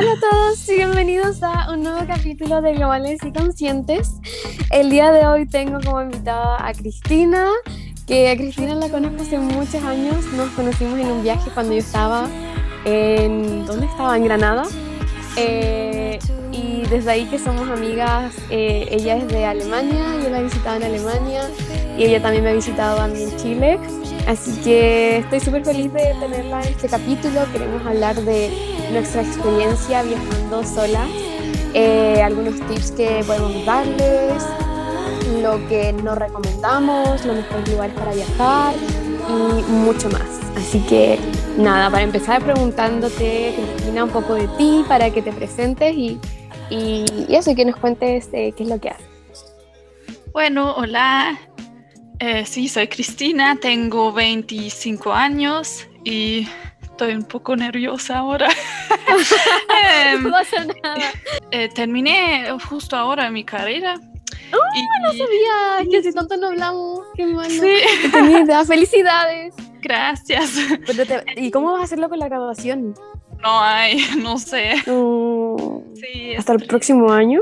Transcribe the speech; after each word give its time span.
Hola 0.00 0.12
a 0.12 0.30
todos 0.30 0.66
y 0.66 0.76
bienvenidos 0.76 1.42
a 1.42 1.70
un 1.74 1.82
nuevo 1.82 2.06
capítulo 2.06 2.62
de 2.62 2.72
Globales 2.72 3.22
y 3.22 3.32
Conscientes. 3.34 4.14
El 4.70 4.88
día 4.88 5.12
de 5.12 5.26
hoy 5.26 5.44
tengo 5.44 5.78
como 5.84 6.00
invitada 6.00 6.66
a 6.66 6.72
Cristina, 6.72 7.50
que 8.06 8.30
a 8.30 8.34
Cristina 8.34 8.74
la 8.76 8.88
conozco 8.88 9.20
hace 9.20 9.36
muchos 9.38 9.84
años. 9.84 10.24
Nos 10.32 10.48
conocimos 10.52 10.98
en 10.98 11.06
un 11.06 11.22
viaje 11.22 11.50
cuando 11.52 11.74
yo 11.74 11.80
estaba 11.80 12.26
en... 12.86 13.66
¿Dónde 13.66 13.84
estaba? 13.84 14.16
En 14.16 14.24
Granada. 14.24 14.62
Eh, 15.36 16.18
y 16.50 16.80
desde 16.88 17.10
ahí 17.10 17.26
que 17.26 17.38
somos 17.38 17.68
amigas, 17.68 18.34
eh, 18.48 18.88
ella 18.90 19.18
es 19.18 19.28
de 19.28 19.44
Alemania, 19.44 20.16
yo 20.22 20.30
la 20.30 20.40
he 20.40 20.44
visitado 20.44 20.76
en 20.76 20.84
Alemania 20.84 21.42
y 21.98 22.04
ella 22.04 22.22
también 22.22 22.44
me 22.44 22.50
ha 22.50 22.54
visitado 22.54 23.02
a 23.02 23.06
mí 23.06 23.24
en 23.24 23.36
Chile. 23.36 23.78
Así 24.26 24.52
que 24.62 25.18
estoy 25.18 25.40
súper 25.40 25.62
feliz 25.62 25.92
de 25.92 26.14
tenerla 26.18 26.62
en 26.62 26.68
este 26.68 26.88
capítulo. 26.88 27.40
Queremos 27.52 27.86
hablar 27.86 28.16
de 28.16 28.79
nuestra 28.92 29.22
experiencia 29.22 30.02
viajando 30.02 30.64
solas, 30.64 31.08
eh, 31.74 32.20
algunos 32.22 32.54
tips 32.68 32.92
que 32.92 33.24
podemos 33.26 33.64
darles, 33.64 34.44
lo 35.42 35.66
que 35.68 35.92
nos 35.92 36.18
recomendamos, 36.18 37.24
los 37.24 37.36
mejores 37.36 37.68
lugares 37.70 37.94
para 37.96 38.12
viajar 38.12 38.74
y 39.28 39.62
mucho 39.70 40.08
más. 40.10 40.40
Así 40.56 40.80
que 40.80 41.18
nada, 41.56 41.90
para 41.90 42.02
empezar 42.02 42.42
preguntándote, 42.42 43.54
Cristina, 43.56 44.04
un 44.04 44.10
poco 44.10 44.34
de 44.34 44.48
ti, 44.58 44.84
para 44.88 45.10
que 45.10 45.22
te 45.22 45.32
presentes 45.32 45.94
y, 45.94 46.18
y, 46.68 47.04
eso, 47.28 47.52
y 47.52 47.54
que 47.54 47.64
nos 47.64 47.76
cuentes 47.76 48.28
eh, 48.32 48.52
qué 48.56 48.64
es 48.64 48.68
lo 48.68 48.80
que 48.80 48.90
haces. 48.90 49.06
Bueno, 50.32 50.74
hola, 50.76 51.38
eh, 52.18 52.44
sí, 52.46 52.68
soy 52.68 52.88
Cristina, 52.88 53.56
tengo 53.60 54.12
25 54.12 55.12
años 55.12 55.86
y 56.04 56.46
estoy 57.00 57.14
un 57.14 57.24
poco 57.24 57.56
nerviosa 57.56 58.18
ahora. 58.18 58.48
no 59.08 60.26
em, 60.26 60.30
pasa 60.30 60.66
nada. 60.82 61.12
Eh, 61.50 61.70
terminé 61.74 62.46
justo 62.68 62.94
ahora 62.94 63.30
mi 63.30 63.42
carrera. 63.42 63.94
¡Oh, 64.52 65.02
no 65.02 65.12
sabía! 65.12 65.90
Que 65.90 65.98
hace 65.98 66.12
tanto 66.12 66.36
no 66.36 66.48
hablamos. 66.48 67.00
¡Qué 67.14 67.24
malo! 67.24 67.48
Sí. 67.48 68.66
¡Felicidades! 68.66 69.54
Gracias. 69.80 70.56
¿Y 71.36 71.50
cómo 71.50 71.72
vas 71.72 71.80
a 71.80 71.84
hacerlo 71.84 72.10
con 72.10 72.18
la 72.18 72.28
graduación? 72.28 72.94
No 73.40 73.62
hay, 73.62 74.04
no 74.18 74.36
sé. 74.36 74.74
Sí, 74.84 76.34
¿Hasta 76.36 76.52
el 76.52 76.66
próximo 76.66 77.12
año? 77.12 77.40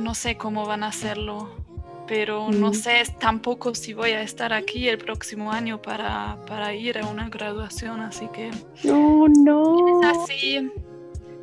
No 0.00 0.16
sé 0.16 0.36
cómo 0.36 0.66
van 0.66 0.82
a 0.82 0.88
hacerlo 0.88 1.63
pero 2.06 2.50
no 2.50 2.70
mm. 2.70 2.74
sé 2.74 3.02
tampoco 3.18 3.74
si 3.74 3.94
voy 3.94 4.10
a 4.10 4.22
estar 4.22 4.52
aquí 4.52 4.88
el 4.88 4.98
próximo 4.98 5.52
año 5.52 5.80
para, 5.80 6.38
para 6.46 6.74
ir 6.74 6.98
a 6.98 7.06
una 7.06 7.28
graduación, 7.28 8.00
así 8.00 8.28
que... 8.28 8.50
No, 8.82 9.26
no. 9.28 10.00
Es 10.00 10.18
así, 10.18 10.70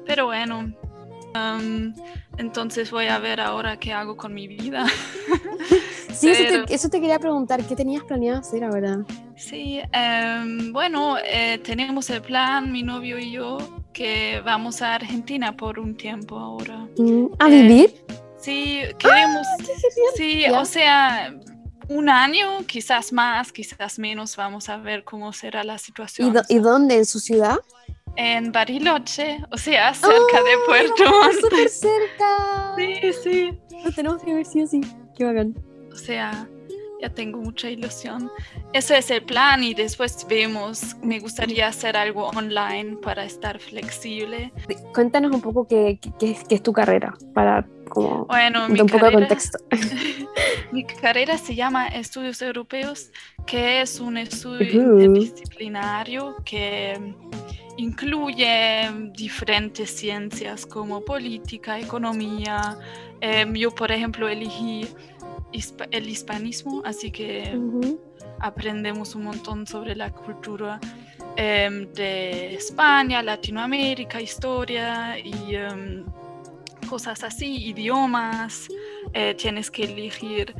pero 0.06 0.26
bueno. 0.26 0.74
Um, 1.34 1.94
entonces 2.38 2.92
voy 2.92 3.08
a 3.08 3.18
ver 3.20 3.40
ahora 3.40 3.78
qué 3.78 3.94
hago 3.94 4.18
con 4.18 4.34
mi 4.34 4.48
vida. 4.48 4.86
sí, 6.12 6.30
eso, 6.70 6.90
te, 6.90 7.00
quería 7.00 7.20
preguntar, 7.20 7.64
¿qué 7.66 7.76
tenías 7.76 8.04
planeado 8.04 8.40
hacer 8.40 8.64
ahora? 8.64 9.06
Sí, 9.36 9.80
um, 9.94 10.74
bueno, 10.74 11.18
eh, 11.26 11.60
tenemos 11.64 12.10
el 12.10 12.22
plan, 12.22 12.72
mi 12.72 12.84
novio 12.84 13.18
y 13.18 13.32
yo, 13.32 13.58
que 13.94 14.42
vamos 14.46 14.82
a 14.82 14.96
Argentina 14.96 15.56
por 15.56 15.80
un 15.80 15.96
tiempo 15.96 16.38
ahora. 16.38 16.88
Mm, 16.98 17.28
¿A 17.40 17.48
vivir? 17.48 17.94
Sí, 18.42 18.82
queremos. 18.98 19.48
Ah, 19.48 19.64
sí, 20.16 20.46
o 20.50 20.66
sea, 20.66 21.34
un 21.90 22.10
año, 22.10 22.66
quizás 22.66 23.14
más, 23.14 23.52
quizás 23.52 24.00
menos, 24.00 24.36
vamos 24.36 24.70
a 24.70 24.78
ver 24.78 25.04
cómo 25.04 25.32
será 25.34 25.64
la 25.64 25.78
situación. 25.78 26.34
¿Y, 26.50 26.60
dónde? 26.60 26.98
¿En 26.98 27.06
su 27.06 27.20
ciudad? 27.20 27.60
En 28.16 28.52
Bariloche, 28.52 29.44
o 29.52 29.58
sea, 29.58 29.94
cerca 29.94 30.44
de 30.44 30.58
Puerto 30.66 31.04
Montt. 31.04 31.40
¡Súper 31.42 31.70
cerca! 31.70 32.76
Sí, 32.78 33.14
sí. 33.24 33.60
Lo 33.84 33.92
tenemos 33.92 34.24
que 34.24 34.34
ver 34.34 34.46
sí 34.46 34.64
o 34.64 34.68
sí. 34.68 34.82
Qué 35.18 35.24
bacán. 35.24 35.56
O 35.92 35.96
sea, 35.96 36.48
ya 37.02 37.10
tengo 37.10 37.40
mucha 37.40 37.70
ilusión. 37.70 38.30
Ese 38.74 38.98
es 38.98 39.12
el 39.12 39.24
plan 39.24 39.64
y 39.64 39.74
después 39.74 40.26
vemos. 40.28 40.96
Me 41.04 41.20
gustaría 41.20 41.68
hacer 41.68 41.96
algo 41.96 42.28
online 42.30 42.98
para 42.98 43.24
estar 43.24 43.60
flexible. 43.60 44.52
Cuéntanos 44.94 45.32
un 45.32 45.42
poco 45.42 45.68
qué, 45.68 46.00
qué, 46.20 46.38
qué 46.48 46.56
es 46.56 46.64
tu 46.64 46.74
carrera 46.74 47.14
para 47.34 47.66
bueno, 47.96 48.68
un 48.68 48.88
poco 48.88 49.06
de 49.06 49.12
contexto. 49.12 49.58
mi 50.72 50.86
carrera 50.86 51.38
se 51.38 51.56
llama 51.56 51.88
Estudios 51.88 52.42
Europeos, 52.42 53.12
que 53.46 53.82
es 53.82 54.00
un 54.00 54.18
estudio 54.18 55.00
interdisciplinario 55.00 56.36
que 56.46 57.16
incluye 57.78 58.90
diferentes 59.14 59.90
ciencias 59.90 60.66
como 60.66 61.02
política, 61.02 61.80
economía. 61.80 62.78
Em, 63.20 63.54
yo, 63.54 63.72
por 63.72 63.92
ejemplo, 63.92 64.28
elegí 64.28 64.88
el 65.92 66.10
hispanismo, 66.10 66.82
así 66.86 67.12
que 67.12 67.58
aprendemos 68.40 69.16
un 69.16 69.24
montón 69.24 69.68
sobre 69.68 69.96
la 69.96 70.12
cultura 70.12 70.80
em, 71.36 71.92
de 71.94 72.56
España, 72.56 73.22
Latinoamérica, 73.22 74.22
historia 74.22 75.18
y 75.20 75.56
em, 75.56 76.06
cosas 76.90 77.24
así, 77.24 77.66
idiomas, 77.66 78.68
eh, 79.14 79.34
tienes 79.36 79.72
que 79.72 79.84
elegir, 79.84 80.54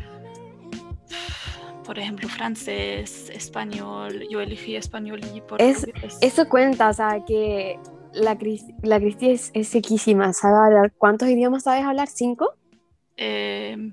por 1.84 2.00
ejemplo, 2.00 2.30
francés, 2.30 3.30
español, 3.30 4.26
yo 4.30 4.42
elegí 4.42 4.76
español 4.76 5.22
y 5.34 5.42
portugués. 5.42 5.88
eso 6.22 6.48
cuenta, 6.48 6.90
o 6.90 6.94
sea, 6.94 7.24
que 7.26 7.80
la, 8.14 8.38
la 8.84 9.00
Cristi 9.00 9.32
es, 9.32 9.52
es 9.54 9.68
sequísima, 9.68 10.32
¿sabe 10.34 10.56
hablar? 10.58 10.94
¿Cuántos 10.98 11.30
idiomas 11.30 11.64
sabes 11.64 11.84
hablar? 11.84 12.08
¿Cinco? 12.08 12.54
Eh, 13.18 13.92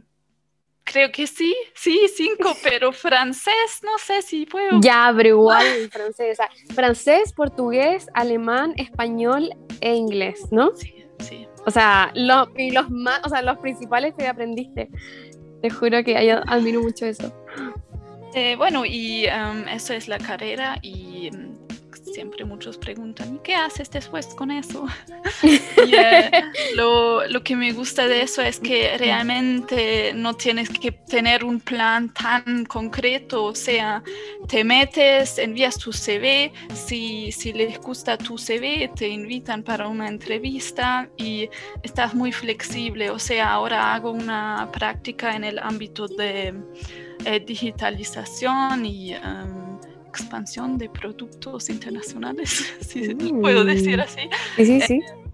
creo 0.84 1.10
que 1.12 1.26
sí, 1.26 1.54
sí, 1.74 2.08
cinco, 2.14 2.52
pero 2.62 2.92
francés 2.92 3.80
no 3.82 3.98
sé 3.98 4.22
si 4.22 4.46
puedo. 4.46 4.80
Ya, 4.80 5.12
pero 5.16 5.28
igual 5.30 5.66
francés. 5.92 6.38
francés, 6.74 7.32
portugués, 7.32 8.08
alemán, 8.14 8.74
español 8.76 9.50
e 9.80 9.94
inglés, 9.94 10.46
¿no? 10.50 10.74
Sí, 10.76 11.04
sí. 11.20 11.47
O 11.68 11.70
sea, 11.70 12.10
lo, 12.14 12.48
y 12.56 12.70
los 12.70 12.88
más, 12.88 13.20
o 13.24 13.28
sea, 13.28 13.42
los 13.42 13.58
principales 13.58 14.14
que 14.16 14.26
aprendiste. 14.26 14.88
Te 15.60 15.68
juro 15.68 16.02
que 16.02 16.26
yo 16.26 16.40
admiro 16.46 16.80
mucho 16.80 17.04
eso. 17.04 17.30
Eh, 18.34 18.56
bueno, 18.56 18.86
y 18.86 19.26
um, 19.26 19.68
eso 19.68 19.92
es 19.92 20.08
la 20.08 20.16
carrera 20.16 20.78
y 20.80 21.07
siempre 22.18 22.44
muchos 22.44 22.76
preguntan, 22.78 23.36
¿y 23.36 23.38
qué 23.44 23.54
haces 23.54 23.88
después 23.92 24.26
con 24.34 24.50
eso? 24.50 24.88
y, 25.44 25.94
eh, 25.94 26.28
lo, 26.74 27.24
lo, 27.28 27.44
que 27.44 27.54
me 27.54 27.70
gusta 27.72 28.08
de 28.08 28.22
eso 28.22 28.42
es 28.42 28.58
que 28.58 28.98
realmente 28.98 30.12
no 30.14 30.34
tienes 30.34 30.68
que 30.68 30.90
tener 30.90 31.44
un 31.44 31.60
plan 31.60 32.12
tan 32.12 32.64
concreto, 32.64 33.44
o 33.44 33.54
sea, 33.54 34.02
te 34.48 34.64
metes, 34.64 35.38
envías 35.38 35.78
tu 35.78 35.92
CV, 35.92 36.50
si, 36.74 37.30
si 37.30 37.52
les 37.52 37.78
gusta 37.80 38.18
tu 38.18 38.36
CV, 38.36 38.90
te 38.96 39.06
invitan 39.06 39.62
para 39.62 39.86
una 39.86 40.08
entrevista 40.08 41.08
y 41.16 41.48
estás 41.84 42.16
muy 42.16 42.32
flexible, 42.32 43.10
o 43.10 43.20
sea, 43.20 43.52
ahora 43.52 43.94
hago 43.94 44.10
una 44.10 44.68
práctica 44.72 45.36
en 45.36 45.44
el 45.44 45.60
ámbito 45.60 46.08
de 46.08 46.52
eh, 47.24 47.38
digitalización 47.46 48.84
y... 48.84 49.14
Um, 49.14 49.67
expansión 50.08 50.78
de 50.78 50.88
productos 50.88 51.70
internacionales, 51.70 52.74
si 52.80 53.14
puedo 53.14 53.64
decir 53.64 54.00
así. 54.00 54.22
Sí, 54.56 54.64
sí, 54.64 54.80
sí. 54.80 54.94
Eh, 54.94 55.28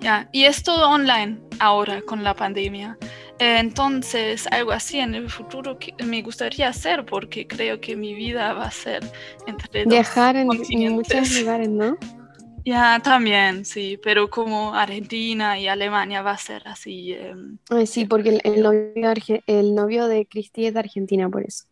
ya, 0.00 0.28
y 0.32 0.44
es 0.44 0.62
todo 0.62 0.88
online 0.88 1.38
ahora 1.58 2.00
con 2.02 2.24
la 2.24 2.34
pandemia. 2.34 2.96
entonces, 3.38 4.46
algo 4.48 4.72
así 4.72 4.98
en 4.98 5.14
el 5.14 5.30
futuro 5.30 5.78
que 5.78 5.94
me 6.04 6.22
gustaría 6.22 6.68
hacer 6.68 7.04
porque 7.04 7.46
creo 7.46 7.80
que 7.80 7.96
mi 7.96 8.14
vida 8.14 8.52
va 8.52 8.64
a 8.64 8.70
ser 8.70 9.02
entre 9.46 9.84
Viajar 9.84 10.36
en, 10.36 10.46
muchos 10.46 11.40
lugares, 11.40 11.68
¿no? 11.68 11.96
Ya, 12.64 13.00
también, 13.02 13.64
sí, 13.64 13.98
pero 14.02 14.28
como 14.28 14.74
Argentina 14.74 15.58
y 15.58 15.66
Alemania 15.66 16.20
va 16.20 16.32
a 16.32 16.38
ser 16.38 16.62
así. 16.66 17.14
Em, 17.14 17.58
sí, 17.86 18.04
porque 18.04 18.38
el, 18.44 18.62
novio, 18.62 19.14
el 19.46 19.74
novio 19.74 20.06
de 20.06 20.26
Cristi 20.26 20.66
es 20.66 20.74
de 20.74 20.80
Argentina, 20.80 21.28
por 21.30 21.42
eso. 21.42 21.64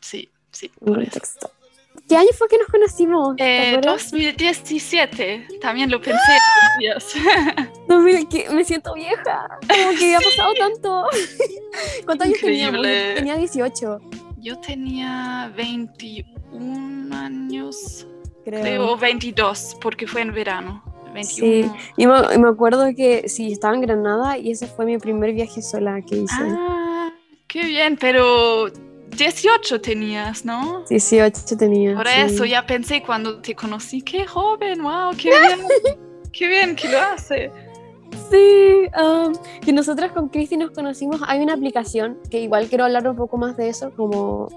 Sí, 0.00 0.29
sí, 0.52 0.70
por 0.84 1.02
eso. 1.02 1.50
¿Qué 2.10 2.16
año 2.16 2.30
fue 2.36 2.48
que 2.48 2.58
nos 2.58 2.66
conocimos? 2.66 3.36
Eh, 3.38 3.80
2017, 3.84 5.46
también 5.60 5.92
lo 5.92 6.00
pensé. 6.00 6.18
Dios. 6.80 7.14
me 8.52 8.64
siento 8.64 8.94
vieja, 8.94 9.46
como 9.60 9.96
que 9.96 10.16
ha 10.16 10.18
pasado 10.18 10.52
tanto. 10.54 11.06
¿Cuántos 12.04 12.26
años 12.26 12.40
tenía? 12.40 12.72
Tenía 13.14 13.36
18. 13.36 14.00
Yo 14.38 14.58
tenía 14.58 15.52
21 15.56 17.14
años, 17.14 18.08
creo. 18.44 18.96
22, 18.96 19.76
porque 19.80 20.08
fue 20.08 20.22
en 20.22 20.34
verano. 20.34 20.82
21. 21.14 21.74
Sí, 21.74 21.92
y 21.96 22.06
me, 22.08 22.38
me, 22.38 22.48
acuerdo 22.48 22.86
que 22.96 23.28
sí, 23.28 23.52
estaba 23.52 23.76
en 23.76 23.82
Granada 23.82 24.36
y 24.36 24.50
ese 24.50 24.66
fue 24.66 24.84
mi 24.84 24.98
primer 24.98 25.32
viaje 25.32 25.62
sola 25.62 26.00
que 26.02 26.16
hice. 26.16 26.34
Ah, 26.40 27.12
qué 27.46 27.66
bien, 27.66 27.96
pero 28.00 28.68
18 29.16 29.80
tenías, 29.80 30.44
¿no? 30.44 30.84
18 30.88 31.56
tenía. 31.56 31.94
Por 31.94 32.06
eso 32.08 32.44
ya 32.44 32.66
pensé 32.66 33.02
cuando 33.02 33.40
te 33.40 33.54
conocí, 33.54 34.02
qué 34.02 34.26
joven, 34.26 34.82
wow, 34.82 35.10
qué 35.16 35.30
bien. 35.30 35.60
Qué 36.32 36.46
bien 36.46 36.76
que 36.76 36.88
lo 36.88 36.98
hace. 37.00 37.50
Sí, 38.30 38.88
um, 39.00 39.32
que 39.60 39.72
nosotros 39.72 40.12
con 40.12 40.28
Cristi 40.28 40.56
nos 40.56 40.70
conocimos. 40.70 41.20
Hay 41.26 41.40
una 41.40 41.54
aplicación 41.54 42.18
que 42.30 42.40
igual 42.40 42.68
quiero 42.68 42.84
hablar 42.84 43.08
un 43.08 43.16
poco 43.16 43.36
más 43.36 43.56
de 43.56 43.68
eso, 43.68 43.92
como 43.96 44.48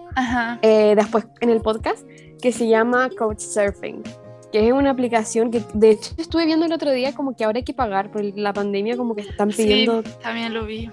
eh, 0.61 0.93
después 0.95 1.25
en 1.41 1.49
el 1.49 1.61
podcast, 1.61 2.07
que 2.41 2.51
se 2.51 2.67
llama 2.67 3.09
Couchsurfing, 3.17 4.03
que 4.51 4.67
es 4.67 4.73
una 4.73 4.91
aplicación 4.91 5.49
que 5.49 5.63
de 5.73 5.91
hecho 5.91 6.13
estuve 6.17 6.45
viendo 6.45 6.65
el 6.65 6.73
otro 6.73 6.91
día 6.91 7.13
como 7.13 7.35
que 7.35 7.43
ahora 7.43 7.57
hay 7.57 7.63
que 7.63 7.73
pagar 7.73 8.11
por 8.11 8.23
la 8.23 8.53
pandemia, 8.53 8.97
como 8.97 9.15
que 9.15 9.21
están 9.21 9.49
pidiendo. 9.49 10.03
Sí, 10.03 10.09
también 10.21 10.53
lo 10.53 10.65
vi. 10.65 10.89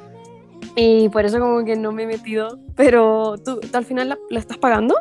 Y 0.80 1.08
por 1.08 1.24
eso 1.24 1.38
como 1.38 1.64
que 1.64 1.76
no 1.76 1.92
me 1.92 2.04
he 2.04 2.06
metido. 2.06 2.58
Pero 2.76 3.36
tú, 3.44 3.60
al 3.72 3.84
final 3.84 4.08
la, 4.08 4.38
estás 4.38 4.58
pagando 4.58 4.94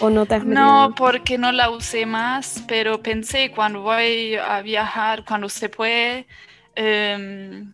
o 0.00 0.10
no 0.10 0.26
te 0.26 0.34
has 0.34 0.44
metido? 0.44 0.64
No, 0.64 0.94
porque 0.94 1.38
no 1.38 1.52
la 1.52 1.70
usé 1.70 2.04
más, 2.04 2.62
pero 2.66 3.02
pensé 3.02 3.50
cuando 3.52 3.82
voy 3.82 4.34
a 4.36 4.60
viajar, 4.62 5.24
cuando 5.24 5.48
se 5.48 5.68
puede 5.68 6.26
Em, 6.74 7.72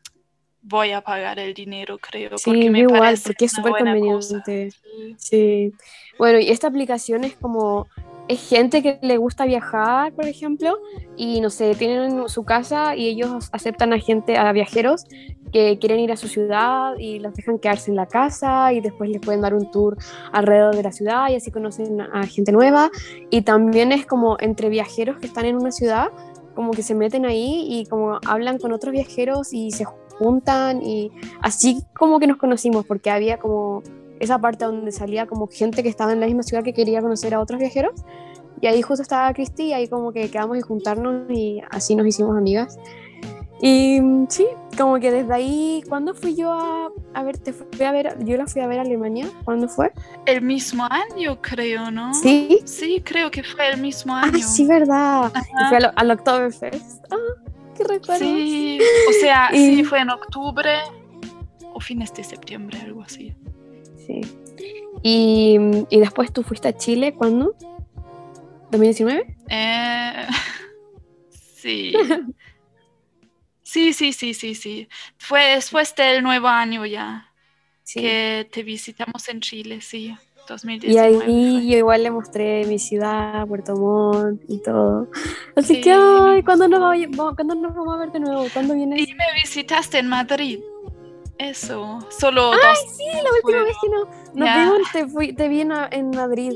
voy 0.62 0.92
a 0.92 1.00
pagar 1.00 1.38
el 1.38 1.54
dinero, 1.54 1.98
creo. 1.98 2.36
Sí, 2.36 2.50
porque 2.50 2.70
me 2.70 2.80
igual, 2.80 3.18
porque 3.24 3.46
es 3.46 3.52
súper 3.52 3.72
conveniente. 3.72 4.72
Sí. 5.16 5.72
Bueno, 6.18 6.38
y 6.38 6.50
esta 6.50 6.68
aplicación 6.68 7.24
es 7.24 7.34
como, 7.34 7.88
es 8.30 8.48
gente 8.48 8.80
que 8.80 9.00
le 9.02 9.16
gusta 9.16 9.44
viajar, 9.44 10.12
por 10.12 10.24
ejemplo, 10.24 10.78
y 11.16 11.40
no 11.40 11.50
sé, 11.50 11.74
tienen 11.74 12.28
su 12.28 12.44
casa 12.44 12.94
y 12.94 13.08
ellos 13.08 13.48
aceptan 13.50 13.92
a 13.92 13.98
gente, 13.98 14.38
a 14.38 14.52
viajeros 14.52 15.04
que 15.52 15.80
quieren 15.80 15.98
ir 15.98 16.12
a 16.12 16.16
su 16.16 16.28
ciudad 16.28 16.94
y 16.96 17.18
los 17.18 17.34
dejan 17.34 17.58
quedarse 17.58 17.90
en 17.90 17.96
la 17.96 18.06
casa 18.06 18.72
y 18.72 18.80
después 18.80 19.10
les 19.10 19.20
pueden 19.20 19.40
dar 19.40 19.52
un 19.52 19.68
tour 19.72 19.96
alrededor 20.30 20.76
de 20.76 20.82
la 20.84 20.92
ciudad 20.92 21.28
y 21.28 21.34
así 21.34 21.50
conocen 21.50 22.00
a 22.00 22.24
gente 22.24 22.52
nueva. 22.52 22.92
Y 23.30 23.42
también 23.42 23.90
es 23.90 24.06
como 24.06 24.36
entre 24.38 24.68
viajeros 24.68 25.18
que 25.18 25.26
están 25.26 25.44
en 25.46 25.56
una 25.56 25.72
ciudad 25.72 26.10
como 26.54 26.70
que 26.70 26.84
se 26.84 26.94
meten 26.94 27.26
ahí 27.26 27.66
y 27.68 27.86
como 27.86 28.20
hablan 28.26 28.58
con 28.58 28.72
otros 28.72 28.92
viajeros 28.92 29.52
y 29.52 29.72
se 29.72 29.86
juntan 30.18 30.82
y 30.82 31.10
así 31.40 31.82
como 31.94 32.20
que 32.20 32.28
nos 32.28 32.36
conocimos 32.36 32.86
porque 32.86 33.10
había 33.10 33.38
como 33.38 33.82
esa 34.20 34.38
parte 34.38 34.64
donde 34.64 34.92
salía 34.92 35.26
como 35.26 35.48
gente 35.48 35.82
que 35.82 35.88
estaba 35.88 36.12
en 36.12 36.20
la 36.20 36.26
misma 36.26 36.44
ciudad 36.44 36.62
que 36.62 36.72
quería 36.72 37.00
conocer 37.02 37.34
a 37.34 37.40
otros 37.40 37.58
viajeros 37.58 38.04
y 38.60 38.66
ahí 38.68 38.82
justo 38.82 39.02
estaba 39.02 39.32
Cristi 39.32 39.64
y 39.64 39.72
ahí 39.72 39.88
como 39.88 40.12
que 40.12 40.30
quedamos 40.30 40.56
y 40.56 40.60
juntarnos 40.60 41.28
y 41.30 41.60
así 41.70 41.96
nos 41.96 42.06
hicimos 42.06 42.36
amigas 42.36 42.78
y 43.62 44.00
mm, 44.00 44.26
sí, 44.28 44.46
como 44.76 44.98
que 44.98 45.10
desde 45.10 45.34
ahí, 45.34 45.82
¿cuándo 45.88 46.14
fui 46.14 46.34
yo 46.34 46.52
a, 46.52 46.90
a 47.12 47.22
ver? 47.22 47.36
Te 47.38 47.52
fui 47.52 47.84
a 47.84 47.92
ver, 47.92 48.16
yo 48.24 48.36
la 48.36 48.46
fui 48.46 48.62
a 48.62 48.66
ver 48.66 48.78
a 48.78 48.82
Alemania, 48.82 49.28
¿cuándo 49.44 49.68
fue? 49.68 49.92
El 50.24 50.42
mismo 50.42 50.86
año, 50.88 51.40
creo, 51.42 51.90
¿no? 51.90 52.14
Sí. 52.14 52.60
Sí, 52.64 53.02
creo 53.04 53.30
que 53.30 53.42
fue 53.42 53.70
el 53.70 53.80
mismo 53.80 54.14
ah, 54.14 54.22
año. 54.22 54.38
Ah, 54.42 54.48
sí, 54.48 54.64
verdad. 54.66 55.32
Fue 55.68 55.76
al, 55.76 55.92
al, 55.94 56.10
Oktoberfest. 56.10 57.04
Ah, 57.10 57.16
qué 57.76 57.84
recuerdo. 57.84 58.24
Sí, 58.24 58.80
o 59.08 59.12
sea, 59.20 59.50
sí, 59.52 59.84
fue 59.84 60.00
en 60.00 60.10
octubre 60.10 60.78
o 61.74 61.80
fines 61.80 62.14
de 62.14 62.24
septiembre, 62.24 62.78
algo 62.80 63.02
así. 63.02 63.34
Sí. 64.10 64.20
Y, 65.02 65.58
y 65.88 66.00
después 66.00 66.32
tú 66.32 66.42
fuiste 66.42 66.68
a 66.68 66.76
Chile, 66.76 67.14
¿cuándo? 67.14 67.54
¿2019? 68.70 69.36
Eh, 69.48 70.26
sí. 71.30 71.92
Sí, 73.62 73.92
sí, 73.92 74.12
sí, 74.12 74.34
sí, 74.34 74.54
sí. 74.54 74.88
Fue 75.16 75.54
después 75.54 75.94
del 75.94 76.22
nuevo 76.22 76.48
año 76.48 76.84
ya 76.86 77.26
que 77.92 78.48
te 78.50 78.62
visitamos 78.62 79.28
en 79.28 79.40
Chile, 79.40 79.80
sí. 79.80 80.14
2019 80.48 81.10
y 81.10 81.58
ahí 81.58 81.70
yo 81.70 81.78
igual 81.78 82.02
le 82.02 82.10
mostré 82.10 82.64
mi 82.64 82.78
ciudad, 82.78 83.46
Puerto 83.46 83.76
Montt 83.76 84.42
y 84.48 84.60
todo. 84.62 85.08
Así 85.54 85.80
que, 85.80 85.92
ay, 85.92 86.42
¿cuándo 86.42 86.66
nos, 86.66 86.80
vamos, 86.80 87.34
¿cuándo 87.36 87.54
nos 87.54 87.74
vamos 87.74 87.94
a 87.94 87.98
ver 87.98 88.10
de 88.10 88.20
nuevo? 88.20 88.46
¿Cuándo 88.52 88.74
vienes? 88.74 89.00
Y 89.00 89.14
me 89.14 89.24
visitaste 89.40 89.98
en 89.98 90.08
Madrid. 90.08 90.58
Eso, 91.40 91.98
solo 92.10 92.52
Ay, 92.52 92.58
dos. 92.62 92.96
sí, 92.96 93.04
la 93.14 93.30
última 93.42 93.62
vez 93.64 93.76
que 93.80 93.88
no, 93.88 94.04
nos 94.34 94.54
vimos 94.56 94.92
te, 94.92 95.06
fui, 95.08 95.32
te 95.32 95.48
vi 95.48 95.62
en, 95.62 96.10
Madrid, 96.10 96.52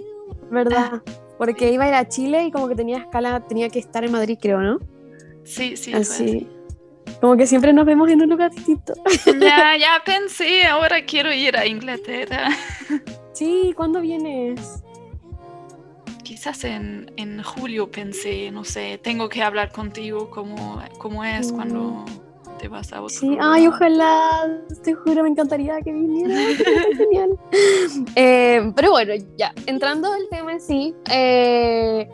¿verdad? 0.50 0.90
Ah. 0.92 1.02
Porque 1.38 1.72
iba 1.72 1.84
a 1.84 1.88
ir 1.88 1.94
a 1.94 2.06
Chile 2.06 2.44
y 2.44 2.50
como 2.50 2.68
que 2.68 2.74
tenía 2.74 2.98
escala, 2.98 3.40
tenía 3.48 3.70
que 3.70 3.78
estar 3.78 4.04
en 4.04 4.12
Madrid, 4.12 4.38
creo, 4.38 4.60
¿no? 4.60 4.80
Sí, 5.42 5.78
sí. 5.78 5.94
Así. 5.94 6.46
Como 7.18 7.34
que 7.38 7.46
siempre 7.46 7.72
nos 7.72 7.86
vemos 7.86 8.10
en 8.10 8.20
un 8.20 8.28
lugar 8.28 8.50
distinto. 8.50 8.92
Ya, 9.40 9.74
ya 9.78 10.02
pensé, 10.04 10.66
ahora 10.66 11.02
quiero 11.06 11.32
ir 11.32 11.56
a 11.56 11.66
Inglaterra. 11.66 12.50
Sí, 13.32 13.72
¿cuándo 13.74 14.02
vienes? 14.02 14.84
Quizás 16.22 16.62
en, 16.64 17.10
en 17.16 17.42
julio 17.42 17.90
pensé, 17.90 18.50
no 18.50 18.64
sé, 18.64 19.00
tengo 19.02 19.30
que 19.30 19.42
hablar 19.42 19.72
contigo 19.72 20.28
cómo, 20.28 20.82
cómo 20.98 21.24
es 21.24 21.50
mm. 21.50 21.54
cuando 21.54 22.04
te 22.68 22.96
a 22.96 23.08
Sí, 23.08 23.36
ay, 23.40 23.66
ojalá, 23.66 24.60
te 24.82 24.94
juro, 24.94 25.22
me 25.22 25.28
encantaría 25.28 25.80
que 25.82 25.92
vinieras. 25.92 26.56
genial. 26.96 27.38
Eh, 28.16 28.72
pero 28.74 28.90
bueno, 28.92 29.14
ya, 29.36 29.52
entrando 29.66 30.12
al 30.12 30.28
tema 30.30 30.52
en 30.52 30.60
sí, 30.60 30.94
eh, 31.10 32.08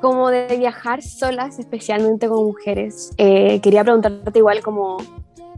como 0.00 0.30
de 0.30 0.56
viajar 0.56 1.02
solas, 1.02 1.58
especialmente 1.58 2.28
con 2.28 2.44
mujeres. 2.44 3.12
Eh, 3.18 3.60
quería 3.60 3.84
preguntarte 3.84 4.38
igual 4.38 4.62
como, 4.62 4.98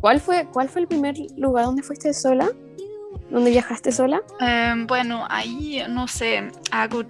¿cuál 0.01 0.21
fue, 0.21 0.47
¿cuál 0.53 0.69
fue 0.69 0.83
el 0.83 0.89
primer 0.89 1.17
lugar 1.37 1.67
donde 1.67 1.83
fuiste 1.83 2.13
sola? 2.13 2.51
¿Dónde 3.31 3.51
viajaste 3.51 3.93
sola? 3.93 4.23
Em, 4.41 4.87
bueno, 4.87 5.27
ahí 5.29 5.83
no 5.89 6.09
sé, 6.09 6.51
hago, 6.71 7.03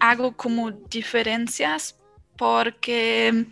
hago 0.00 0.32
como 0.32 0.70
diferencias 0.70 1.96
porque 2.36 3.46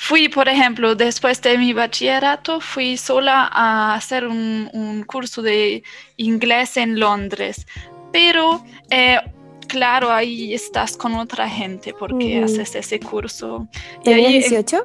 fui, 0.00 0.28
por 0.28 0.48
ejemplo, 0.48 0.94
después 0.94 1.42
de 1.42 1.58
mi 1.58 1.72
bachillerato, 1.72 2.60
fui 2.60 2.96
sola 2.96 3.50
a 3.52 3.94
hacer 3.94 4.28
un, 4.28 4.70
un 4.72 5.02
curso 5.02 5.42
de 5.42 5.82
inglés 6.16 6.76
en 6.76 7.00
Londres, 7.00 7.66
pero 8.12 8.64
eh, 8.90 9.18
claro, 9.66 10.12
ahí 10.12 10.54
estás 10.54 10.96
con 10.96 11.14
otra 11.14 11.48
gente 11.48 11.92
porque 11.98 12.40
haces 12.44 12.76
ese 12.76 13.00
curso. 13.00 13.68
¿Tenías 14.04 14.48
18? 14.50 14.82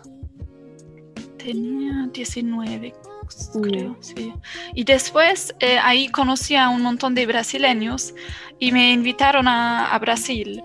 Tenía 1.37 2.09
19, 2.11 2.93
creo, 3.61 3.95
sí. 3.99 4.33
Y 4.73 4.83
después 4.83 5.53
eh, 5.59 5.77
ahí 5.77 6.09
conocí 6.09 6.55
a 6.55 6.69
un 6.69 6.81
montón 6.81 7.13
de 7.13 7.27
brasileños 7.27 8.15
y 8.57 8.71
me 8.71 8.91
invitaron 8.91 9.47
a, 9.47 9.95
Brasil. 9.99 10.63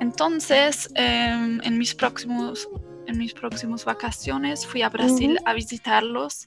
Entonces, 0.00 0.88
em, 0.94 1.60
en 1.64 1.78
mis 1.78 1.96
próximos 1.96 2.68
en 3.08 3.18
mis 3.18 3.34
próximas 3.34 3.84
vacaciones 3.84 4.66
fui 4.66 4.82
a 4.82 4.88
Brasil 4.88 5.38
a 5.44 5.54
visitarlos 5.54 6.46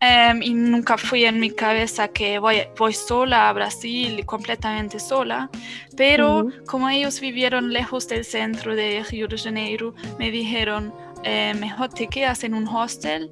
em, 0.00 0.42
y 0.42 0.52
nunca 0.54 0.98
fui 0.98 1.24
en 1.24 1.40
mi 1.40 1.50
cabeza 1.50 2.08
que 2.08 2.38
voy, 2.38 2.62
voy 2.76 2.92
sola 2.92 3.48
a 3.48 3.52
Brasil, 3.52 4.24
completamente 4.26 4.98
sola, 4.98 5.48
pero 5.96 6.48
como 6.66 6.88
ellos 6.88 7.20
vivieron 7.20 7.72
lejos 7.72 8.08
del 8.08 8.24
centro 8.24 8.74
de 8.74 9.04
Río 9.04 9.28
de 9.28 9.38
Janeiro, 9.38 9.94
me 10.18 10.30
dijeron, 10.30 10.92
eh, 11.22 11.54
mejor 11.58 11.88
te 11.90 12.08
quedas 12.08 12.44
en 12.44 12.54
un 12.54 12.66
hostel 12.66 13.30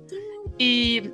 y 0.58 1.10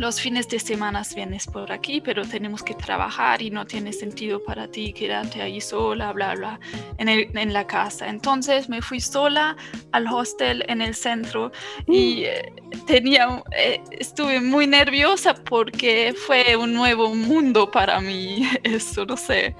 los 0.00 0.18
fines 0.18 0.48
de 0.48 0.58
semana 0.58 1.02
vienes 1.14 1.46
por 1.46 1.70
aquí, 1.70 2.00
pero 2.00 2.24
tenemos 2.24 2.62
que 2.62 2.74
trabajar 2.74 3.42
y 3.42 3.50
no 3.50 3.66
tiene 3.66 3.92
sentido 3.92 4.42
para 4.42 4.66
ti 4.66 4.94
quedarte 4.94 5.42
ahí 5.42 5.60
sola, 5.60 6.10
bla, 6.12 6.34
bla, 6.34 6.58
en, 6.96 7.10
el, 7.10 7.28
en 7.34 7.52
la 7.52 7.66
casa. 7.66 8.08
Entonces 8.08 8.70
me 8.70 8.80
fui 8.80 8.98
sola 8.98 9.58
al 9.92 10.06
hostel 10.06 10.64
en 10.68 10.80
el 10.80 10.94
centro 10.94 11.52
y 11.86 12.22
mm. 12.22 12.24
eh, 12.24 12.52
tenía, 12.86 13.42
eh, 13.54 13.82
estuve 13.90 14.40
muy 14.40 14.66
nerviosa 14.66 15.34
porque 15.34 16.14
fue 16.26 16.56
un 16.56 16.72
nuevo 16.72 17.14
mundo 17.14 17.70
para 17.70 18.00
mí, 18.00 18.48
eso, 18.64 19.04
no 19.04 19.18
sé. 19.18 19.54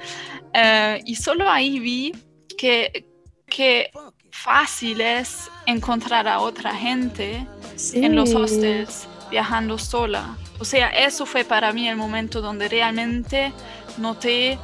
Eh, 0.55 1.03
y 1.05 1.17
solo 1.17 1.51
ahí 1.51 1.79
vi 1.81 2.13
que, 2.57 3.07
que 3.47 3.91
fácil 4.31 5.03
es 5.03 5.51
encontrar 5.67 6.27
a 6.27 6.41
otra 6.41 6.75
gente 6.75 7.47
en 7.93 8.17
los 8.17 8.35
hostels 8.35 9.07
viajando 9.31 9.79
sola. 9.79 10.37
O 10.59 10.65
sea, 10.65 10.89
eso 10.89 11.27
fue 11.27 11.45
para 11.45 11.73
mí 11.73 11.89
el 11.89 11.97
momento 11.97 12.41
donde 12.41 12.69
realmente 12.69 13.53
noté 13.99 14.59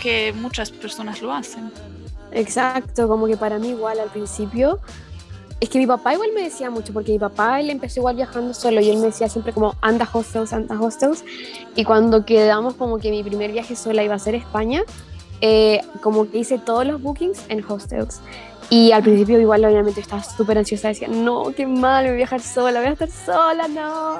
que 0.00 0.32
muchas 0.32 0.70
personas 0.70 1.22
lo 1.22 1.32
hacen. 1.32 1.72
Exacto, 2.30 3.08
como 3.08 3.26
que 3.26 3.36
para 3.36 3.58
mí 3.58 3.68
igual 3.68 4.00
al 4.00 4.10
principio, 4.10 4.80
es 5.60 5.68
que 5.68 5.78
mi 5.78 5.86
papá 5.86 6.14
igual 6.14 6.30
me 6.34 6.42
decía 6.42 6.68
mucho, 6.68 6.92
porque 6.92 7.12
mi 7.12 7.18
papá 7.18 7.60
él 7.60 7.70
empezó 7.70 8.00
igual 8.00 8.16
viajando 8.16 8.52
solo 8.54 8.80
y 8.80 8.90
él 8.90 8.98
me 8.98 9.06
decía 9.06 9.28
siempre 9.28 9.52
como 9.52 9.76
anda 9.80 10.08
hostels, 10.12 10.52
anda 10.52 10.78
hostels. 10.78 11.24
Y 11.74 11.84
cuando 11.84 12.24
quedamos 12.24 12.74
como 12.74 12.98
que 12.98 13.10
mi 13.10 13.22
primer 13.22 13.52
viaje 13.52 13.76
sola 13.76 14.02
iba 14.02 14.14
a 14.14 14.18
ser 14.18 14.34
España, 14.34 14.82
eh, 15.40 15.80
como 16.00 16.30
que 16.30 16.38
hice 16.38 16.58
todos 16.58 16.86
los 16.86 17.00
bookings 17.00 17.44
en 17.48 17.64
hostels. 17.64 18.20
Y 18.74 18.90
al 18.90 19.04
principio 19.04 19.40
igual 19.40 19.64
obviamente 19.64 20.00
estaba 20.00 20.24
súper 20.24 20.58
ansiosa, 20.58 20.88
decía, 20.88 21.06
no, 21.06 21.54
qué 21.56 21.64
mal, 21.64 22.06
voy 22.06 22.14
a 22.14 22.16
viajar 22.16 22.40
sola, 22.40 22.80
voy 22.80 22.88
a 22.88 22.92
estar 22.94 23.08
sola, 23.08 23.68
no. 23.68 24.18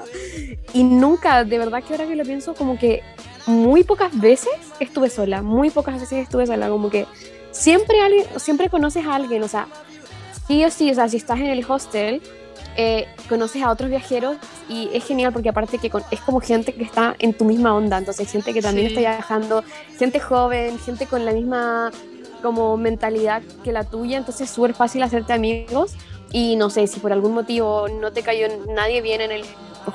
Y 0.72 0.84
nunca, 0.84 1.42
de 1.42 1.58
verdad 1.58 1.82
que 1.82 1.92
ahora 1.92 2.06
que 2.06 2.14
lo 2.14 2.22
pienso, 2.22 2.54
como 2.54 2.78
que 2.78 3.02
muy 3.48 3.82
pocas 3.82 4.16
veces 4.16 4.52
estuve 4.78 5.10
sola, 5.10 5.42
muy 5.42 5.70
pocas 5.70 5.94
veces 5.98 6.22
estuve 6.22 6.46
sola, 6.46 6.68
como 6.68 6.88
que 6.88 7.04
siempre 7.50 8.00
alguien, 8.00 8.26
siempre 8.36 8.70
conoces 8.70 9.04
a 9.04 9.16
alguien, 9.16 9.42
o 9.42 9.48
sea, 9.48 9.66
sí 10.46 10.64
o 10.64 10.70
sí, 10.70 10.88
o 10.88 10.94
sea, 10.94 11.08
si 11.08 11.16
estás 11.16 11.40
en 11.40 11.46
el 11.46 11.68
hostel, 11.68 12.22
eh, 12.76 13.08
conoces 13.28 13.60
a 13.60 13.72
otros 13.72 13.90
viajeros 13.90 14.36
y 14.68 14.88
es 14.92 15.04
genial 15.04 15.32
porque 15.32 15.48
aparte 15.48 15.78
que 15.78 15.90
es 16.12 16.20
como 16.20 16.38
gente 16.38 16.72
que 16.74 16.84
está 16.84 17.16
en 17.18 17.34
tu 17.34 17.44
misma 17.44 17.74
onda, 17.74 17.98
entonces 17.98 18.30
gente 18.30 18.54
que 18.54 18.62
también 18.62 18.86
está 18.86 19.00
viajando, 19.00 19.64
gente 19.98 20.20
joven, 20.20 20.78
gente 20.78 21.06
con 21.06 21.24
la 21.24 21.32
misma 21.32 21.90
como 22.44 22.76
mentalidad 22.76 23.42
que 23.64 23.72
la 23.72 23.84
tuya, 23.84 24.18
entonces 24.18 24.50
es 24.50 24.54
súper 24.54 24.74
fácil 24.74 25.02
hacerte 25.02 25.32
amigos 25.32 25.94
y 26.30 26.56
no 26.56 26.68
sé, 26.68 26.86
si 26.86 27.00
por 27.00 27.10
algún 27.10 27.32
motivo 27.32 27.88
no 27.88 28.12
te 28.12 28.22
cayó 28.22 28.48
nadie 28.68 29.00
bien 29.00 29.22
en 29.22 29.32
el 29.32 29.44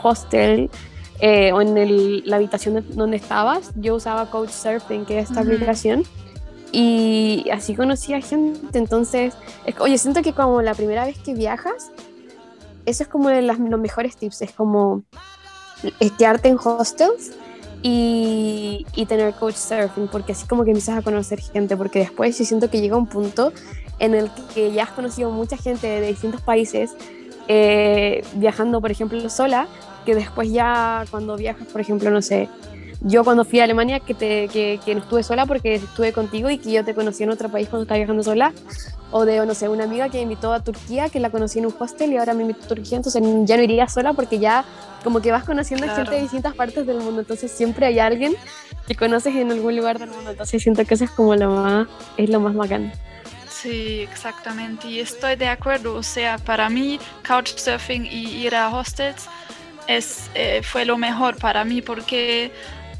hostel 0.01 0.71
eh, 1.19 1.51
o 1.53 1.61
en 1.61 1.77
el, 1.77 2.23
la 2.25 2.37
habitación 2.37 2.83
donde 2.89 3.17
estabas, 3.17 3.69
yo 3.75 3.93
usaba 3.93 4.31
Couchsurfing, 4.31 5.05
que 5.05 5.19
es 5.19 5.29
esta 5.29 5.41
aplicación, 5.41 6.05
y 6.71 7.45
así 7.51 7.75
conocí 7.75 8.15
a 8.15 8.21
gente, 8.21 8.79
entonces, 8.79 9.35
oye, 9.79 9.99
siento 9.99 10.23
que 10.23 10.33
como 10.33 10.63
la 10.63 10.73
primera 10.73 11.05
vez 11.05 11.19
que 11.19 11.35
viajas, 11.35 11.91
eso 12.87 13.03
es 13.03 13.09
como 13.09 13.29
de 13.29 13.43
los 13.43 13.59
mejores 13.59 14.17
tips, 14.17 14.41
es 14.41 14.53
como 14.53 15.03
quedarte 16.17 16.49
en 16.49 16.57
hostels 16.57 17.33
y, 17.81 18.85
y 18.95 19.05
tener 19.05 19.33
coach 19.33 19.55
surfing, 19.55 20.07
porque 20.07 20.33
así 20.33 20.47
como 20.47 20.63
que 20.63 20.71
empiezas 20.71 20.97
a 20.97 21.01
conocer 21.01 21.39
gente, 21.39 21.77
porque 21.77 21.99
después 21.99 22.37
yo 22.37 22.45
siento 22.45 22.69
que 22.69 22.81
llega 22.81 22.97
un 22.97 23.07
punto 23.07 23.53
en 23.99 24.15
el 24.15 24.29
que 24.53 24.71
ya 24.71 24.83
has 24.83 24.91
conocido 24.91 25.31
mucha 25.31 25.57
gente 25.57 25.87
de 25.87 26.07
distintos 26.07 26.41
países, 26.41 26.95
eh, 27.47 28.23
viajando, 28.35 28.81
por 28.81 28.91
ejemplo, 28.91 29.29
sola, 29.29 29.67
que 30.05 30.15
después 30.15 30.51
ya 30.51 31.05
cuando 31.11 31.35
viajas, 31.35 31.67
por 31.67 31.81
ejemplo, 31.81 32.09
no 32.11 32.21
sé, 32.21 32.49
yo 33.01 33.23
cuando 33.23 33.45
fui 33.45 33.59
a 33.59 33.63
Alemania, 33.63 33.99
que, 33.99 34.13
te, 34.13 34.47
que, 34.49 34.79
que 34.83 34.93
no 34.95 35.01
estuve 35.01 35.23
sola 35.23 35.45
porque 35.45 35.75
estuve 35.75 36.11
contigo 36.11 36.49
y 36.49 36.57
que 36.57 36.71
yo 36.71 36.83
te 36.83 36.93
conocí 36.93 37.23
en 37.23 37.29
otro 37.29 37.49
país 37.49 37.69
cuando 37.69 37.83
estaba 37.83 37.97
viajando 37.97 38.23
sola, 38.23 38.53
o 39.11 39.25
de, 39.25 39.45
no 39.45 39.53
sé, 39.53 39.67
una 39.67 39.85
amiga 39.85 40.09
que 40.09 40.17
me 40.17 40.23
invitó 40.23 40.53
a 40.53 40.59
Turquía, 40.59 41.09
que 41.09 41.19
la 41.19 41.29
conocí 41.29 41.59
en 41.59 41.65
un 41.65 41.75
hostel 41.77 42.13
y 42.13 42.17
ahora 42.17 42.33
me 42.33 42.43
invitó 42.43 42.65
a 42.65 42.67
Turquía, 42.67 42.97
entonces 42.97 43.21
ya 43.45 43.57
no 43.57 43.63
iría 43.63 43.87
sola 43.87 44.13
porque 44.13 44.39
ya 44.39 44.65
como 45.03 45.21
que 45.21 45.31
vas 45.31 45.43
conociendo 45.43 45.87
gente 45.87 46.15
de 46.15 46.21
distintas 46.21 46.53
partes 46.53 46.85
del 46.85 46.97
mundo, 46.99 47.21
entonces 47.21 47.51
siempre 47.51 47.85
hay 47.85 47.99
alguien 47.99 48.35
que 48.87 48.95
conoces 48.95 49.35
en 49.35 49.51
algún 49.51 49.75
lugar 49.75 49.99
del 49.99 50.09
mundo, 50.09 50.31
entonces 50.31 50.61
siento 50.61 50.85
que 50.85 50.93
eso 50.93 51.05
es 51.05 51.11
como 51.11 51.35
lo 51.35 51.51
más, 51.51 51.87
es 52.17 52.29
lo 52.29 52.39
más 52.39 52.53
bacán. 52.53 52.91
Sí, 53.49 54.01
exactamente, 54.01 54.87
y 54.87 54.99
estoy 54.99 55.35
de 55.35 55.47
acuerdo, 55.47 55.95
o 55.95 56.03
sea, 56.03 56.37
para 56.37 56.69
mí 56.69 56.99
couchsurfing 57.27 58.05
y 58.05 58.45
ir 58.45 58.55
a 58.55 58.69
hostels 58.69 59.27
es, 59.87 60.29
eh, 60.35 60.61
fue 60.63 60.85
lo 60.85 60.97
mejor 60.97 61.35
para 61.37 61.65
mí 61.65 61.81
porque 61.81 62.51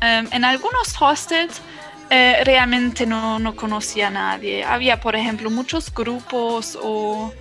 em, 0.02 0.28
en 0.32 0.44
algunos 0.44 1.00
hostels 1.00 1.62
eh, 2.10 2.42
realmente 2.44 3.06
no, 3.06 3.40
no, 3.40 3.56
conocía 3.56 4.08
a 4.08 4.12
nadie. 4.12 4.64
Había, 4.64 5.00
por 5.00 5.16
ejemplo, 5.16 5.50
muchos 5.50 5.94
grupos 5.94 6.78
o 6.82 7.32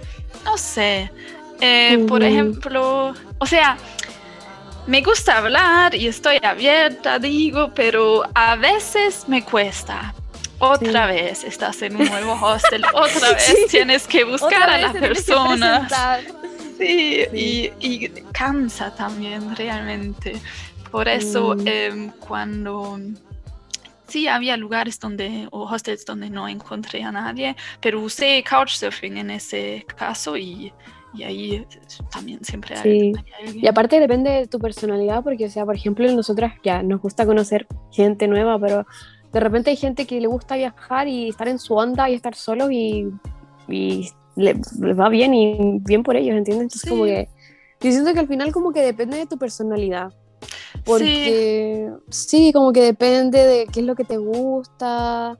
no 0.44 0.58
sé, 0.58 1.10
eh, 1.60 2.04
por 2.06 2.22
ejemplo, 2.22 3.14
o 3.38 3.46
sea, 3.46 3.76
me 4.86 5.02
gusta 5.02 5.38
hablar 5.38 5.94
y 5.94 6.06
estoy 6.06 6.38
abierta, 6.42 7.18
digo, 7.18 7.72
pero 7.74 8.22
a 8.34 8.56
veces 8.56 9.24
me 9.28 9.44
cuesta. 9.44 10.14
Otra 10.60 11.06
vez 11.06 11.44
estás 11.44 11.82
en 11.82 11.96
un 11.96 12.06
nuevo 12.06 12.32
hostel, 12.32 12.84
otra 12.94 13.32
vez 13.32 13.66
tienes 13.70 14.06
que 14.06 14.24
buscar 14.24 14.68
a 14.70 14.78
la 14.78 14.92
persona. 14.92 15.88
Sí, 16.78 17.24
Y, 17.32 17.70
y, 17.80 18.08
cansa 18.32 18.94
también 18.94 19.54
realmente. 19.56 20.40
Por 20.90 21.08
eso 21.08 21.54
mm. 21.56 21.66
em, 21.66 22.10
cuando 22.12 22.98
sí 24.08 24.26
había 24.26 24.56
lugares 24.56 24.98
donde, 24.98 25.48
o 25.52 25.64
hostels 25.64 26.04
donde 26.04 26.30
no 26.30 26.48
encontré 26.48 27.02
a 27.02 27.12
nadie, 27.12 27.56
pero 27.80 28.00
usé 28.00 28.42
Couchsurfing 28.48 29.18
en 29.18 29.30
ese 29.30 29.84
caso 29.96 30.36
y, 30.36 30.72
y 31.14 31.22
ahí 31.22 31.66
también 32.10 32.44
siempre 32.44 32.76
hay, 32.76 33.12
Y 33.54 33.66
aparte 33.66 34.00
depende 34.00 34.30
de 34.30 34.46
tu 34.46 34.58
personalidad, 34.58 35.22
porque, 35.22 35.46
o 35.46 35.50
sea, 35.50 35.64
por 35.64 35.76
ejemplo, 35.76 36.10
nosotras 36.12 36.54
ya 36.62 36.82
nos 36.82 37.00
gusta 37.00 37.26
conocer 37.26 37.66
gente 37.92 38.26
nueva, 38.28 38.58
pero 38.58 38.86
de 39.32 39.40
repente 39.40 39.70
hay 39.70 39.76
gente 39.76 40.06
que 40.06 40.20
le 40.20 40.26
gusta 40.26 40.56
viajar 40.56 41.06
y 41.06 41.28
estar 41.28 41.48
en 41.48 41.58
su 41.58 41.74
onda 41.74 42.08
y 42.08 42.14
estar 42.14 42.34
solos 42.34 42.70
y, 42.72 43.06
y 43.68 44.08
le, 44.36 44.54
va 44.94 45.08
bien 45.08 45.34
y 45.34 45.80
bien 45.80 46.02
por 46.02 46.16
ellos, 46.16 46.36
¿entiendes? 46.36 46.64
Entonces, 46.64 46.90
como 46.90 47.04
que 47.04 47.28
yo 47.80 47.92
siento 47.92 48.12
que 48.12 48.20
al 48.20 48.28
final 48.28 48.52
como 48.52 48.72
que 48.72 48.80
depende 48.80 49.18
de 49.18 49.26
tu 49.26 49.38
personalidad. 49.38 50.12
Porque 50.88 51.92
sí. 52.08 52.50
como 52.52 52.72
que 52.72 52.82
depende 52.82 53.44
de 53.44 53.66
qué 53.66 53.80
es 53.80 53.86
lo 53.86 53.94
que 53.94 54.04
te 54.04 54.16
gusta 54.16 55.38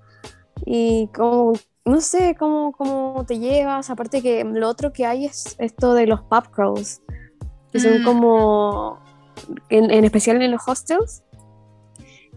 y 0.66 1.08
cómo, 1.14 1.54
no 1.86 2.00
sé, 2.02 2.36
cómo, 2.38 2.72
cómo 2.72 3.24
te 3.26 3.38
llevas. 3.38 3.88
Aparte 3.88 4.20
que 4.20 4.44
lo 4.44 4.68
otro 4.68 4.92
que 4.92 5.06
hay 5.06 5.24
es 5.24 5.56
esto 5.58 5.94
de 5.94 6.06
los 6.06 6.20
pub 6.20 6.50
crawls, 6.50 7.00
que 7.72 7.80
son 7.80 8.02
mm. 8.02 8.04
como, 8.04 9.00
en, 9.70 10.04
especial 10.04 10.40
en 10.42 10.50
los 10.50 10.68
hostels. 10.68 11.22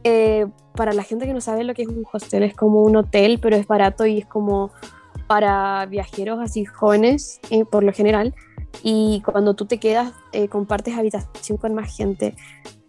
Eh, 0.04 0.48
para 0.76 0.94
la 0.94 1.04
gente 1.04 1.28
que 1.28 1.34
no 1.34 1.42
sabe 1.42 1.66
lo 1.66 1.74
que 1.74 1.82
es 1.84 1.90
un 1.90 2.06
hostel, 2.12 2.44
es 2.44 2.56
como 2.56 2.82
un 2.82 2.96
hotel, 2.96 3.40
pero 3.42 3.58
es 3.58 3.68
barato 3.68 4.06
y 4.06 4.20
es 4.20 4.26
como 4.26 4.72
para 5.28 5.86
viajeros 5.86 6.40
así 6.40 6.66
jóvenes, 6.66 7.42
eh, 7.50 7.66
por 7.66 7.84
lo 7.84 7.92
general. 7.92 8.34
Y 8.84 9.22
cuando 9.26 9.54
tú 9.54 9.66
te 9.66 9.80
quedas, 9.80 10.14
eh, 10.32 10.48
compartes 10.48 10.98
habitación 10.98 11.58
con 11.58 11.76
más 11.76 11.96
gente. 11.96 12.36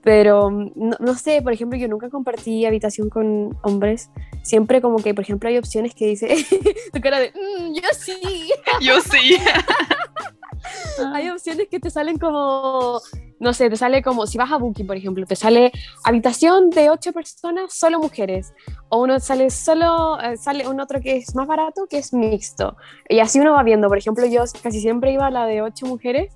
Pero 0.02 0.50
mm, 0.50 0.72
no, 1.00 1.14
sé, 1.14 1.42
por 1.42 1.52
ejemplo, 1.52 1.78
yo 1.78 1.88
nunca 1.88 2.10
compartí 2.10 2.66
habitación 2.66 3.08
con 3.08 3.56
hombres. 3.62 4.10
Siempre 4.42 4.80
como 4.80 4.98
que, 4.98 5.14
por 5.14 5.22
ejemplo, 5.22 5.48
hay 5.48 5.58
opciones 5.58 5.94
que 5.94 6.06
dice 6.06 6.28
tu 6.92 7.00
cara 7.00 7.20
de, 7.20 7.30
mm, 7.30 7.74
yo 7.74 7.88
sí. 7.92 8.50
yo 8.80 9.00
sí. 9.00 9.38
hay 11.14 11.28
opciones 11.28 11.68
que 11.68 11.80
te 11.80 11.90
salen 11.90 12.18
como, 12.18 13.00
no 13.38 13.52
sé, 13.52 13.70
te 13.70 13.76
sale 13.76 14.02
como, 14.02 14.26
si 14.26 14.38
vas 14.38 14.50
a 14.52 14.56
Booking, 14.56 14.86
por 14.86 14.96
ejemplo, 14.96 15.26
te 15.26 15.36
sale 15.36 15.72
habitación 16.04 16.70
de 16.70 16.90
ocho 16.90 17.12
personas, 17.12 17.74
solo 17.74 17.98
mujeres. 17.98 18.52
O 18.88 19.02
uno 19.02 19.18
sale 19.20 19.50
solo, 19.50 20.20
eh, 20.20 20.36
sale 20.36 20.66
un 20.68 20.80
otro 20.80 21.00
que 21.00 21.16
es 21.16 21.34
más 21.34 21.46
barato, 21.46 21.86
que 21.88 21.98
es 21.98 22.12
mixto. 22.12 22.76
Y 23.08 23.20
así 23.20 23.40
uno 23.40 23.52
va 23.52 23.62
viendo. 23.62 23.88
Por 23.88 23.98
ejemplo, 23.98 24.26
yo 24.26 24.44
casi 24.62 24.80
siempre 24.80 25.12
iba 25.12 25.26
a 25.26 25.30
la 25.30 25.46
de 25.46 25.62
ocho 25.62 25.86
mujeres 25.86 26.34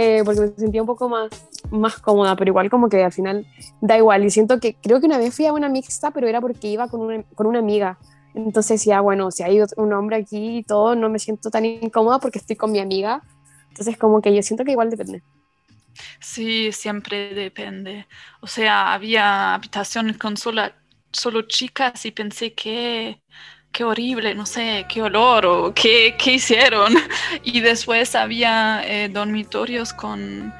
eh, 0.00 0.22
porque 0.24 0.40
me 0.40 0.48
sentía 0.48 0.80
un 0.80 0.86
poco 0.86 1.08
más, 1.08 1.28
más 1.72 1.98
cómoda, 1.98 2.36
pero 2.36 2.50
igual 2.50 2.70
como 2.70 2.88
que 2.88 3.02
al 3.02 3.10
final 3.10 3.44
da 3.80 3.96
igual. 3.96 4.24
Y 4.24 4.30
siento 4.30 4.60
que 4.60 4.76
creo 4.76 5.00
que 5.00 5.06
una 5.06 5.18
vez 5.18 5.34
fui 5.34 5.46
a 5.46 5.52
una 5.52 5.68
mixta, 5.68 6.12
pero 6.12 6.28
era 6.28 6.40
porque 6.40 6.68
iba 6.68 6.86
con 6.86 7.00
una, 7.00 7.24
con 7.34 7.48
una 7.48 7.58
amiga. 7.58 7.98
Entonces 8.32 8.84
ya, 8.84 9.00
bueno, 9.00 9.32
si 9.32 9.42
hay 9.42 9.60
un 9.76 9.92
hombre 9.92 10.16
aquí 10.16 10.58
y 10.58 10.62
todo, 10.62 10.94
no 10.94 11.08
me 11.08 11.18
siento 11.18 11.50
tan 11.50 11.64
incómoda 11.64 12.20
porque 12.20 12.38
estoy 12.38 12.54
con 12.54 12.70
mi 12.70 12.78
amiga. 12.78 13.22
Entonces 13.70 13.96
como 13.98 14.22
que 14.22 14.32
yo 14.32 14.40
siento 14.40 14.64
que 14.64 14.70
igual 14.70 14.90
depende. 14.90 15.22
Sí, 16.20 16.70
siempre 16.70 17.34
depende. 17.34 18.06
O 18.40 18.46
sea, 18.46 18.92
había 18.92 19.54
habitaciones 19.54 20.16
con 20.16 20.36
solo, 20.36 20.62
solo 21.10 21.42
chicas 21.42 22.06
y 22.06 22.12
pensé 22.12 22.52
que 22.52 23.20
qué 23.72 23.84
horrible, 23.84 24.34
no 24.34 24.46
sé, 24.46 24.86
qué 24.88 25.02
olor 25.02 25.46
o 25.46 25.74
qué, 25.74 26.16
qué 26.18 26.34
hicieron. 26.34 26.94
Y 27.42 27.60
después 27.60 28.14
había 28.14 28.82
eh, 28.84 29.08
dormitorios 29.08 29.92
con, 29.92 30.52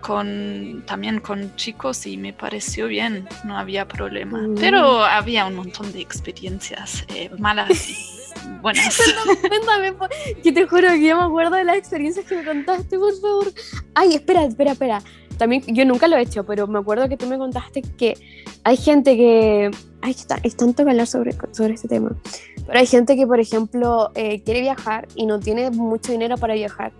con, 0.00 0.82
también 0.86 1.20
con 1.20 1.54
chicos 1.56 2.06
y 2.06 2.16
me 2.16 2.32
pareció 2.32 2.86
bien, 2.86 3.28
no 3.44 3.56
había 3.56 3.86
problema. 3.86 4.42
Mm. 4.42 4.54
Pero 4.56 5.04
había 5.04 5.46
un 5.46 5.54
montón 5.54 5.92
de 5.92 6.00
experiencias 6.00 7.04
eh, 7.08 7.30
malas 7.38 7.88
y 7.88 7.96
buenas. 8.62 9.00
Cuéntame, 9.48 9.94
que 10.42 10.52
te 10.52 10.66
juro 10.66 10.88
que 10.90 11.06
yo 11.06 11.16
me 11.16 11.24
acuerdo 11.24 11.56
de 11.56 11.64
las 11.64 11.76
experiencias 11.76 12.26
que 12.26 12.36
me 12.36 12.44
contaste, 12.44 12.98
por 12.98 13.14
favor. 13.20 13.52
Ay, 13.94 14.14
espera, 14.14 14.44
espera, 14.44 14.72
espera 14.72 15.02
también 15.36 15.62
yo 15.66 15.84
nunca 15.84 16.08
lo 16.08 16.16
he 16.16 16.22
hecho, 16.22 16.44
pero 16.44 16.66
me 16.66 16.78
acuerdo 16.78 17.08
que 17.08 17.16
tú 17.16 17.26
me 17.26 17.38
contaste 17.38 17.82
que 17.82 18.16
hay 18.64 18.76
gente 18.76 19.16
que, 19.16 19.70
ay, 20.02 20.10
está, 20.10 20.38
es 20.42 20.56
tanto 20.56 20.84
que 20.84 20.90
hablar 20.90 21.06
sobre, 21.06 21.36
sobre 21.52 21.74
este 21.74 21.88
tema, 21.88 22.16
pero 22.66 22.78
hay 22.78 22.86
gente 22.86 23.16
que, 23.16 23.26
por 23.26 23.40
ejemplo, 23.40 24.10
eh, 24.14 24.42
quiere 24.42 24.60
viajar 24.60 25.06
y 25.14 25.26
no 25.26 25.38
tiene 25.40 25.70
mucho 25.70 26.12
dinero 26.12 26.36
para 26.36 26.54
viajar. 26.54 26.92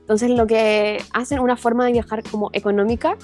Entonces 0.00 0.30
lo 0.30 0.46
que 0.46 1.02
hacen, 1.12 1.38
una 1.40 1.56
forma 1.56 1.84
de 1.84 1.92
viajar 1.92 2.22
como 2.22 2.50
económica, 2.54 3.16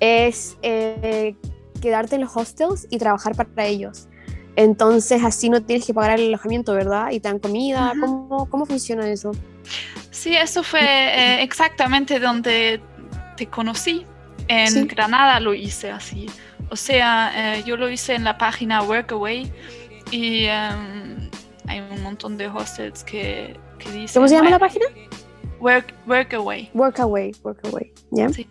es 0.00 0.56
eh, 0.62 1.36
quedarte 1.80 2.16
en 2.16 2.22
los 2.22 2.36
hostels 2.36 2.88
y 2.90 2.98
trabajar 2.98 3.36
para 3.36 3.66
ellos. 3.66 4.08
Entonces 4.56 5.22
así 5.24 5.48
no 5.48 5.62
tienes 5.62 5.86
que 5.86 5.94
pagar 5.94 6.18
el 6.18 6.26
alojamiento, 6.28 6.74
¿verdad? 6.74 7.10
Y 7.10 7.20
te 7.20 7.28
dan 7.28 7.38
comida. 7.38 7.92
¿Cómo, 7.98 8.48
¿Cómo, 8.50 8.66
funciona 8.66 9.08
eso? 9.08 9.32
Sí, 10.10 10.34
eso 10.36 10.62
fue 10.62 10.80
eh, 10.82 11.42
exactamente 11.42 12.18
donde 12.18 12.80
te 13.36 13.46
conocí. 13.46 14.06
En 14.48 14.88
Granada 14.88 15.40
lo 15.40 15.54
hice 15.54 15.90
así. 15.90 16.26
O 16.70 16.76
sea, 16.76 17.56
eh, 17.56 17.62
yo 17.64 17.76
lo 17.76 17.88
hice 17.88 18.14
en 18.14 18.24
la 18.24 18.38
página 18.38 18.82
Workaway 18.82 19.52
y 20.10 20.44
em, 20.46 21.30
hay 21.66 21.80
un 21.80 22.02
montón 22.02 22.36
de 22.36 22.48
hostels 22.48 23.04
que, 23.04 23.58
que 23.78 23.90
dicen... 23.90 24.20
¿Cómo 24.20 24.28
se 24.28 24.34
llama 24.34 24.50
la 24.50 24.58
página? 24.58 24.86
Work, 25.60 25.94
workaway. 26.06 26.70
Workaway, 26.74 27.32
Workaway, 27.42 27.92
¿ya? 28.10 28.28
Sí. 28.30 28.48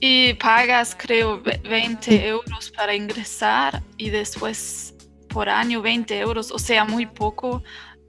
Y 0.00 0.34
pagas, 0.34 0.96
creo, 0.98 1.40
20 1.42 2.26
euros 2.26 2.72
para 2.72 2.94
ingresar 2.94 3.82
y 3.96 4.10
después 4.10 4.94
por 5.28 5.48
año 5.48 5.80
20 5.80 6.18
euros, 6.18 6.50
o 6.50 6.58
sea, 6.58 6.84
muy 6.84 7.06
poco 7.06 7.62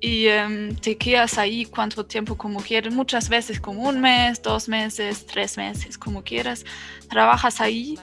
y 0.04 0.28
em, 0.28 0.76
te 0.76 0.98
quedas 0.98 1.38
ahí 1.38 1.64
cuánto 1.64 2.06
tiempo 2.06 2.36
como 2.36 2.60
quieras, 2.60 2.94
muchas 2.94 3.30
veces 3.30 3.62
como 3.62 3.84
un 3.84 4.02
mes, 4.02 4.42
dos 4.42 4.68
meses, 4.68 5.26
tres 5.26 5.56
meses, 5.56 5.98
como 5.98 6.26
quieras. 6.26 6.66
Trabajas 7.10 7.62
ahí 7.62 7.98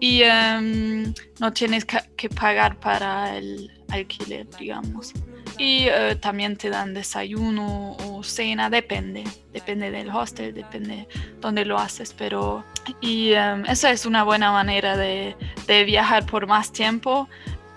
y 0.00 0.22
em, 0.24 1.14
no 1.38 1.52
tienes 1.52 1.84
que 1.84 2.28
pagar 2.28 2.80
para 2.80 3.36
el 3.36 3.70
alquiler, 3.88 4.48
digamos. 4.58 5.12
Y 5.56 5.86
eh, 5.88 6.16
también 6.20 6.56
te 6.56 6.70
dan 6.70 6.92
desayuno 6.92 7.96
o 7.98 8.24
cena, 8.24 8.68
depende, 8.68 9.22
depende 9.52 9.92
del 9.92 10.10
hostel, 10.10 10.54
depende 10.54 11.06
dónde 11.40 11.64
lo 11.64 11.78
haces, 11.78 12.12
pero 12.18 12.64
y 13.00 13.32
em, 13.32 13.64
esa 13.66 13.92
es 13.92 14.06
una 14.06 14.24
buena 14.24 14.50
manera 14.50 14.96
de, 14.96 15.36
de 15.68 15.84
viajar 15.84 16.26
por 16.26 16.48
más 16.48 16.72
tiempo 16.72 17.28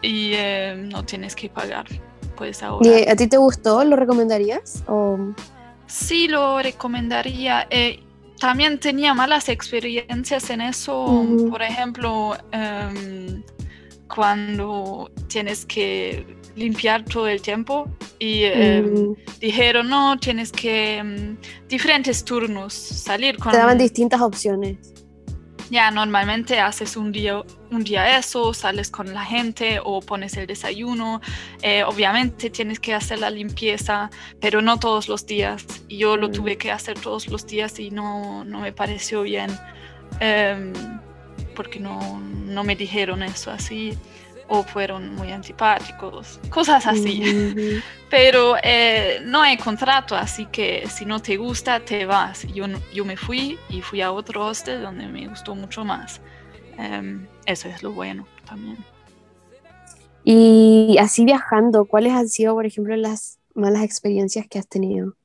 y 0.02 0.34
no 0.76 1.06
tienes 1.06 1.36
que 1.36 1.50
pagar 1.50 1.86
pues 2.38 2.64
ahora. 2.64 2.88
¿Y 2.88 3.10
a 3.10 3.16
ti 3.16 3.28
te 3.28 3.38
gustó? 3.38 3.84
¿Lo 3.84 3.96
recomendarías? 3.96 4.84
O... 4.88 5.18
Sí, 5.88 6.28
lo 6.28 6.62
recomendaría. 6.62 7.68
Eh, 7.70 8.00
también 8.40 8.80
tenía 8.80 9.14
malas 9.14 9.50
experiencias 9.50 10.50
en 10.50 10.62
eso, 10.62 11.26
por 11.50 11.62
ejemplo, 11.62 12.38
em, 12.52 13.44
cuando 14.08 15.10
tienes 15.28 15.66
que 15.66 16.38
limpiar 16.56 17.04
todo 17.04 17.28
el 17.28 17.42
tiempo 17.42 17.88
y 18.20 18.44
em, 18.44 19.16
dijeron, 19.40 19.90
no, 19.90 20.18
tienes 20.20 20.52
que 20.52 20.98
em, 20.98 21.38
diferentes 21.68 22.24
turnos, 22.24 22.74
salir 22.74 23.38
con... 23.38 23.52
Te 23.52 23.58
daban 23.58 23.78
distintas 23.78 24.22
opciones 24.22 24.78
ya 25.70 25.92
normalmente 25.92 26.60
haces 26.60 26.96
un 26.96 27.12
día, 27.12 27.44
un 27.72 27.84
día 27.84 28.18
eso, 28.18 28.54
sales 28.54 28.90
con 28.90 29.14
la 29.14 29.26
gente 29.26 29.80
o 29.84 30.02
pones 30.02 30.38
el 30.38 30.48
desayuno. 30.48 31.22
Eh, 31.62 31.84
obviamente 31.84 32.50
tienes 32.50 32.80
que 32.80 32.94
hacer 32.94 33.20
la 33.20 33.30
limpieza, 33.30 34.10
pero 34.40 34.62
no 34.62 34.80
todos 34.80 35.08
los 35.08 35.26
días. 35.26 35.66
Y 35.88 35.98
yo 35.98 36.18
lo 36.18 36.30
mm. 36.30 36.32
tuve 36.32 36.58
que 36.58 36.72
hacer 36.72 37.00
todos 37.00 37.28
los 37.28 37.46
días 37.46 37.80
y 37.80 37.92
no, 37.92 38.44
no 38.46 38.62
me 38.62 38.72
pareció 38.72 39.24
bien 39.24 39.52
em, 40.20 40.74
porque 41.56 41.80
no, 41.80 42.20
no 42.20 42.64
me 42.64 42.76
dijeron 42.76 43.24
eso 43.24 43.52
así 43.52 43.98
o 44.48 44.64
fueron 44.64 45.16
muy 45.16 45.32
antipáticos, 45.32 46.40
cosas 46.50 46.88
así. 46.88 47.82
Pero 48.10 48.56
eh, 48.64 49.20
no 49.24 49.42
hay 49.42 49.58
contrato, 49.58 50.16
así 50.16 50.46
que 50.46 50.88
si 50.88 51.06
no 51.06 51.22
te 51.22 51.36
gusta, 51.36 51.82
te 51.82 52.06
vas. 52.06 52.48
Yo, 52.54 52.66
yo 52.94 53.04
me 53.04 53.18
fui 53.18 53.60
y 53.70 53.82
fui 53.82 54.02
a 54.02 54.12
otro 54.12 54.46
hostel 54.46 54.82
donde 54.82 55.08
me 55.08 55.28
gustó 55.28 55.56
mucho 55.56 55.84
más. 55.84 56.22
Em, 56.78 57.28
eso 57.46 57.68
es 57.68 57.84
lo 57.84 57.92
bueno 57.92 58.26
también. 58.48 58.78
Y 60.24 60.98
así 61.00 61.26
viajando, 61.26 61.86
¿cuáles 61.86 62.14
han 62.14 62.30
sido, 62.30 62.54
por 62.54 62.66
ejemplo, 62.66 62.96
las 62.96 63.40
malas 63.54 63.84
experiencias 63.84 64.46
que 64.48 64.60
has 64.60 64.68
tenido? 64.68 65.16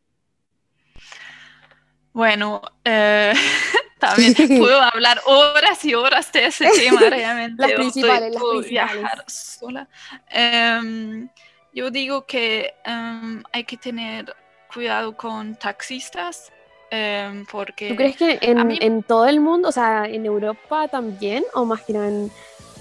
Bueno, 2.12 2.62
eh, 2.84 3.32
También 4.02 4.34
puedo 4.58 4.82
hablar 4.82 5.20
horas 5.26 5.84
y 5.84 5.94
horas 5.94 6.32
de 6.32 6.46
ese 6.46 6.68
tema 6.76 7.00
realmente. 7.02 7.62
las 7.62 7.72
principales, 7.72 8.34
las 8.34 8.42
principales. 8.42 8.70
viajar 8.70 9.24
sola. 9.28 9.88
Em, 10.28 11.28
yo 11.72 11.90
digo 11.90 12.26
que 12.26 12.74
em, 12.84 13.42
hay 13.52 13.64
que 13.64 13.76
tener 13.76 14.34
cuidado 14.72 15.16
con 15.16 15.54
taxistas. 15.54 16.52
Em, 16.90 17.46
porque 17.46 17.88
¿Tú 17.88 17.96
crees 17.96 18.16
que 18.16 18.38
en, 18.42 18.70
en, 18.82 19.02
todo 19.02 19.26
el 19.26 19.40
mundo, 19.40 19.68
o 19.68 19.72
sea, 19.72 20.04
en 20.04 20.26
Europa 20.26 20.88
también, 20.88 21.42
o 21.54 21.64
más 21.64 21.80
que 21.82 21.94
nada 21.94 22.08
en, 22.08 22.30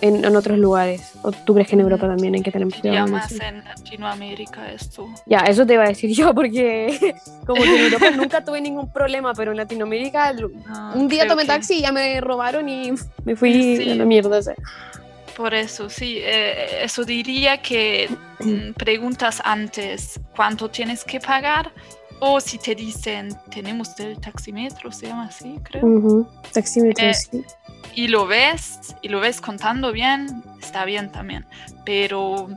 en, 0.02 0.26
en, 0.26 0.36
otros 0.36 0.58
lugares? 0.58 1.14
¿O 1.22 1.32
tú 1.32 1.54
crees 1.54 1.70
que 1.70 1.76
en 1.76 1.82
Europa 1.82 2.08
también 2.08 2.36
hay 2.36 2.42
que 2.42 2.52
tener 2.52 2.68
cuidado? 2.68 3.06
Ya 3.06 3.12
más 3.12 3.32
en 3.32 3.64
Latinoamérica 3.64 4.72
esto. 4.72 5.08
Ya, 5.26 5.40
eso 5.40 5.66
te 5.66 5.74
iba 5.74 5.84
a 5.84 5.88
decir 5.88 6.12
yo, 6.16 6.34
porque 6.34 7.16
como 7.46 7.62
que 7.62 7.76
en 7.76 7.84
Europa 7.86 8.12
nunca 8.12 8.44
tuve 8.44 8.62
ningún 8.62 8.92
problema, 8.92 9.34
pero 9.34 9.52
en 9.52 9.58
Latinoamérica 9.58 10.34
ah, 10.68 10.94
un 10.96 11.08
día 11.08 11.28
tomé 11.28 11.46
taxi 11.46 11.76
y 11.76 11.82
ya 11.82 11.92
me 11.92 12.20
robaron 12.22 12.68
y 12.68 12.92
me 13.24 13.36
fui 13.36 13.90
a 13.90 13.96
la 13.96 14.06
mierda. 14.06 14.40
Por 15.36 15.54
eso, 15.54 15.90
sí, 15.90 16.18
eh, 16.20 16.84
eso 16.84 17.04
diría 17.04 17.62
que 17.62 18.10
mm, 18.40 18.74
preguntas 18.78 19.42
antes 19.44 20.20
cuánto 20.36 20.70
tienes 20.70 21.04
que 21.04 21.20
pagar 21.20 21.72
o 22.20 22.40
si 22.40 22.60
te 22.60 22.76
dicen, 22.76 23.30
tenemos 23.50 24.00
el 24.00 24.20
taxímetro, 24.20 24.92
se 24.92 25.08
llama 25.08 25.26
así, 25.26 25.60
creo. 25.64 26.30
Taxímetro, 26.54 27.08
eh, 27.08 27.14
sí 27.16 27.44
y 27.96 28.08
lo 28.08 28.28
ves, 28.28 28.96
y 29.02 29.10
lo 29.10 29.20
ves 29.20 29.42
contando 29.42 29.92
bien, 29.92 30.44
está 30.62 30.86
bien 30.86 31.12
también. 31.12 31.46
Pero 31.86 32.50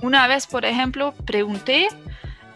una 0.00 0.26
vez, 0.26 0.46
por 0.46 0.64
ejemplo, 0.64 1.12
pregunté 1.24 1.88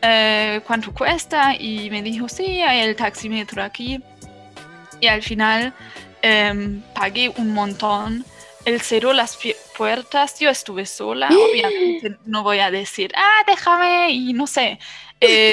eh, 0.03 0.61
cuánto 0.66 0.92
cuesta 0.92 1.55
y 1.59 1.90
me 1.90 2.03
dijo, 2.03 2.29
sí, 2.29 2.61
hay 2.62 2.81
el 2.81 2.97
taxímetro 2.97 3.62
aquí. 3.62 4.03
Y 5.01 5.07
al 5.07 5.23
final 5.23 5.73
em, 6.23 6.83
pagué 6.94 7.29
un 7.37 7.53
montón. 7.53 8.25
Él 8.64 8.81
cerró 8.81 9.12
las 9.12 9.38
puertas, 9.77 10.38
yo 10.40 10.51
estuve 10.51 10.85
sola, 10.87 11.29
obviamente 11.51 12.18
no 12.27 12.42
voy 12.42 12.59
a 12.59 12.71
decir, 12.71 13.12
ah, 13.16 13.44
déjame 13.47 14.11
y 14.11 14.33
no 14.33 14.47
sé. 14.47 14.79
Eh, 15.21 15.53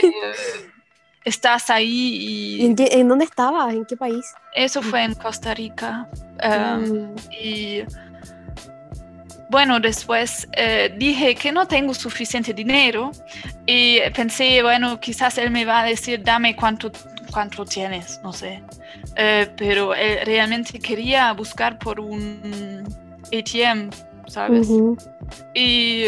estás 1.25 1.69
ahí 1.69 2.17
y... 2.61 2.65
¿En, 2.65 3.07
dónde 3.07 3.25
estabas? 3.25 3.73
¿En 3.73 3.85
qué 3.85 3.97
país? 3.97 4.33
Eso 4.53 4.81
fue 4.81 5.03
en 5.03 5.15
Costa 5.15 5.53
Rica. 5.53 6.07
Em, 6.39 7.11
mm. 7.11 7.15
Y 7.31 7.83
bueno, 9.49 9.79
después 9.79 10.47
eh, 10.53 10.93
dije 10.97 11.35
que 11.35 11.51
no 11.51 11.67
tengo 11.67 11.93
suficiente 11.93 12.53
dinero 12.53 13.11
y 13.65 13.99
pensé, 14.15 14.61
bueno, 14.61 14.99
quizás 14.99 15.37
él 15.37 15.49
me 15.49 15.65
va 15.65 15.81
a 15.81 15.85
decir, 15.85 16.21
dame 16.23 16.55
cuánto, 16.55 16.91
cuánto 17.31 17.65
tienes, 17.65 18.19
no 18.23 18.31
sé. 18.31 18.63
Eh, 19.15 19.47
pero 19.57 19.95
él 19.95 20.19
realmente 20.25 20.79
quería 20.79 21.31
buscar 21.33 21.79
por 21.79 21.99
un 21.99 22.83
ATM, 23.27 23.89
¿sabes? 24.27 24.67
y, 25.53 26.05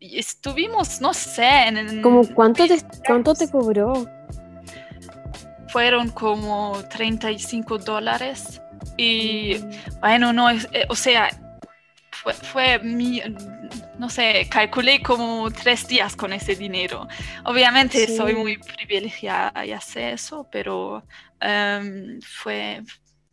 estuvimos, 0.00 1.00
no 1.00 1.12
sé, 1.14 1.68
en... 1.68 2.02
¿Cómo 2.02 2.22
cuánto 2.34 2.66
te, 2.66 2.78
cuánto 3.06 3.34
te 3.34 3.48
cobró? 3.48 4.06
Fueron 5.70 6.10
como 6.10 6.82
35 6.88 7.78
dólares 7.78 8.60
y 8.96 9.58
bueno, 10.00 10.32
no, 10.32 10.50
es, 10.50 10.68
eh, 10.72 10.86
o 10.88 10.94
sea, 10.94 11.30
fue, 12.10 12.34
fue, 12.34 12.78
mi, 12.80 13.22
no 13.98 14.10
sé, 14.10 14.46
calculé 14.50 15.02
como 15.02 15.50
tres 15.50 15.86
días 15.86 16.16
con 16.16 16.32
ese 16.32 16.54
dinero. 16.54 17.06
Obviamente 17.44 18.06
soy 18.14 18.34
muy 18.34 18.58
privilegiada 18.58 19.64
y 19.64 19.72
hace 19.72 20.12
eso, 20.12 20.46
pero 20.50 21.04
em, 21.40 22.20
fue, 22.20 22.82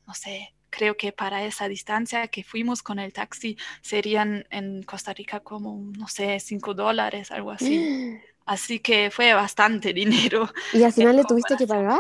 no 0.06 0.14
sé, 0.14 0.54
creo 0.70 0.96
que 0.96 1.12
para 1.12 1.44
esa 1.44 1.68
distancia 1.68 2.28
que 2.28 2.44
fuimos 2.44 2.84
con 2.84 3.00
el 3.00 3.14
taxi 3.14 3.58
serían 3.82 4.46
en 4.52 4.84
Costa 4.84 5.14
Rica 5.14 5.40
como, 5.40 5.92
no 5.98 6.08
sé, 6.08 6.40
5 6.40 6.74
dólares, 6.74 7.32
algo 7.32 7.52
así. 7.52 8.18
Así 8.46 8.80
que 8.80 9.12
fue 9.12 9.34
bastante 9.34 9.92
dinero. 9.92 10.50
¿Y 10.72 10.82
al 10.82 10.94
final 10.94 11.18
le 11.18 11.26
tuviste 11.26 11.58
que 11.58 11.68
pagar? 11.68 12.00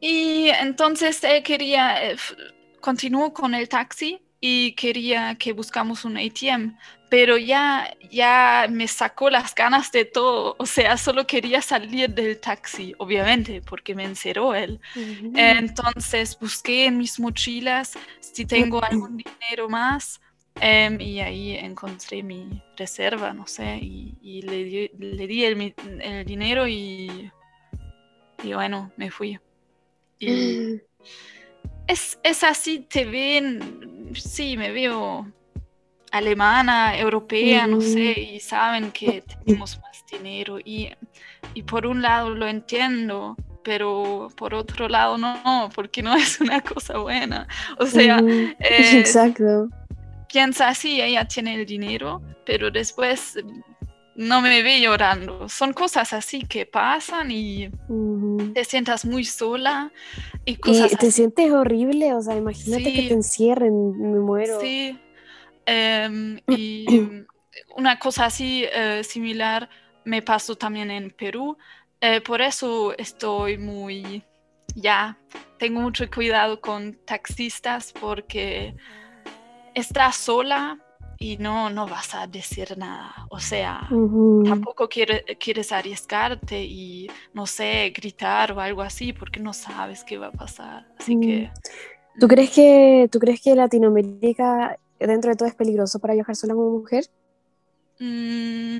Y 0.00 0.48
entonces 0.48 1.22
él 1.24 1.42
quería, 1.42 2.10
eh, 2.10 2.16
continuó 2.80 3.32
con 3.32 3.54
el 3.54 3.68
taxi 3.68 4.20
y 4.40 4.72
quería 4.72 5.34
que 5.34 5.52
buscamos 5.52 6.04
un 6.04 6.16
ATM, 6.16 6.76
pero 7.10 7.36
ya, 7.36 7.92
ya 8.10 8.66
me 8.70 8.86
sacó 8.86 9.30
las 9.30 9.54
ganas 9.54 9.90
de 9.90 10.04
todo, 10.04 10.54
o 10.58 10.66
sea, 10.66 10.96
solo 10.96 11.26
quería 11.26 11.60
salir 11.60 12.10
del 12.10 12.38
taxi, 12.38 12.94
obviamente, 12.98 13.62
porque 13.62 13.94
me 13.94 14.04
encerró 14.04 14.54
él. 14.54 14.80
Entonces 15.34 16.38
busqué 16.38 16.86
en 16.86 16.98
mis 16.98 17.18
mochilas 17.18 17.94
si 18.20 18.44
tengo 18.44 18.82
algún 18.84 19.16
dinero 19.16 19.68
más. 19.68 20.20
Em, 20.60 21.00
y 21.00 21.20
ahí 21.20 21.56
encontré 21.56 22.20
mi 22.20 22.60
reserva, 22.76 23.32
no 23.32 23.46
sé, 23.46 23.78
y, 23.80 24.42
le 24.42 24.64
di, 24.64 24.90
le 24.98 25.26
di 25.28 25.44
el, 25.44 25.74
el 26.00 26.24
dinero 26.24 26.66
y, 26.66 27.30
y 28.42 28.52
bueno, 28.54 28.90
me 28.96 29.08
fui. 29.08 29.38
Y 30.18 30.80
es, 31.86 32.18
es, 32.22 32.44
así, 32.44 32.80
te 32.80 33.04
ven, 33.04 34.10
sí, 34.14 34.56
me 34.56 34.70
veo 34.72 35.26
alemana, 36.10 36.98
europea, 36.98 37.66
no 37.66 37.80
sé, 37.80 38.20
y 38.20 38.40
saben 38.40 38.90
que 38.92 39.22
tenemos 39.22 39.78
más 39.80 40.04
dinero. 40.10 40.58
Y, 40.58 40.90
y 41.54 41.62
por 41.62 41.86
un 41.86 42.02
lado 42.02 42.34
lo 42.34 42.46
entiendo, 42.46 43.36
pero 43.62 44.28
por 44.36 44.54
otro 44.54 44.88
lado 44.88 45.18
no, 45.18 45.70
porque 45.74 46.02
no 46.02 46.14
es 46.16 46.40
una 46.40 46.60
cosa 46.60 46.98
buena. 46.98 47.46
O 47.78 47.86
sea, 47.86 48.18
exacto. 48.58 49.68
Piensa 50.30 50.68
así, 50.68 51.00
ella 51.00 51.26
tiene 51.26 51.54
el 51.54 51.64
dinero, 51.64 52.20
pero 52.44 52.70
después 52.70 53.38
no 54.18 54.42
me 54.42 54.64
ve 54.64 54.80
llorando. 54.80 55.48
Son 55.48 55.72
cosas 55.72 56.12
así 56.12 56.42
que 56.42 56.66
pasan 56.66 57.30
y 57.30 57.70
te 58.52 58.64
sientas 58.64 59.04
muy 59.04 59.24
sola. 59.24 59.92
Y, 60.44 60.56
cosas 60.56 60.90
te 60.98 61.12
sientes 61.12 61.52
horrible, 61.52 62.12
o 62.14 62.20
sea, 62.20 62.34
imagínate 62.34 62.92
que 62.92 63.02
te 63.02 63.14
encierren, 63.14 63.92
me 63.96 64.18
muero. 64.18 64.60
Sí. 64.60 64.98
Em, 65.64 66.40
y 66.48 66.84
una 67.76 68.00
cosa 68.00 68.26
así 68.26 68.64
eh, 68.72 69.02
similar 69.04 69.70
me 70.04 70.20
pasó 70.20 70.56
también 70.56 70.90
en 70.90 71.12
Perú. 71.12 71.56
Eh, 72.00 72.20
por 72.20 72.40
eso 72.40 72.98
estoy 72.98 73.56
muy, 73.56 74.24
ya, 74.74 75.16
tengo 75.60 75.80
mucho 75.80 76.10
cuidado 76.10 76.60
con 76.60 76.94
taxistas 77.04 77.92
porque 77.92 78.74
estás 79.74 80.16
sola 80.16 80.80
y 81.18 81.36
no, 81.38 81.68
no 81.68 81.86
vas 81.86 82.14
a 82.14 82.26
decir 82.26 82.78
nada. 82.78 83.26
O 83.30 83.40
sea, 83.40 83.88
tampoco 84.44 84.88
quieres 84.88 85.72
arriesgarte 85.72 86.62
y, 86.62 87.10
no 87.34 87.46
sé, 87.46 87.92
gritar 87.94 88.52
o 88.52 88.60
algo 88.60 88.82
así 88.82 89.12
porque 89.12 89.40
no 89.40 89.52
sabes 89.52 90.04
qué 90.04 90.16
va 90.16 90.28
a 90.28 90.32
pasar. 90.32 90.86
Así 90.98 91.16
mm. 91.16 91.20
que... 91.20 91.50
¿Tú 92.20 92.26
crees 92.26 92.50
que, 92.50 93.08
¿Tú 93.12 93.18
crees 93.18 93.40
que 93.40 93.54
Latinoamérica 93.54 94.78
dentro 94.98 95.30
de 95.30 95.36
todo 95.36 95.48
es 95.48 95.54
peligroso 95.54 95.98
para 95.98 96.14
viajar 96.14 96.34
sola 96.34 96.54
como 96.54 96.70
mujer? 96.70 97.04
Mm, 98.00 98.78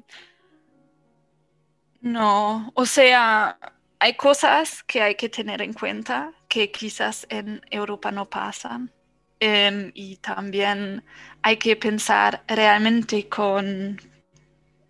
no, 2.01 2.73
o 2.75 2.87
sea, 2.87 3.59
hay 3.99 4.15
cosas 4.15 4.83
que 4.85 5.03
hay 5.03 5.17
que 5.17 5.29
tener 5.29 5.63
en 5.63 5.73
cuenta 5.73 6.33
que 6.49 6.71
quizás 6.71 7.27
en 7.31 7.63
Europa 7.71 8.11
no 8.13 8.29
pasan. 8.29 8.93
Y 9.41 10.17
también 10.17 11.05
hay 11.43 11.57
que 11.57 11.77
pensar 11.77 12.43
realmente 12.49 13.29
con 13.29 14.01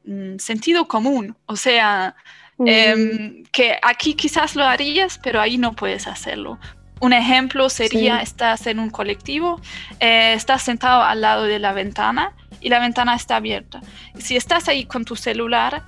mm, 0.04 0.38
sentido 0.38 0.88
común. 0.88 1.36
O 1.46 1.56
sea, 1.56 2.16
em, 2.64 3.44
que 3.52 3.78
aquí 3.82 4.14
quizás 4.14 4.56
lo 4.56 4.64
harías, 4.64 5.18
pero 5.22 5.40
ahí 5.40 5.58
no 5.58 5.74
puedes 5.74 6.06
hacerlo. 6.06 6.58
Un 7.00 7.12
ejemplo 7.12 7.68
sería, 7.68 8.20
estás 8.20 8.66
en 8.66 8.80
un 8.80 8.90
colectivo, 8.90 9.60
eh, 10.00 10.32
estás 10.32 10.62
sentado 10.62 11.02
al 11.02 11.20
lado 11.20 11.44
de 11.44 11.60
la 11.60 11.72
ventana 11.72 12.34
y 12.60 12.70
la 12.70 12.80
ventana 12.80 13.14
está 13.14 13.36
abierta. 13.36 13.80
Si 14.18 14.36
estás 14.36 14.68
ahí 14.68 14.84
con 14.84 15.04
tu 15.04 15.14
celular, 15.14 15.84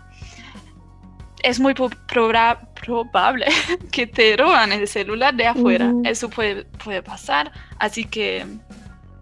es 1.42 1.60
muy 1.60 1.74
probable 1.74 3.46
que 3.92 4.06
te 4.06 4.36
roban 4.36 4.72
el 4.72 4.86
celular 4.88 5.34
de 5.34 5.46
afuera. 5.46 5.92
Eso 6.04 6.28
puede, 6.28 6.64
puede 6.64 7.02
pasar. 7.02 7.52
Así 7.78 8.04
que, 8.04 8.46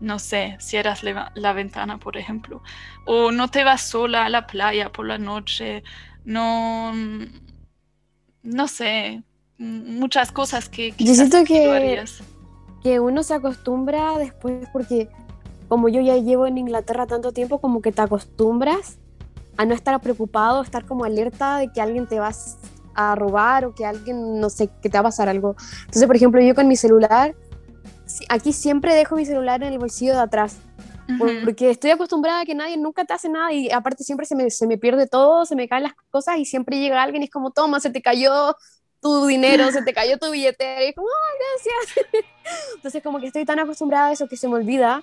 no 0.00 0.18
sé, 0.18 0.57
cierras 0.61 1.02
la, 1.02 1.52
ventana, 1.52 1.98
por 1.98 2.16
ejemplo. 2.16 2.62
O 3.07 3.31
no 3.31 3.48
te 3.48 3.64
vas 3.64 3.83
sola 3.83 4.24
a 4.24 4.28
la 4.28 4.46
playa 4.46 4.90
por 4.90 5.07
la 5.07 5.18
noche. 5.18 5.83
No, 6.24 6.92
no 8.42 8.68
sé, 8.68 9.22
muchas 9.59 10.31
cosas 10.33 10.68
que 10.68 10.94
Yo 10.98 11.14
siento 11.14 11.44
que, 11.44 12.04
que 12.83 13.00
uno 13.00 13.22
se 13.22 13.35
acostumbra 13.35 14.18
después 14.18 14.68
porque 14.72 15.09
como 15.68 15.88
yo 15.88 16.00
ya 16.00 16.16
llevo 16.16 16.46
en 16.46 16.59
Inglaterra 16.59 17.07
tanto 17.07 17.33
tiempo, 17.33 17.61
como 17.61 17.83
que 17.83 17.92
te 17.92 18.00
acostumbras 18.02 18.98
a 19.59 19.64
no 19.66 19.75
estar 19.75 20.01
preocupado, 20.01 20.62
estar 20.62 20.87
como 20.87 21.05
alerta 21.05 21.59
de 21.59 21.71
que 21.71 21.81
alguien 21.81 22.07
te 22.07 22.18
va 22.21 22.31
a 22.94 23.14
robar 23.16 23.64
o 23.64 23.75
que 23.75 23.85
alguien, 23.85 24.40
no 24.40 24.49
sé, 24.51 24.71
que 24.81 24.88
te 24.88 24.97
va 24.97 25.01
a 25.01 25.03
pasar 25.05 25.29
algo. 25.29 25.57
Entonces, 25.81 26.07
por 26.07 26.16
ejemplo, 26.16 26.40
yo 26.40 26.55
con 26.55 26.68
mi 26.68 26.77
celular, 26.77 27.35
aquí 28.29 28.53
siempre 28.53 28.94
dejo 28.94 29.16
mi 29.16 29.27
celular 29.27 29.62
en 29.64 29.73
el 29.73 29.79
bolsillo 29.79 30.14
de 30.14 30.21
atrás. 30.21 30.57
Porque 31.42 31.71
estoy 31.71 31.90
acostumbrada 31.90 32.42
a 32.42 32.44
que 32.44 32.55
nadie 32.55 32.77
nunca 32.77 33.03
te 33.07 33.14
hace 33.14 33.31
nada 33.31 33.51
y 33.51 33.71
aparte 33.71 34.05
siempre 34.05 34.27
se 34.27 34.37
me, 34.37 34.51
se 34.51 34.66
me 34.66 34.77
pierde 34.77 35.07
todo, 35.07 35.47
se 35.47 35.57
me 35.57 35.66
caen 35.66 35.85
las 35.85 35.94
cosas 36.11 36.37
y 36.37 36.44
siempre 36.44 36.79
llega 36.79 37.03
alguien 37.03 37.23
y 37.23 37.25
es 37.25 37.31
como, 37.31 37.51
toma, 37.51 37.81
se 37.81 37.88
te 37.88 38.03
cayó 38.03 38.55
tu 39.01 39.27
dinero, 39.27 39.73
se 39.73 39.81
te 39.83 39.94
cayó 39.94 40.18
tu 40.18 40.31
billetera 40.31 40.85
y 40.85 40.88
es 40.88 40.94
como, 40.94 41.09
¡ay, 41.09 41.38
gracias! 41.40 42.07
Entonces 42.77 43.03
como 43.03 43.21
que 43.21 43.29
estoy 43.29 43.47
tan 43.47 43.59
acostumbrada 43.59 44.09
a 44.09 44.12
eso 44.12 44.29
que 44.29 44.37
se 44.37 44.49
me 44.49 44.57
olvida. 44.57 45.03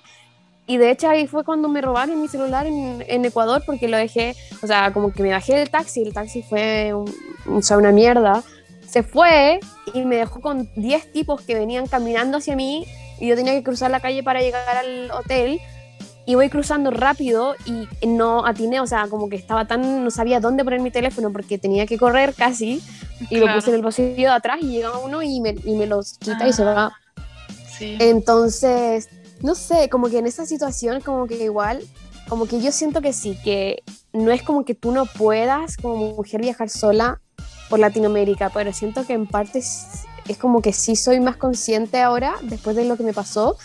Y 0.66 0.78
de 0.78 0.90
hecho 0.90 1.08
ahí 1.08 1.26
fue 1.26 1.44
cuando 1.44 1.68
me 1.68 1.80
robaron 1.80 2.20
mi 2.20 2.28
celular 2.28 2.66
en, 2.66 3.04
en 3.06 3.24
Ecuador 3.24 3.62
porque 3.64 3.88
lo 3.88 3.96
dejé, 3.96 4.34
o 4.62 4.66
sea, 4.66 4.92
como 4.92 5.12
que 5.12 5.22
me 5.22 5.30
bajé 5.30 5.54
del 5.54 5.70
taxi, 5.70 6.02
el 6.02 6.12
taxi 6.12 6.42
fue 6.42 6.92
o 6.92 7.62
sea, 7.62 7.76
una 7.76 7.92
mierda. 7.92 8.42
Se 8.88 9.02
fue 9.02 9.60
y 9.94 10.04
me 10.04 10.16
dejó 10.16 10.40
con 10.40 10.68
10 10.76 11.12
tipos 11.12 11.42
que 11.42 11.54
venían 11.54 11.86
caminando 11.86 12.38
hacia 12.38 12.56
mí 12.56 12.86
y 13.20 13.28
yo 13.28 13.36
tenía 13.36 13.52
que 13.52 13.62
cruzar 13.62 13.90
la 13.90 14.00
calle 14.00 14.22
para 14.22 14.40
llegar 14.40 14.76
al 14.76 15.10
hotel 15.10 15.60
y 16.24 16.34
voy 16.34 16.48
cruzando 16.48 16.90
rápido 16.90 17.54
y 17.66 18.06
no 18.06 18.44
atiné, 18.44 18.80
o 18.80 18.86
sea, 18.86 19.06
como 19.08 19.28
que 19.28 19.36
estaba 19.36 19.66
tan, 19.66 20.04
no 20.04 20.10
sabía 20.10 20.40
dónde 20.40 20.64
poner 20.64 20.80
mi 20.80 20.90
teléfono 20.90 21.32
porque 21.32 21.56
tenía 21.56 21.86
que 21.86 21.98
correr 21.98 22.34
casi 22.34 22.82
y 23.30 23.38
lo 23.38 23.52
puse 23.54 23.70
en 23.70 23.76
el 23.76 23.82
bolsillo 23.82 24.28
de 24.30 24.34
atrás 24.34 24.58
y 24.60 24.66
llega 24.66 24.98
uno 24.98 25.22
y 25.22 25.40
me, 25.40 25.54
y 25.64 25.74
me 25.74 25.86
los 25.86 26.18
quita 26.18 26.48
y 26.48 26.52
se 26.52 26.64
va. 26.64 26.92
Sí. 27.78 27.96
Entonces, 28.00 29.08
no 29.42 29.54
sé, 29.54 29.88
como 29.88 30.08
que 30.08 30.18
en 30.18 30.26
esa 30.26 30.46
situación, 30.46 31.00
como 31.00 31.26
que 31.26 31.42
igual, 31.42 31.82
como 32.28 32.46
que 32.46 32.60
yo 32.60 32.72
siento 32.72 33.00
que 33.00 33.12
sí, 33.12 33.38
que 33.44 33.82
no 34.12 34.30
es 34.30 34.42
como 34.42 34.64
que 34.64 34.74
tú 34.74 34.92
no 34.92 35.06
puedas 35.06 35.76
como 35.76 36.14
mujer 36.14 36.40
viajar 36.40 36.68
sola 36.68 37.20
por 37.68 37.78
Latinoamérica, 37.78 38.50
pero 38.50 38.72
siento 38.72 39.06
que 39.06 39.12
en 39.12 39.26
parte 39.26 39.58
es, 39.58 40.04
es 40.28 40.38
como 40.38 40.62
que 40.62 40.72
sí 40.72 40.96
soy 40.96 41.20
más 41.20 41.36
consciente 41.36 42.00
ahora, 42.00 42.34
después 42.42 42.76
de 42.76 42.84
lo 42.84 42.96
que 42.96 43.02
me 43.02 43.12
pasó, 43.12 43.56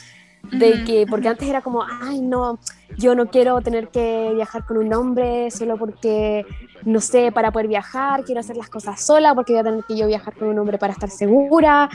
de 0.51 0.83
que, 0.83 1.05
porque 1.07 1.27
antes 1.27 1.47
era 1.47 1.61
como, 1.61 1.83
ay, 2.01 2.19
no, 2.19 2.59
yo 2.97 3.15
no 3.15 3.27
quiero 3.27 3.61
tener 3.61 3.89
que 3.89 4.31
viajar 4.33 4.65
con 4.65 4.77
un 4.77 4.91
hombre 4.93 5.51
solo 5.51 5.77
porque, 5.77 6.45
no 6.83 6.99
sé, 6.99 7.31
para 7.31 7.51
poder 7.51 7.67
viajar, 7.67 8.23
quiero 8.23 8.41
hacer 8.41 8.57
las 8.57 8.69
cosas 8.69 8.99
sola 8.99 9.35
porque 9.35 9.53
voy 9.53 9.59
a 9.61 9.63
tener 9.63 9.83
que 9.85 9.95
yo 9.95 10.07
viajar 10.07 10.35
con 10.35 10.47
un 10.47 10.57
hombre 10.59 10.77
para 10.77 10.93
estar 10.93 11.09
segura, 11.09 11.89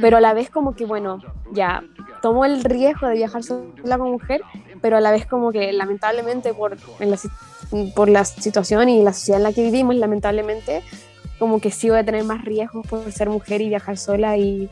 pero 0.00 0.16
a 0.16 0.20
la 0.20 0.32
vez 0.32 0.50
como 0.50 0.74
que, 0.74 0.86
bueno, 0.86 1.18
ya, 1.52 1.82
tomo 2.22 2.46
el 2.46 2.64
riesgo 2.64 3.08
de 3.08 3.14
viajar 3.14 3.42
sola 3.42 3.98
como 3.98 4.12
mujer, 4.12 4.40
pero 4.80 4.96
a 4.96 5.00
la 5.00 5.10
vez 5.10 5.26
como 5.26 5.52
que 5.52 5.72
lamentablemente 5.72 6.54
por, 6.54 6.78
la, 7.00 7.18
por 7.94 8.08
la 8.08 8.24
situación 8.24 8.88
y 8.88 9.02
la 9.02 9.12
sociedad 9.12 9.40
en 9.40 9.44
la 9.44 9.52
que 9.52 9.62
vivimos, 9.62 9.96
lamentablemente, 9.96 10.82
como 11.38 11.60
que 11.60 11.70
sí 11.70 11.90
voy 11.90 11.98
a 11.98 12.04
tener 12.04 12.24
más 12.24 12.44
riesgos 12.44 12.86
por 12.86 13.10
ser 13.12 13.28
mujer 13.28 13.60
y 13.60 13.68
viajar 13.68 13.98
sola 13.98 14.38
y 14.38 14.70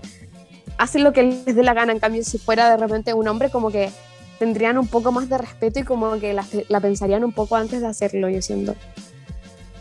hacen 0.79 1.05
lo 1.05 1.13
que 1.13 1.25
les 1.25 1.55
dé 1.55 1.63
la 1.63 1.75
gana. 1.75 1.93
En 1.93 1.99
cambio, 1.99 2.25
si 2.25 2.39
fuera 2.39 2.71
de 2.71 2.77
repente 2.79 3.13
un 3.13 3.29
hombre, 3.29 3.51
como 3.51 3.71
que 3.71 3.91
tendrían 4.39 4.79
un 4.79 4.87
poco 4.87 5.13
más 5.13 5.29
de 5.29 5.37
respeto 5.37 5.81
y 5.81 5.83
como 5.83 6.19
que 6.19 6.33
la, 6.33 6.81
pensarían 6.81 7.25
un 7.25 7.33
poco 7.33 7.57
antes 7.57 7.81
de 7.81 7.89
hacerlo, 7.89 8.29
yo 8.31 8.41
siento. 8.41 8.75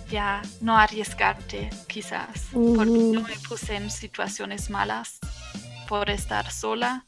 Ya, 0.10 0.41
no 0.60 0.75
arriesgarte, 0.75 1.69
quizás, 1.88 2.47
porque 2.51 3.12
yo 3.13 3.21
me 3.21 3.36
puse 3.47 3.75
en 3.75 3.91
situaciones 3.91 4.71
malas 4.71 5.19
por 5.88 6.10
estar 6.10 6.51
sola 6.51 7.05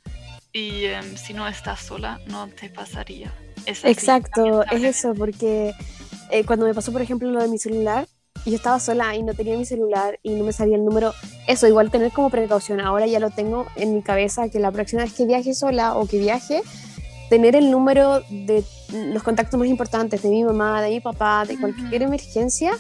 y 0.53 0.85
em, 0.85 1.15
si 1.15 1.33
no 1.33 1.47
estás 1.47 1.79
sola 1.81 2.19
no 2.27 2.47
te 2.47 2.69
pasaría. 2.69 3.33
Exacto, 3.65 4.63
es 4.71 4.83
eso, 4.83 5.13
porque 5.13 5.73
eh, 6.31 6.43
cuando 6.45 6.65
me 6.65 6.73
pasó, 6.73 6.91
por 6.91 7.01
ejemplo, 7.01 7.29
lo 7.29 7.41
de 7.41 7.47
mi 7.47 7.57
celular, 7.57 8.07
yo 8.45 8.55
estaba 8.55 8.79
sola 8.79 9.15
y 9.15 9.21
no 9.21 9.33
tenía 9.33 9.55
mi 9.55 9.65
celular 9.65 10.19
y 10.23 10.31
no 10.31 10.43
me 10.43 10.53
sabía 10.53 10.75
el 10.75 10.83
número. 10.83 11.13
Eso, 11.47 11.67
igual 11.67 11.91
tener 11.91 12.11
como 12.11 12.29
precaución. 12.29 12.79
Ahora 12.79 13.05
ya 13.05 13.19
lo 13.19 13.29
tengo 13.29 13.67
en 13.75 13.93
mi 13.93 14.01
cabeza 14.01 14.49
que 14.49 14.59
la 14.59 14.71
próxima 14.71 15.03
vez 15.03 15.13
que 15.13 15.25
viaje 15.25 15.53
sola 15.53 15.95
o 15.95 16.07
que 16.07 16.17
viaje, 16.17 16.63
tener 17.29 17.55
el 17.55 17.69
número 17.69 18.21
de 18.29 18.63
los 18.91 19.21
contactos 19.21 19.59
más 19.59 19.69
importantes 19.69 20.23
de 20.23 20.29
mi 20.29 20.43
mamá, 20.43 20.81
de 20.81 20.89
mi 20.89 20.99
papá, 20.99 21.45
de 21.45 21.59
cualquier 21.59 22.01
emergencia. 22.01 22.71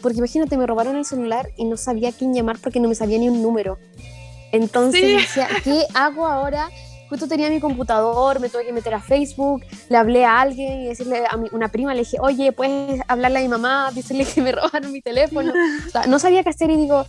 Porque 0.00 0.18
imagínate, 0.18 0.56
me 0.56 0.66
robaron 0.66 0.96
el 0.96 1.04
celular 1.04 1.50
y 1.56 1.66
no 1.66 1.76
sabía 1.76 2.08
a 2.08 2.12
quién 2.12 2.32
llamar 2.32 2.58
porque 2.58 2.80
no 2.80 2.88
me 2.88 2.94
sabía 2.94 3.18
ni 3.18 3.28
un 3.28 3.42
número. 3.42 3.78
Entonces 4.52 5.02
decía, 5.02 5.48
¿qué 5.62 5.84
hago 5.94 6.26
ahora? 6.26 6.70
Justo 7.10 7.26
tenía 7.26 7.50
mi 7.50 7.60
computador, 7.60 8.38
me 8.40 8.48
tuve 8.48 8.64
que 8.64 8.72
meter 8.72 8.94
a 8.94 9.00
Facebook, 9.00 9.62
le 9.88 9.96
hablé 9.96 10.24
a 10.24 10.40
alguien 10.40 10.80
y 10.82 10.86
decirle 10.86 11.24
a 11.28 11.36
mi, 11.36 11.48
una 11.52 11.68
prima, 11.68 11.92
le 11.92 12.00
dije, 12.00 12.18
oye, 12.20 12.52
puedes 12.52 13.00
hablarle 13.08 13.40
a 13.40 13.42
mi 13.42 13.48
mamá, 13.48 13.90
decirle 13.94 14.24
que 14.24 14.40
me 14.40 14.52
robaron 14.52 14.90
mi 14.92 15.02
teléfono. 15.02 15.52
O 15.86 15.90
sea, 15.90 16.06
no 16.06 16.18
sabía 16.18 16.44
qué 16.44 16.50
hacer 16.50 16.70
y 16.70 16.76
digo, 16.76 17.04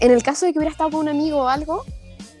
en 0.00 0.10
el 0.10 0.22
caso 0.22 0.46
de 0.46 0.52
que 0.52 0.58
hubiera 0.58 0.72
estado 0.72 0.90
con 0.90 1.00
un 1.00 1.08
amigo 1.08 1.42
o 1.42 1.48
algo, 1.48 1.84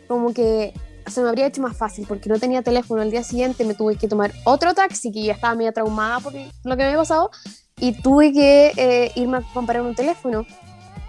como 0.08 0.32
que 0.32 0.72
se 1.06 1.20
me 1.20 1.28
habría 1.28 1.46
hecho 1.46 1.60
más 1.60 1.76
fácil 1.76 2.06
porque 2.08 2.28
no 2.28 2.38
tenía 2.38 2.62
teléfono. 2.62 3.02
Al 3.02 3.10
día 3.10 3.22
siguiente 3.22 3.64
me 3.64 3.74
tuve 3.74 3.96
que 3.96 4.08
tomar 4.08 4.32
otro 4.44 4.74
taxi 4.74 5.12
que 5.12 5.22
ya 5.22 5.34
estaba 5.34 5.54
medio 5.54 5.72
traumada 5.72 6.20
por 6.20 6.32
lo 6.32 6.76
que 6.76 6.76
me 6.76 6.84
había 6.84 6.96
pasado 6.96 7.30
y 7.78 7.92
tuve 7.92 8.32
que 8.32 8.72
eh, 8.76 9.12
irme 9.16 9.38
a 9.38 9.42
comprar 9.52 9.82
un 9.82 9.94
teléfono 9.94 10.46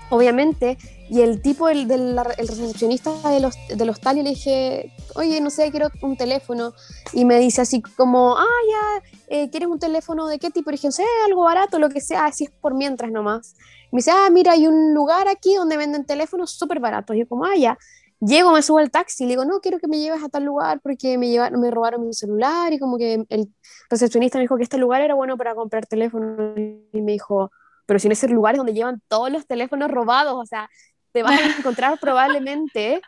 obviamente, 0.09 0.77
y 1.09 1.21
el 1.21 1.41
tipo, 1.41 1.69
el, 1.69 1.87
del 1.87 2.19
el 2.37 2.47
recepcionista 2.47 3.11
de 3.29 3.39
los, 3.39 3.55
del 3.69 3.89
hostal, 3.89 4.17
y 4.17 4.23
le 4.23 4.29
dije, 4.31 4.93
oye, 5.15 5.39
no 5.41 5.49
sé, 5.49 5.71
quiero 5.71 5.89
un 6.01 6.17
teléfono, 6.17 6.73
y 7.13 7.25
me 7.25 7.39
dice 7.39 7.61
así 7.61 7.81
como, 7.81 8.37
ah, 8.37 8.45
ya, 8.69 9.09
eh, 9.27 9.49
¿quieres 9.49 9.69
un 9.69 9.79
teléfono 9.79 10.27
de 10.27 10.39
qué 10.39 10.51
tipo? 10.51 10.69
Y 10.69 10.73
dije, 10.73 10.91
sé, 10.91 11.03
algo 11.25 11.43
barato, 11.43 11.79
lo 11.79 11.89
que 11.89 12.01
sea, 12.01 12.25
así 12.25 12.45
es 12.45 12.51
por 12.51 12.73
mientras 12.73 13.11
nomás. 13.11 13.55
me 13.91 13.97
dice, 13.97 14.11
ah, 14.11 14.29
mira, 14.31 14.53
hay 14.53 14.67
un 14.67 14.93
lugar 14.93 15.27
aquí 15.27 15.55
donde 15.55 15.77
venden 15.77 16.05
teléfonos 16.05 16.51
súper 16.51 16.79
baratos. 16.79 17.15
Y 17.15 17.19
yo 17.19 17.27
como, 17.27 17.45
ah, 17.45 17.55
ya. 17.57 17.77
Llego, 18.19 18.51
me 18.51 18.63
subo 18.63 18.79
al 18.79 18.89
taxi 18.89 19.23
y 19.23 19.27
le 19.27 19.33
digo, 19.33 19.45
no, 19.45 19.59
quiero 19.59 19.77
que 19.79 19.87
me 19.87 19.99
lleves 19.99 20.23
a 20.23 20.29
tal 20.29 20.43
lugar 20.43 20.79
porque 20.81 21.19
me, 21.19 21.29
llevaron, 21.29 21.61
me 21.61 21.69
robaron 21.69 22.05
mi 22.07 22.13
celular 22.13 22.73
y 22.73 22.79
como 22.79 22.97
que 22.97 23.23
el 23.29 23.53
recepcionista 23.91 24.39
me 24.39 24.43
dijo 24.43 24.57
que 24.57 24.63
este 24.63 24.79
lugar 24.79 25.01
era 25.03 25.13
bueno 25.13 25.37
para 25.37 25.53
comprar 25.53 25.85
teléfono 25.85 26.55
y 26.57 27.01
me 27.01 27.11
dijo, 27.11 27.51
pero 27.87 27.99
si 27.99 28.07
en 28.07 28.13
ese 28.13 28.27
lugar 28.27 28.55
donde 28.55 28.73
llevan 28.73 29.01
todos 29.07 29.31
los 29.31 29.47
teléfonos 29.47 29.89
robados, 29.89 30.35
o 30.35 30.45
sea, 30.45 30.69
te 31.17 31.23
vas 31.23 31.39
a 31.41 31.57
encontrar 31.57 31.99
probablemente, 31.99 33.01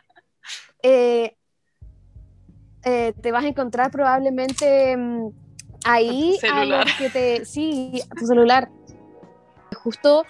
eh, 0.82 1.36
eh, 2.84 3.12
te 3.22 3.30
vas 3.30 3.44
a 3.44 3.46
encontrar 3.46 3.92
probablemente 3.92 4.96
mm, 4.96 5.28
ahí 5.84 6.36
a 6.52 6.84
que 6.98 7.08
te, 7.08 7.44
sí, 7.44 8.02
tu 8.18 8.26
celular. 8.26 8.68
Justo 9.84 10.24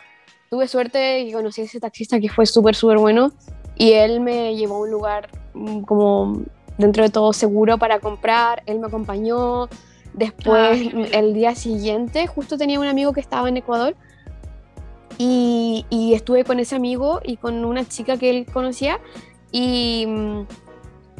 tuve 0.51 0.69
suerte 0.69 1.21
y 1.21 1.33
conocí 1.33 1.63
a 1.63 1.65
ese 1.65 1.81
taxista 1.81 2.21
que 2.21 2.29
fue 2.29 2.45
súper, 2.45 2.75
súper 2.75 2.99
bueno 2.99 3.33
y 3.77 3.93
él 3.93 4.21
me 4.21 4.55
llevó 4.55 4.75
a 4.75 4.81
un 4.81 4.91
lugar 4.91 5.31
mm, 5.55 5.81
como 5.85 6.43
dentro 6.77 7.03
de 7.03 7.09
todo 7.09 7.33
seguro 7.33 7.79
para 7.79 7.99
comprar, 7.99 8.63
él 8.67 8.79
me 8.79 8.89
acompañó. 8.89 9.71
Después, 10.13 10.91
Ah, 10.93 11.07
el 11.13 11.33
día 11.33 11.55
siguiente, 11.55 12.27
justo 12.27 12.59
tenía 12.59 12.79
un 12.79 12.87
amigo 12.87 13.15
que 13.15 13.21
estaba 13.21 13.49
en 13.49 13.57
Ecuador 13.57 13.97
y, 15.23 15.85
y 15.91 16.15
estuve 16.15 16.45
con 16.45 16.59
ese 16.61 16.75
amigo 16.77 17.21
y 17.23 17.37
con 17.37 17.67
una 17.67 17.85
chica 17.87 18.17
que 18.17 18.31
él 18.31 18.47
conocía 18.51 18.99
y, 19.53 20.07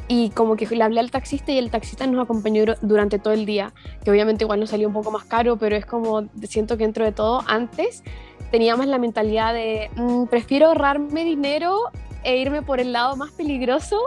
y 0.09 0.31
como 0.31 0.57
que 0.57 0.65
le 0.75 0.83
hablé 0.83 1.01
al 1.01 1.11
taxista 1.11 1.53
y 1.53 1.59
el 1.59 1.71
taxista 1.71 2.07
nos 2.07 2.25
acompañó 2.25 2.65
dur- 2.65 2.79
durante 2.81 3.19
todo 3.19 3.35
el 3.35 3.45
día, 3.45 3.75
que 4.03 4.11
obviamente 4.11 4.45
igual 4.45 4.59
nos 4.59 4.71
salió 4.71 4.89
un 4.89 4.95
poco 4.95 5.11
más 5.11 5.25
caro, 5.25 5.59
pero 5.59 5.77
es 5.77 5.85
como, 5.85 6.25
siento 6.49 6.79
que 6.79 6.85
dentro 6.85 7.05
de 7.05 7.13
todo, 7.13 7.43
antes 7.47 8.03
teníamos 8.51 8.87
la 8.87 8.97
mentalidad 8.99 9.53
de, 9.53 9.91
"Mm, 9.97 10.25
prefiero 10.29 10.69
ahorrarme 10.69 11.23
dinero 11.25 11.77
e 12.25 12.39
irme 12.39 12.63
por 12.63 12.81
el 12.81 12.93
lado 12.95 13.17
más 13.17 13.31
peligroso 13.33 13.99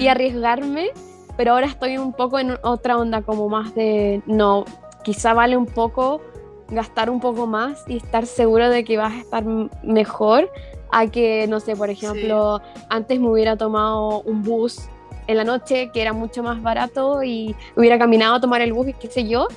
y 0.00 0.08
arriesgarme, 0.08 0.90
pero 1.36 1.52
ahora 1.52 1.66
estoy 1.68 1.98
un 1.98 2.12
poco 2.12 2.40
en 2.40 2.56
otra 2.64 2.98
onda, 2.98 3.22
como 3.22 3.48
más 3.48 3.74
de, 3.76 4.22
no, 4.26 4.64
quizá 5.04 5.34
vale 5.34 5.56
un 5.56 5.66
poco 5.66 6.20
gastar 6.68 7.10
un 7.10 7.20
poco 7.20 7.46
más 7.46 7.84
y 7.86 7.96
estar 7.96 8.26
seguro 8.26 8.70
de 8.70 8.84
que 8.84 8.96
vas 8.96 9.12
a 9.12 9.18
estar 9.18 9.44
mejor 9.82 10.50
a 10.90 11.06
que, 11.08 11.46
no 11.48 11.60
sé, 11.60 11.76
por 11.76 11.90
ejemplo, 11.90 12.60
antes 12.88 13.18
me 13.20 13.28
hubiera 13.28 13.56
tomado 13.56 14.20
un 14.22 14.42
bus 14.42 14.88
en 15.26 15.36
la 15.36 15.44
noche 15.44 15.90
que 15.92 16.02
era 16.02 16.12
mucho 16.12 16.42
más 16.42 16.62
barato 16.62 17.22
y 17.22 17.56
hubiera 17.76 17.98
caminado 17.98 18.36
a 18.36 18.40
tomar 18.40 18.60
el 18.60 18.72
bus 18.72 18.88
y 18.88 18.92
qué 18.92 19.08
sé 19.08 19.26
yo, 19.26 19.48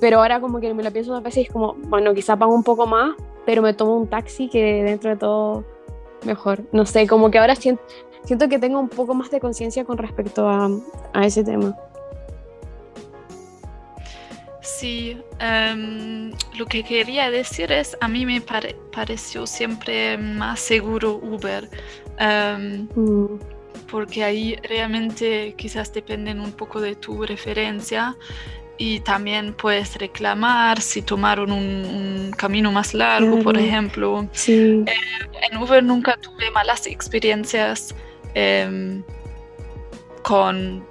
pero 0.00 0.18
ahora 0.18 0.40
como 0.40 0.60
que 0.60 0.72
me 0.74 0.82
lo 0.82 0.90
pienso 0.90 1.12
dos 1.12 1.22
veces 1.22 1.38
y 1.38 1.46
es 1.46 1.52
como, 1.52 1.74
bueno, 1.86 2.12
quizá 2.14 2.36
pago 2.36 2.54
un 2.54 2.62
poco 2.62 2.86
más, 2.86 3.14
pero 3.46 3.62
me 3.62 3.74
tomo 3.74 3.96
un 3.96 4.06
taxi 4.06 4.48
que 4.48 4.82
dentro 4.84 5.10
de 5.10 5.16
todo 5.16 5.64
mejor. 6.24 6.62
No 6.72 6.86
sé, 6.86 7.06
como 7.06 7.30
que 7.30 7.38
ahora 7.38 7.54
siento, 7.56 7.82
siento 8.24 8.48
que 8.48 8.58
tengo 8.58 8.78
un 8.78 8.88
poco 8.88 9.14
más 9.14 9.30
de 9.30 9.40
conciencia 9.40 9.84
con 9.84 9.98
respecto 9.98 10.48
a, 10.48 10.68
a 11.12 11.26
ese 11.26 11.44
tema. 11.44 11.76
Sí, 14.62 15.16
em, 15.40 16.30
lo 16.56 16.66
que 16.66 16.84
quería 16.84 17.30
decir 17.30 17.72
es, 17.72 17.96
a 18.00 18.06
mí 18.08 18.24
me 18.24 18.40
pare- 18.40 18.76
pareció 18.92 19.46
siempre 19.46 20.16
más 20.16 20.60
seguro 20.60 21.16
Uber, 21.22 21.68
em, 22.18 22.86
Mm, 22.94 23.38
porque 23.90 24.22
ahí 24.24 24.56
realmente 24.62 25.54
quizás 25.56 25.92
dependen 25.92 26.40
un 26.40 26.52
poco 26.52 26.80
de 26.80 26.94
tu 26.94 27.24
referencia 27.26 28.16
y 28.78 29.00
también 29.00 29.52
puedes 29.54 29.96
reclamar 29.96 30.80
si 30.80 31.02
tomaron 31.02 31.50
un, 31.52 31.84
un 31.84 32.30
camino 32.36 32.70
más 32.72 32.94
largo, 32.94 33.38
por 33.40 33.58
ejemplo. 33.58 34.28
sí, 34.32 34.84
En 35.50 35.56
Uber 35.58 35.82
nunca 35.82 36.16
tuve 36.16 36.50
malas 36.52 36.86
experiencias 36.86 37.94
em, 38.34 39.02
con 40.22 40.84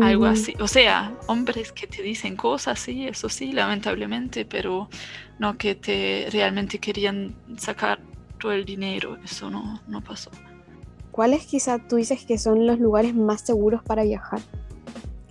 algo 0.00 0.24
ujú. 0.24 0.32
así. 0.32 0.54
O 0.60 0.68
sea, 0.68 1.12
hombres 1.26 1.72
que 1.72 1.86
te 1.86 2.02
dicen 2.02 2.36
cosas, 2.36 2.78
sí, 2.78 3.06
eso 3.06 3.28
sí, 3.28 3.52
lamentablemente, 3.52 4.44
pero 4.44 4.88
no 5.38 5.56
que 5.56 5.74
te 5.74 6.28
realmente 6.30 6.78
querían 6.78 7.34
sacar 7.56 8.00
todo 8.38 8.52
el 8.52 8.64
dinero, 8.64 9.16
eso 9.24 9.50
no, 9.50 9.80
no 9.88 10.00
pasó. 10.00 10.30
¿Cuáles 11.10 11.46
quizá 11.46 11.78
tú 11.78 11.96
dices 11.96 12.24
que 12.24 12.38
son 12.38 12.66
los 12.66 12.78
lugares 12.78 13.14
más 13.14 13.40
seguros 13.40 13.82
para 13.82 14.04
viajar? 14.04 14.40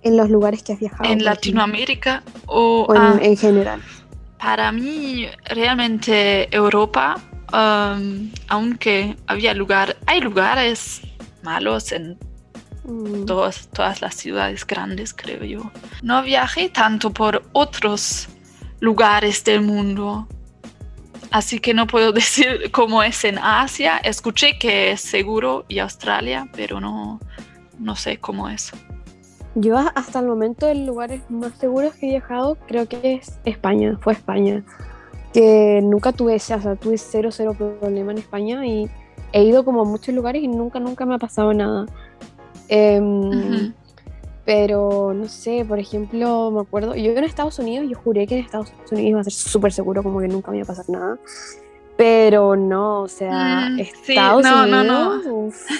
En 0.02 0.16
los 0.16 0.28
lugares 0.30 0.62
que 0.62 0.74
has 0.74 0.78
viajado. 0.80 1.10
En 1.10 1.24
Latinoamérica 1.24 2.22
o, 2.46 2.86
O 2.88 2.94
en, 2.94 3.00
ah, 3.00 3.18
en 3.22 3.36
general. 3.36 3.82
para 4.38 4.70
mí 4.70 5.26
realmente 5.46 6.54
Europa, 6.54 7.16
um, 7.52 8.30
aunque 8.48 9.16
había 9.26 9.54
lugar, 9.54 9.96
hay 10.06 10.20
lugares 10.20 11.00
malos 11.42 11.92
en 11.92 12.18
Mm, 12.88 13.26
todas, 13.26 13.68
todas 13.68 14.00
las 14.00 14.14
ciudades 14.14 14.66
grandes, 14.66 15.12
creo 15.12 15.44
yo. 15.44 15.70
No 16.02 16.22
viajé 16.22 16.70
tanto 16.70 17.10
por 17.10 17.42
otros 17.52 18.28
lugares 18.80 19.44
del 19.44 19.60
mundo, 19.60 20.26
así 21.30 21.60
que 21.60 21.74
no 21.74 21.86
puedo 21.86 22.12
decir 22.14 22.70
cómo 22.72 23.02
es 23.02 23.24
en 23.24 23.38
Asia. 23.38 23.98
Escuché 23.98 24.58
que 24.58 24.92
es 24.92 25.02
seguro 25.02 25.66
y 25.68 25.80
Australia, 25.80 26.48
pero 26.56 26.80
no, 26.80 27.20
no 27.78 27.94
sé 27.94 28.16
cómo 28.16 28.48
es. 28.48 28.72
Yo 29.54 29.76
hasta 29.76 30.20
el 30.20 30.26
momento 30.26 30.66
el 30.66 30.86
lugares 30.86 31.20
más 31.30 31.52
seguros 31.58 31.94
que 31.94 32.06
he 32.06 32.10
viajado 32.10 32.56
creo 32.66 32.88
que 32.88 33.14
es 33.14 33.38
España, 33.44 33.98
fue 34.00 34.14
España. 34.14 34.64
Que 35.34 35.80
nunca 35.82 36.12
tuve, 36.12 36.36
o 36.36 36.38
sea, 36.38 36.76
tuve 36.76 36.96
cero, 36.96 37.28
cero 37.30 37.54
problema 37.54 38.12
en 38.12 38.18
España 38.18 38.66
y 38.66 38.88
he 39.32 39.42
ido 39.42 39.62
como 39.62 39.82
a 39.82 39.84
muchos 39.84 40.14
lugares 40.14 40.42
y 40.42 40.48
nunca, 40.48 40.80
nunca 40.80 41.04
me 41.04 41.16
ha 41.16 41.18
pasado 41.18 41.52
nada. 41.52 41.84
Em. 42.68 43.72
Pero 44.44 45.12
no 45.14 45.28
sé, 45.28 45.64
por 45.68 45.78
ejemplo, 45.78 46.50
me 46.50 46.60
acuerdo, 46.62 46.94
yo 46.94 47.10
en 47.12 47.24
Estados 47.24 47.58
Unidos, 47.58 47.86
yo 47.90 47.98
juré 47.98 48.26
que 48.26 48.38
en 48.38 48.44
Estados 48.46 48.72
Unidos 48.90 49.10
iba 49.10 49.20
a 49.20 49.24
ser 49.24 49.32
súper 49.34 49.72
seguro, 49.72 50.02
como 50.02 50.20
que 50.20 50.28
nunca 50.28 50.50
me 50.50 50.56
iba 50.56 50.64
a 50.64 50.66
pasar 50.68 50.88
nada. 50.88 51.18
Pero 51.98 52.56
no, 52.56 53.02
o 53.02 53.08
sea, 53.08 53.68
Mm, 53.70 53.76
sí, 53.76 54.12
Estados 54.12 54.42
no, 54.44 54.66
no, 54.66 54.84
no. 54.84 55.10
Unidos, 55.16 55.26
uf. 55.30 55.70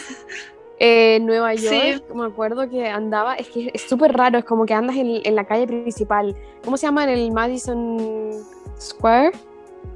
Eh, 0.81 1.18
Nueva 1.22 1.57
Sí. 1.57 1.64
York, 1.66 2.14
me 2.14 2.27
acuerdo 2.27 2.68
que 2.68 2.87
andaba, 2.88 3.35
es 3.37 3.48
que 3.48 3.70
es 3.72 3.83
súper 3.88 4.12
raro, 4.12 4.38
es 4.38 4.44
como 4.44 4.66
que 4.66 4.74
andas 4.74 4.96
en, 4.96 5.22
en 5.24 5.35
la 5.35 5.44
calle 5.44 5.66
principal. 5.66 6.37
¿Cómo 6.62 6.77
se 6.77 6.87
llama? 6.87 7.05
En 7.05 7.11
el 7.11 7.33
Madison 7.33 8.33
Square? 8.79 9.33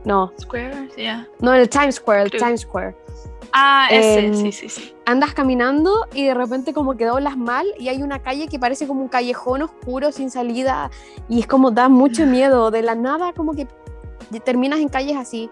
No, 0.05 0.33
Square, 0.41 0.89
yeah. 0.97 1.29
no, 1.41 1.55
en 1.55 1.61
el 1.61 1.69
Times 1.69 1.97
Square, 1.97 2.23
el 2.23 2.31
Creo. 2.31 2.43
Times 2.43 2.63
Square. 2.63 2.97
Ah, 3.53 3.89
ese, 3.91 4.27
Em, 4.27 4.35
sí, 4.35 4.53
sí, 4.53 4.69
sí. 4.69 4.95
andas 5.05 5.35
caminando 5.35 6.07
y 6.15 6.25
de 6.25 6.35
repente 6.35 6.73
como 6.73 6.97
que 6.97 7.05
doblas 7.05 7.37
mal 7.37 7.67
y 7.79 7.89
hay 7.89 8.03
una 8.03 8.21
calle 8.21 8.49
que 8.49 8.59
parece 8.59 8.87
como 8.87 9.03
un 9.03 9.09
callejón 9.09 9.63
oscuro 9.63 10.11
sin 10.11 10.31
salida 10.31 10.91
y 11.29 11.41
es 11.41 11.47
como 11.47 11.71
da 11.71 11.89
mucho 11.91 12.27
miedo, 12.27 12.71
de 12.71 12.83
la 12.83 12.95
nada 12.95 13.33
como 13.35 13.53
que 13.53 13.67
terminas 14.45 14.81
en 14.81 14.89
calles 14.89 15.17
así. 15.17 15.51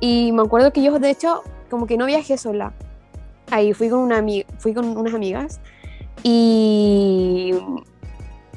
Y 0.00 0.32
me 0.32 0.42
acuerdo 0.42 0.72
que 0.72 0.82
yo 0.82 0.98
de 0.98 1.10
hecho 1.10 1.42
como 1.70 1.86
que 1.86 1.96
no 1.96 2.06
viajé 2.06 2.36
sola. 2.36 2.72
Ahí 3.50 3.72
fui 3.72 3.88
con 3.88 4.00
una 4.00 4.22
fui 4.58 4.74
con 4.74 4.96
unas 4.96 5.14
amigas 5.14 5.60
y 6.22 7.54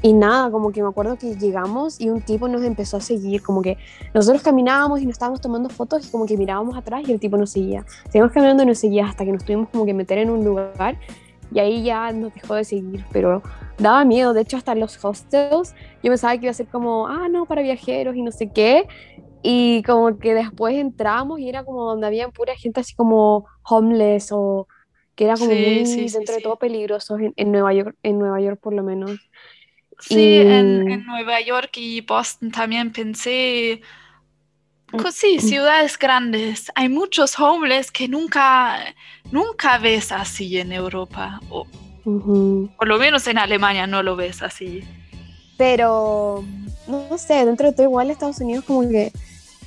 y 0.04 0.12
nada, 0.14 0.52
como 0.52 0.74
que 0.74 0.84
me 0.84 0.90
acuerdo 0.90 1.18
que 1.18 1.38
llegamos 1.38 2.00
y 2.00 2.10
un 2.10 2.22
tipo 2.22 2.50
nos 2.50 2.62
empezó 2.64 2.98
a 2.98 3.02
seguir, 3.02 3.42
como 3.42 3.62
que 3.62 3.78
nosotros 4.14 4.44
caminábamos 4.44 5.02
y 5.02 5.06
nos 5.06 5.14
estábamos 5.14 5.40
tomando 5.40 5.70
fotos 5.70 6.06
y 6.06 6.12
como 6.12 6.26
que 6.26 6.38
mirábamos 6.38 6.78
atrás 6.78 7.04
y 7.08 7.12
el 7.14 7.22
tipo 7.22 7.38
nos 7.38 7.52
seguía. 7.52 7.86
Seguimos 8.10 8.34
caminando 8.34 8.64
y 8.64 8.66
nos 8.66 8.80
seguía 8.80 9.08
hasta 9.08 9.24
que 9.26 9.32
nos 9.32 9.46
tuvimos 9.46 9.70
como 9.70 9.86
que 9.86 9.94
meter 9.94 10.18
en 10.18 10.30
un 10.30 10.44
lugar 10.44 11.00
y 11.52 11.60
ahí 11.60 11.84
ya 11.84 12.12
nos 12.12 12.34
dejó 12.34 12.56
de 12.56 12.66
seguir, 12.66 13.06
pero 13.14 13.42
daba 13.78 14.04
miedo, 14.04 14.34
de 14.34 14.42
hecho 14.42 14.58
hasta 14.58 14.76
los 14.76 15.04
hostels 15.04 15.74
yo 16.04 16.12
pensaba 16.12 16.34
que 16.38 16.46
iba 16.48 16.52
a 16.52 16.54
ser 16.54 16.68
como, 16.68 17.08
ah, 17.08 17.30
no, 17.30 17.46
para 17.46 17.62
viajeros 17.62 18.16
y 18.18 18.24
no 18.24 18.32
sé 18.32 18.52
qué, 18.52 18.88
y 19.42 19.84
como 19.84 20.18
que 20.20 20.34
después 20.34 20.76
entramos 20.76 21.40
y 21.40 21.48
era 21.50 21.64
como 21.64 21.86
donde 21.86 22.08
había 22.08 22.30
pura 22.30 22.56
gente 22.58 22.82
así 22.82 22.94
como 22.96 23.46
homeless 23.64 24.30
o 24.34 24.68
que 25.16 25.26
era 25.26 25.38
como 25.38 25.52
Sí, 25.52 25.56
muy 25.56 25.86
sí, 25.86 26.10
sí, 26.10 26.18
dentro 26.18 26.34
de 26.34 26.40
sí. 26.40 26.44
todo 26.44 26.58
peligrosos 26.58 27.20
en, 27.22 27.34
en 27.38 27.52
Nueva 27.54 27.74
York, 27.74 27.96
en 28.04 28.20
Nueva 28.20 28.42
York 28.42 28.60
por 28.62 28.74
lo 28.74 28.84
menos. 28.84 29.30
Sí, 30.08 30.38
en, 30.38 30.84
Y- 30.88 30.94
en 30.94 31.06
Nueva 31.06 31.40
York 31.42 31.72
y 31.78 32.02
Boston 32.02 32.52
también 32.52 32.92
pensé, 32.92 33.82
Mm, 34.92 34.98
co- 34.98 35.12
sí, 35.12 35.40
ciudades 35.40 35.98
grandes. 35.98 36.72
Hay 36.76 36.90
muchos 36.90 37.40
homeless 37.40 37.92
que 37.92 38.08
nunca, 38.08 38.80
nunca 39.32 39.78
ves 39.78 40.12
así 40.12 40.58
en 40.58 40.72
Europa, 40.72 41.40
o 41.50 41.66
por 42.78 42.88
lo 42.88 42.98
menos 43.00 43.26
en 43.28 43.38
Alemania 43.38 43.88
no 43.88 44.04
lo 44.04 44.16
ves 44.16 44.42
así. 44.42 44.84
Pero, 45.58 46.44
no, 46.88 47.18
sé, 47.18 47.46
dentro 47.46 47.68
de 47.68 47.74
todo 47.74 47.84
igual 47.84 48.10
Estados 48.12 48.40
Unidos 48.40 48.66
como 48.66 48.82
que 48.90 49.12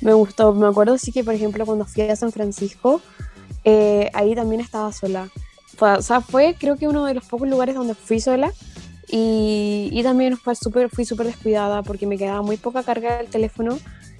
me 0.01 0.13
gustó. 0.13 0.53
Me 0.53 0.67
acuerdo 0.67 0.97
sí 0.97 1.11
que, 1.11 1.23
por 1.23 1.33
ejemplo, 1.33 1.65
cuando 1.65 1.85
fui 1.85 2.03
a 2.03 2.15
San 2.15 2.31
Francisco, 2.31 3.01
eh, 3.63 4.09
ahí 4.13 4.35
también 4.35 4.61
estaba 4.61 4.91
sola. 4.93 5.29
O 5.79 6.01
sea, 6.01 6.21
fue 6.21 6.55
creo 6.59 6.77
que 6.77 6.87
uno 6.87 7.05
de 7.05 7.13
los 7.13 7.25
pocos 7.25 7.47
lugares 7.47 7.75
donde 7.75 7.95
fui 7.95 8.19
sola 8.19 8.51
y, 9.09 9.89
y 9.91 10.03
también 10.03 10.37
fue 10.37 10.55
súper, 10.55 10.89
fui 10.89 11.05
súper 11.05 11.27
descuidada 11.27 11.83
porque 11.83 12.05
me 12.05 12.17
quedaba 12.17 12.41
muy 12.41 12.57
poca 12.57 12.83
carga 12.83 13.17
del 13.17 13.27
teléfono 13.27 13.77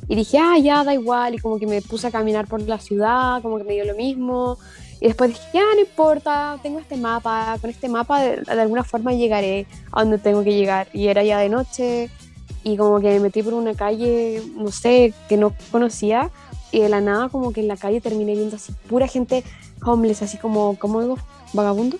y 0.07 0.15
dije, 0.15 0.37
ah, 0.39 0.57
ya, 0.57 0.83
da 0.83 0.93
igual, 0.93 1.35
y 1.35 1.39
como 1.39 1.59
que 1.59 1.67
me 1.67 1.81
puse 1.81 2.07
a 2.07 2.11
caminar 2.11 2.47
por 2.47 2.61
la 2.61 2.79
ciudad, 2.79 3.41
como 3.41 3.57
que 3.57 3.65
me 3.65 3.73
dio 3.73 3.83
lo 3.83 3.95
mismo. 3.95 4.57
Y 5.01 5.07
después 5.07 5.31
dije, 5.31 5.41
ya, 5.53 5.61
no 5.75 5.81
importa, 5.81 6.57
tengo 6.63 6.79
este 6.79 6.95
mapa, 6.95 7.57
con 7.59 7.69
este 7.69 7.89
mapa 7.89 8.21
de, 8.21 8.37
de 8.37 8.61
alguna 8.61 8.83
forma 8.83 9.13
llegaré 9.13 9.67
a 9.91 10.01
donde 10.01 10.17
tengo 10.17 10.43
que 10.43 10.53
llegar. 10.53 10.87
Y 10.93 11.07
era 11.07 11.23
ya 11.23 11.39
de 11.39 11.49
noche 11.49 12.09
y 12.63 12.77
como 12.77 12.99
que 13.01 13.07
me 13.09 13.19
metí 13.19 13.43
por 13.43 13.53
una 13.53 13.73
calle, 13.75 14.41
no 14.55 14.71
sé, 14.71 15.13
que 15.27 15.35
no 15.35 15.53
conocía 15.71 16.31
y 16.71 16.79
de 16.79 16.89
la 16.89 17.01
nada 17.01 17.29
como 17.29 17.51
que 17.51 17.61
en 17.61 17.67
la 17.67 17.77
calle 17.77 18.01
terminé 18.01 18.33
viendo 18.33 18.55
así 18.55 18.73
pura 18.89 19.07
gente 19.07 19.43
homeless, 19.83 20.21
así 20.21 20.37
como, 20.37 20.77
¿cómo 20.79 21.01
digo? 21.01 21.17
Vagabundos. 21.53 21.99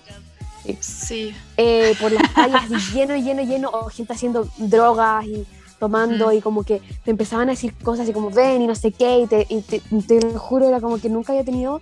Sí, 0.80 1.34
Eh, 1.56 1.94
por 2.00 2.12
las 2.12 2.28
calles 2.30 2.70
lleno, 2.94 3.16
lleno, 3.16 3.42
lleno, 3.42 3.70
o 3.70 3.88
gente 3.88 4.12
haciendo 4.12 4.48
drogas 4.58 5.26
y 5.26 5.46
tomando 5.78 6.32
y 6.32 6.40
como 6.40 6.64
que 6.64 6.80
te 7.04 7.10
empezaban 7.10 7.48
a 7.48 7.52
decir 7.52 7.72
cosas 7.82 8.08
y 8.08 8.12
como 8.12 8.30
ven 8.30 8.62
y 8.62 8.66
no 8.66 8.74
sé 8.74 8.90
qué 8.90 9.20
y 9.20 9.26
te, 9.26 9.46
y 9.48 9.60
te, 9.60 9.80
te 9.80 10.20
lo 10.20 10.38
juro, 10.38 10.66
era 10.66 10.80
como 10.80 10.98
que 10.98 11.08
nunca 11.08 11.32
había 11.32 11.44
tenido 11.44 11.80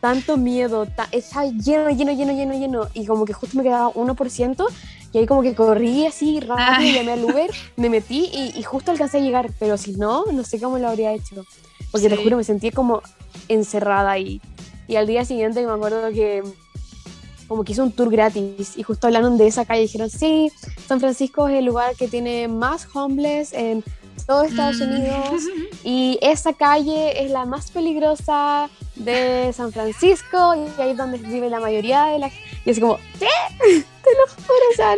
tanto 0.00 0.36
miedo, 0.36 0.86
estaba 1.12 1.46
lleno, 1.46 1.90
lleno, 1.90 2.12
lleno, 2.12 2.32
lleno, 2.32 2.54
lleno 2.54 2.88
y 2.94 3.06
como 3.06 3.24
que 3.24 3.32
justo 3.32 3.56
me 3.56 3.62
quedaba 3.62 3.88
1% 3.92 4.66
y 5.12 5.18
ahí 5.18 5.26
como 5.26 5.42
que 5.42 5.54
corrí 5.54 6.06
así 6.06 6.40
rápido, 6.40 6.92
llamé 6.92 7.12
al 7.12 7.24
Uber, 7.24 7.50
me 7.76 7.88
metí 7.88 8.30
y, 8.54 8.62
justo 8.62 8.90
alcancé 8.90 9.18
a 9.18 9.20
llegar, 9.20 9.50
pero 9.58 9.76
si 9.78 9.92
no, 9.92 10.24
no 10.32 10.44
sé 10.44 10.60
cómo 10.60 10.78
lo 10.78 10.88
habría 10.88 11.12
hecho, 11.12 11.44
porque 11.90 12.08
te 12.08 12.16
juro, 12.16 12.36
me 12.36 12.44
sentí 12.44 12.70
como 12.70 13.02
encerrada 13.48 14.10
ahí. 14.10 14.40
Y 14.88 14.96
al 14.96 15.06
día 15.06 15.24
siguiente 15.24 15.64
me 15.64 15.72
acuerdo 15.72 16.10
que 16.10 16.44
como 17.48 17.64
que 17.64 17.72
hizo 17.72 17.82
un 17.82 17.92
tour 17.92 18.10
gratis 18.10 18.76
y 18.76 18.82
justo 18.82 19.06
hablaron 19.06 19.38
de 19.38 19.46
esa 19.46 19.64
calle 19.64 19.82
y 19.82 19.86
dijeron, 19.86 20.10
sí, 20.10 20.50
San 20.86 21.00
Francisco 21.00 21.48
es 21.48 21.58
el 21.58 21.64
lugar 21.64 21.94
que 21.96 22.08
tiene 22.08 22.48
más 22.48 22.86
homeless 22.94 23.52
en 23.52 23.84
todo 24.26 24.44
Estados 24.44 24.78
mm. 24.78 24.82
Unidos 24.82 25.42
y 25.84 26.18
esa 26.22 26.52
calle 26.52 27.24
es 27.24 27.30
la 27.30 27.44
más 27.44 27.70
peligrosa 27.70 28.68
de 28.94 29.52
San 29.52 29.72
Francisco 29.72 30.54
y 30.54 30.80
ahí 30.80 30.90
es 30.90 30.96
donde 30.96 31.18
vive 31.18 31.50
la 31.50 31.60
mayoría 31.60 32.06
de 32.06 32.18
la 32.18 32.30
y 32.64 32.70
es 32.70 32.80
como 32.80 32.98
¿qué? 33.18 33.28
te 33.58 34.10
lo 34.10 34.26
juro 34.28 34.64
o 34.72 34.76
sea, 34.76 34.96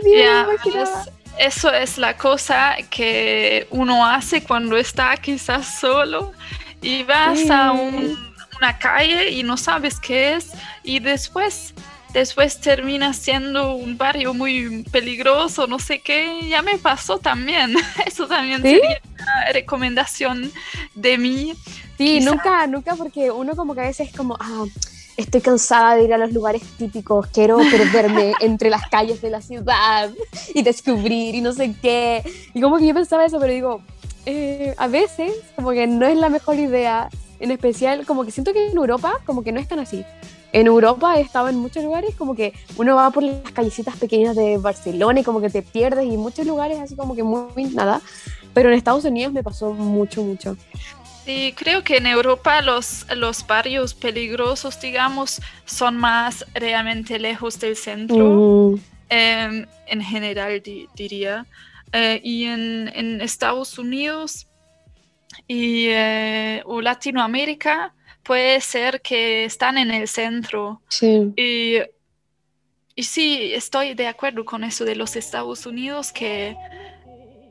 eso 1.39 1.71
es 1.73 1.99
la 1.99 2.17
cosa 2.17 2.77
que 2.91 3.69
uno 3.71 4.05
hace 4.05 4.43
cuando 4.43 4.77
está 4.77 5.17
quizás 5.17 5.79
solo 5.81 6.33
y 6.81 7.05
vas 7.05 7.49
a 7.51 7.73
una 7.73 8.79
calle 8.79 9.31
y 9.31 9.43
no 9.43 9.57
sabes 9.57 10.01
qué 10.01 10.35
es 10.35 10.53
y 10.83 10.99
después 10.99 11.75
después 12.13 12.61
termina 12.61 13.13
siendo 13.13 13.75
un 13.75 13.99
barrio 13.99 14.35
muy 14.35 14.85
peligroso, 14.91 15.67
no 15.67 15.79
sé 15.79 16.01
qué, 16.01 16.49
ya 16.49 16.63
me 16.63 16.79
pasó 16.79 17.19
también. 17.19 17.75
Eso 18.07 18.27
también 18.27 18.63
sería 18.63 19.01
una 19.15 19.53
recomendación 19.53 20.51
de 20.95 21.19
mí. 21.19 21.55
Sí, 21.97 22.21
nunca, 22.21 22.67
nunca, 22.67 22.95
porque 22.95 23.31
uno 23.31 23.57
como 23.57 23.75
que 23.75 23.81
a 23.81 23.85
veces 23.85 24.09
es 24.09 24.17
como, 24.17 24.37
ah, 24.41 24.65
estoy 25.17 25.41
cansada 25.41 25.97
de 25.97 26.05
ir 26.05 26.15
a 26.15 26.19
los 26.19 26.33
lugares 26.33 26.63
típicos, 26.79 27.27
quiero 27.29 27.59
perderme 27.59 28.35
entre 28.41 28.71
las 28.71 28.89
calles 28.89 29.21
de 29.21 29.31
la 29.31 29.43
ciudad 29.43 30.11
y 30.55 30.63
descubrir 30.63 31.35
y 31.35 31.41
no 31.41 31.53
sé 31.53 31.75
qué. 31.83 32.23
Y 32.55 32.61
como 32.61 32.79
que 32.79 32.87
yo 32.87 32.95
pensaba 32.95 33.25
eso, 33.25 33.41
pero 33.41 33.53
digo, 33.53 33.83
eh, 34.27 34.75
a 34.79 34.87
veces 34.87 35.33
como 35.57 35.73
que 35.73 35.87
no 35.87 36.07
es 36.07 36.17
la 36.17 36.29
mejor 36.29 36.57
idea, 36.57 37.09
en 37.41 37.51
especial 37.51 38.07
como 38.07 38.25
que 38.25 38.31
siento 38.31 38.53
que 38.53 38.69
en 38.69 38.77
Europa 38.77 39.15
como 39.25 39.43
que 39.43 39.53
no 39.53 39.61
es 39.61 39.69
tan 39.69 39.79
así 39.81 40.05
en 40.53 40.67
Europa 40.67 41.19
he 41.19 41.21
estado 41.21 41.49
en 41.49 41.57
muchos 41.57 41.85
lugares 41.85 42.15
como 42.15 42.35
que 42.35 42.55
uno 42.77 42.97
va 42.97 43.11
por 43.11 43.23
las 43.23 43.53
callecitas 43.53 43.97
pequeñas 43.97 44.35
de 44.35 44.59
Barcelona 44.59 45.21
y 45.21 45.25
como 45.25 45.41
que 45.41 45.51
te 45.51 45.63
pierdes 45.63 46.07
y 46.07 46.17
muchos 46.17 46.47
lugares 46.47 46.79
así 46.79 46.97
como 46.97 47.15
que 47.15 47.23
muy 47.23 47.65
nada. 47.75 48.01
Pero 48.55 48.71
en 48.71 48.75
Estados 48.77 49.05
Unidos 49.05 49.33
me 49.33 49.43
pasó 49.43 49.73
mucho, 49.73 50.23
mucho. 50.23 50.57
Sí, 51.25 51.55
creo 51.57 51.85
que 51.85 51.99
en 51.99 52.07
Europa 52.07 52.63
los, 52.63 53.07
los 53.15 53.47
barrios 53.47 53.93
peligrosos, 53.93 54.81
digamos, 54.81 55.43
son 55.67 55.97
más 55.97 56.47
realmente 56.55 57.19
lejos 57.19 57.61
del 57.61 57.77
centro, 57.77 58.79
em, 59.11 59.67
en 59.87 60.03
general 60.03 60.63
diría. 60.95 61.47
Eh, 61.93 62.21
y 62.25 62.45
en, 62.45 62.91
en, 62.95 63.21
Estados 63.21 63.79
Unidos 63.79 64.47
y, 65.47 65.89
eh, 65.89 66.63
o 66.65 66.81
Latinoamérica, 66.81 67.95
puede 68.29 68.61
ser 68.61 69.01
que 69.01 69.47
están 69.47 69.79
en 69.79 69.91
el 69.91 70.07
centro. 70.07 70.83
Sí. 70.89 71.33
Y, 71.35 71.79
y 72.95 73.03
sí, 73.03 73.55
estoy 73.55 73.95
de 73.95 74.07
acuerdo 74.07 74.45
con 74.45 74.65
eso 74.65 74.85
de 74.85 74.95
los 74.97 75.17
Estados 75.17 75.65
Unidos, 75.65 76.13
que 76.13 76.55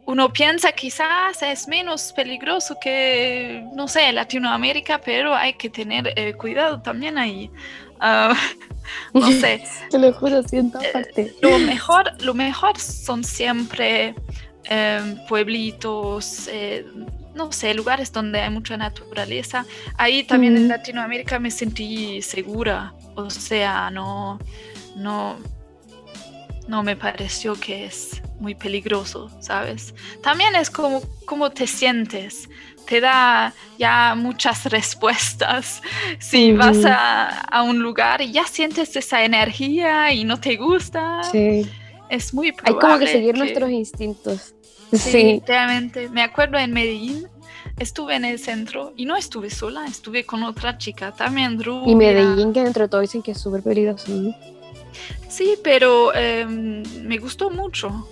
uno 0.06 0.32
piensa 0.32 0.72
quizás 0.74 1.42
es 1.42 1.68
menos 1.68 2.14
peligroso 2.14 2.78
que, 2.80 3.66
no 3.74 3.88
sé, 3.88 4.14
Latinoamérica, 4.14 5.02
pero 5.04 5.34
hay 5.34 5.54
que 5.54 5.72
tener 5.72 6.14
eh, 6.16 6.36
cuidado 6.36 6.80
también 6.80 7.18
ahí. 7.18 7.50
Ah, 8.00 8.36
no 9.16 9.32
sé. 9.32 9.64
Te 9.90 9.98
lo 9.98 10.14
juro, 10.14 10.44
siento 10.44 10.80
eh, 10.80 11.34
lo, 11.42 11.58
mejor, 11.74 12.22
lo 12.22 12.36
mejor 12.36 12.78
son 12.78 13.24
siempre 13.24 14.14
em, 14.66 15.18
pueblitos, 15.26 16.48
eh, 16.52 16.86
no 17.38 17.52
sé, 17.52 17.74
lugares 17.74 18.12
donde 18.12 18.42
hay 18.42 18.50
mucha 18.50 18.76
naturaleza. 18.76 19.66
Ahí 19.98 20.24
también 20.24 20.58
en 20.58 20.68
Latinoamérica 20.68 21.40
me 21.40 21.52
sentí 21.52 22.22
segura, 22.22 22.94
o 23.16 23.30
sea, 23.30 23.90
no, 23.92 24.40
no, 24.96 25.38
no 26.68 26.84
me 26.84 26.96
pareció 26.96 27.56
que 27.56 27.86
es 27.86 28.22
muy 28.40 28.56
peligroso, 28.56 29.32
¿sabes? 29.40 29.94
También 30.22 30.56
es 30.56 30.70
como, 30.70 31.02
como 31.26 31.50
te 31.52 31.68
sientes, 31.68 32.50
te 32.88 33.02
da 33.02 33.54
ya 33.78 34.16
muchas 34.16 34.66
respuestas. 34.72 35.82
Si 36.20 36.52
vas 36.52 36.84
a, 36.86 37.64
un 37.64 37.80
lugar 37.80 38.22
y 38.22 38.32
ya 38.32 38.46
sientes 38.46 38.96
esa 38.96 39.24
energía 39.24 40.12
y 40.12 40.24
no 40.24 40.40
te 40.40 40.56
gusta, 40.56 41.22
es 42.10 42.34
muy 42.34 42.52
probable. 42.52 42.78
Hay 42.78 42.82
como 42.82 43.00
que 43.00 43.08
seguir 43.08 43.38
nuestros 43.38 43.70
instintos. 43.70 44.54
Sí, 44.94 45.42
realmente. 45.46 46.10
Me 46.10 46.22
acuerdo 46.22 46.58
en 46.58 46.72
Medellín, 46.72 47.28
estuve 47.78 48.16
en 48.16 48.26
el 48.26 48.40
centro 48.40 48.94
y 48.96 49.06
no 49.06 49.16
estuve 49.16 49.50
sola, 49.50 49.86
estuve 49.86 50.26
con 50.26 50.44
otra 50.44 50.78
chica 50.78 51.12
también, 51.12 51.58
Drew. 51.58 51.84
Y 51.88 51.96
Medellín, 51.96 52.54
que 52.54 52.62
entre 52.62 52.88
todo 52.88 53.02
dicen 53.02 53.22
que 53.22 53.32
es 53.32 53.40
súper 53.40 53.62
peligroso. 53.62 54.12
Sí, 55.28 55.56
pero 55.64 56.14
em, 56.16 56.84
me 57.04 57.18
gustó 57.18 57.50
mucho. 57.50 58.08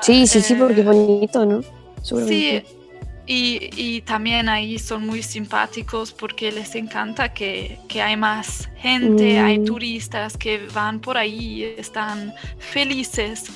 sí, 0.00 0.26
sí, 0.26 0.40
sí, 0.40 0.54
porque 0.54 0.80
es 0.80 0.86
eh, 0.86 0.90
bonito, 0.90 1.46
¿no? 1.46 1.62
sí, 2.02 2.62
Y, 3.26 3.70
y, 3.76 4.00
también 4.02 4.48
ahí 4.48 4.78
son 4.78 5.04
muy 5.06 5.22
simpáticos 5.22 6.12
porque 6.12 6.52
les 6.52 6.74
encanta 6.76 7.32
que, 7.32 7.78
que 7.88 8.00
hay 8.00 8.16
más 8.16 8.68
gente, 8.76 9.38
hay 9.38 9.64
turistas 9.64 10.36
que 10.36 10.66
van 10.72 11.00
por 11.00 11.18
ahí, 11.18 11.74
están 11.76 12.32
felices 12.58 13.50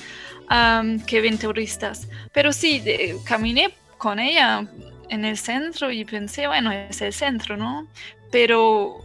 que 1.06 1.20
ven 1.20 1.38
turistas. 1.38 2.08
Pero 2.32 2.52
sí, 2.52 2.82
caminé 3.24 3.74
con 3.98 4.18
ella 4.18 4.66
en 5.08 5.24
el 5.24 5.36
centro 5.36 5.90
y 5.90 6.04
pensé, 6.04 6.46
bueno, 6.46 6.72
es 6.72 7.00
el 7.02 7.12
centro, 7.12 7.56
¿no? 7.56 7.86
Pero, 8.30 9.04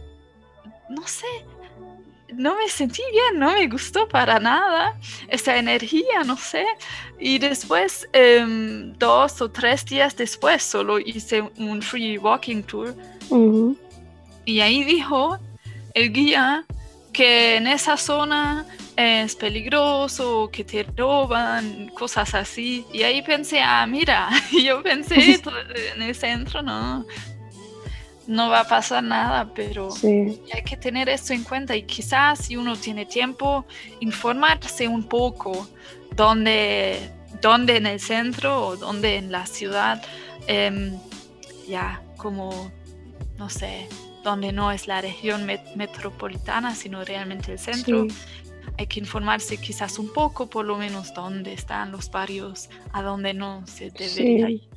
no 0.88 1.06
sé, 1.06 1.26
no 2.34 2.56
me 2.56 2.68
sentí 2.68 3.02
bien, 3.12 3.38
no 3.38 3.52
me 3.52 3.66
gustó 3.68 4.08
para 4.08 4.38
nada 4.38 4.98
esa 5.28 5.56
energía, 5.56 6.24
no 6.24 6.36
sé. 6.36 6.64
Y 7.18 7.38
después, 7.38 8.08
em, 8.12 8.92
dos 8.98 9.40
o 9.40 9.50
tres 9.50 9.84
días 9.84 10.16
después, 10.16 10.62
solo 10.62 10.98
hice 10.98 11.42
un 11.58 11.80
free 11.82 12.18
walking 12.18 12.62
tour. 12.62 12.94
Y 14.44 14.60
ahí 14.60 14.84
dijo 14.84 15.38
el 15.94 16.12
guía 16.12 16.64
que 17.16 17.56
en 17.56 17.66
esa 17.66 17.96
zona 17.96 18.66
es 18.94 19.34
peligroso, 19.36 20.50
que 20.52 20.64
te 20.64 20.82
roban, 20.82 21.88
cosas 21.94 22.34
así. 22.34 22.84
Y 22.92 23.04
ahí 23.04 23.22
pensé, 23.22 23.62
ah, 23.62 23.86
mira, 23.86 24.28
yo 24.64 24.82
pensé 24.82 25.40
en 25.94 26.02
el 26.02 26.14
centro, 26.14 26.60
no, 26.60 27.06
no 28.26 28.50
va 28.50 28.60
a 28.60 28.68
pasar 28.68 29.02
nada, 29.02 29.50
pero 29.54 29.88
hay 30.02 30.62
que 30.62 30.76
tener 30.76 31.08
esto 31.08 31.32
en 31.32 31.42
cuenta 31.42 31.74
y 31.74 31.84
quizás 31.84 32.40
si 32.40 32.56
uno 32.58 32.76
tiene 32.76 33.06
tiempo, 33.06 33.64
informarse 34.00 34.86
un 34.86 35.04
poco 35.08 35.66
dónde, 36.14 37.10
dónde 37.40 37.78
en 37.78 37.86
el 37.86 37.98
centro 37.98 38.66
o 38.66 38.76
dónde 38.76 39.16
en 39.16 39.32
la 39.32 39.46
ciudad, 39.46 40.02
em, 40.48 40.98
ya 41.66 42.02
como, 42.18 42.70
no 43.38 43.48
sé, 43.48 43.88
donde 44.26 44.52
no 44.52 44.72
es 44.72 44.88
la 44.88 45.00
región 45.00 45.46
metropolitana, 45.76 46.74
sino 46.74 47.04
realmente 47.04 47.52
el 47.52 47.58
centro. 47.58 48.06
Hay 48.76 48.88
que 48.88 48.98
informarse 48.98 49.56
quizás 49.56 49.98
un 49.98 50.12
poco, 50.12 50.50
por 50.50 50.66
lo 50.66 50.76
menos, 50.76 51.14
dónde 51.14 51.52
están 51.52 51.92
los 51.92 52.10
barrios, 52.10 52.68
a 52.92 53.02
dónde 53.02 53.32
no 53.32 53.64
se 53.66 53.90
debería 53.90 54.50
ir. 54.50 54.68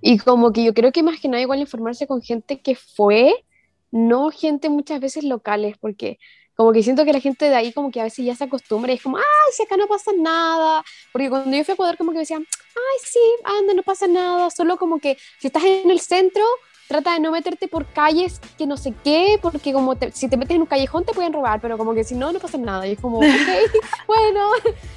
Y 0.00 0.18
como 0.18 0.50
que 0.50 0.64
yo 0.64 0.72
creo 0.72 0.92
que 0.92 1.02
más 1.02 1.20
que 1.20 1.28
nada 1.28 1.42
igual 1.42 1.60
informarse 1.60 2.06
con 2.06 2.22
gente 2.22 2.60
que 2.60 2.74
fue, 2.74 3.44
no 3.90 4.30
gente 4.30 4.70
muchas 4.70 4.98
veces 4.98 5.24
locales, 5.24 5.76
porque 5.78 6.18
como 6.54 6.72
que 6.72 6.82
siento 6.82 7.04
que 7.04 7.12
la 7.12 7.20
gente 7.20 7.50
de 7.50 7.54
ahí 7.54 7.72
como 7.72 7.90
que 7.90 8.00
a 8.00 8.04
veces 8.04 8.24
ya 8.24 8.34
se 8.34 8.44
acostumbra 8.44 8.92
y 8.92 8.96
es 8.96 9.02
como, 9.02 9.18
ay, 9.18 9.52
si 9.52 9.62
acá 9.62 9.76
no 9.76 9.86
pasa 9.86 10.10
nada, 10.16 10.82
porque 11.12 11.28
cuando 11.28 11.54
yo 11.54 11.64
fui 11.64 11.72
a 11.72 11.74
Ecuador 11.74 11.98
como 11.98 12.12
que 12.12 12.20
decían, 12.20 12.46
ay, 12.50 12.98
sí, 13.04 13.20
anda, 13.44 13.74
no 13.74 13.82
pasa 13.82 14.06
nada, 14.06 14.48
solo 14.48 14.78
como 14.78 14.98
que 14.98 15.18
si 15.38 15.48
estás 15.48 15.64
en 15.64 15.90
el 15.90 16.00
centro, 16.00 16.42
trata 16.88 17.14
de 17.14 17.20
no 17.20 17.30
meterte 17.32 17.68
por 17.68 17.86
calles 17.86 18.40
que 18.56 18.66
no 18.66 18.76
sé 18.76 18.94
qué, 19.04 19.38
porque 19.42 19.72
como 19.72 19.94
si 20.12 20.28
te 20.28 20.36
metes 20.36 20.54
en 20.54 20.62
un 20.62 20.66
callejón 20.66 21.04
te 21.04 21.12
pueden 21.12 21.32
robar, 21.32 21.60
pero 21.60 21.76
como 21.78 21.94
que 21.94 22.04
si 22.04 22.14
no, 22.14 22.32
no 22.32 22.38
pasa 22.38 22.58
nada. 22.58 22.86
Y 22.86 22.92
es 22.92 23.00
como, 23.00 23.18
ok, 23.20 23.26
bueno. 24.06 24.50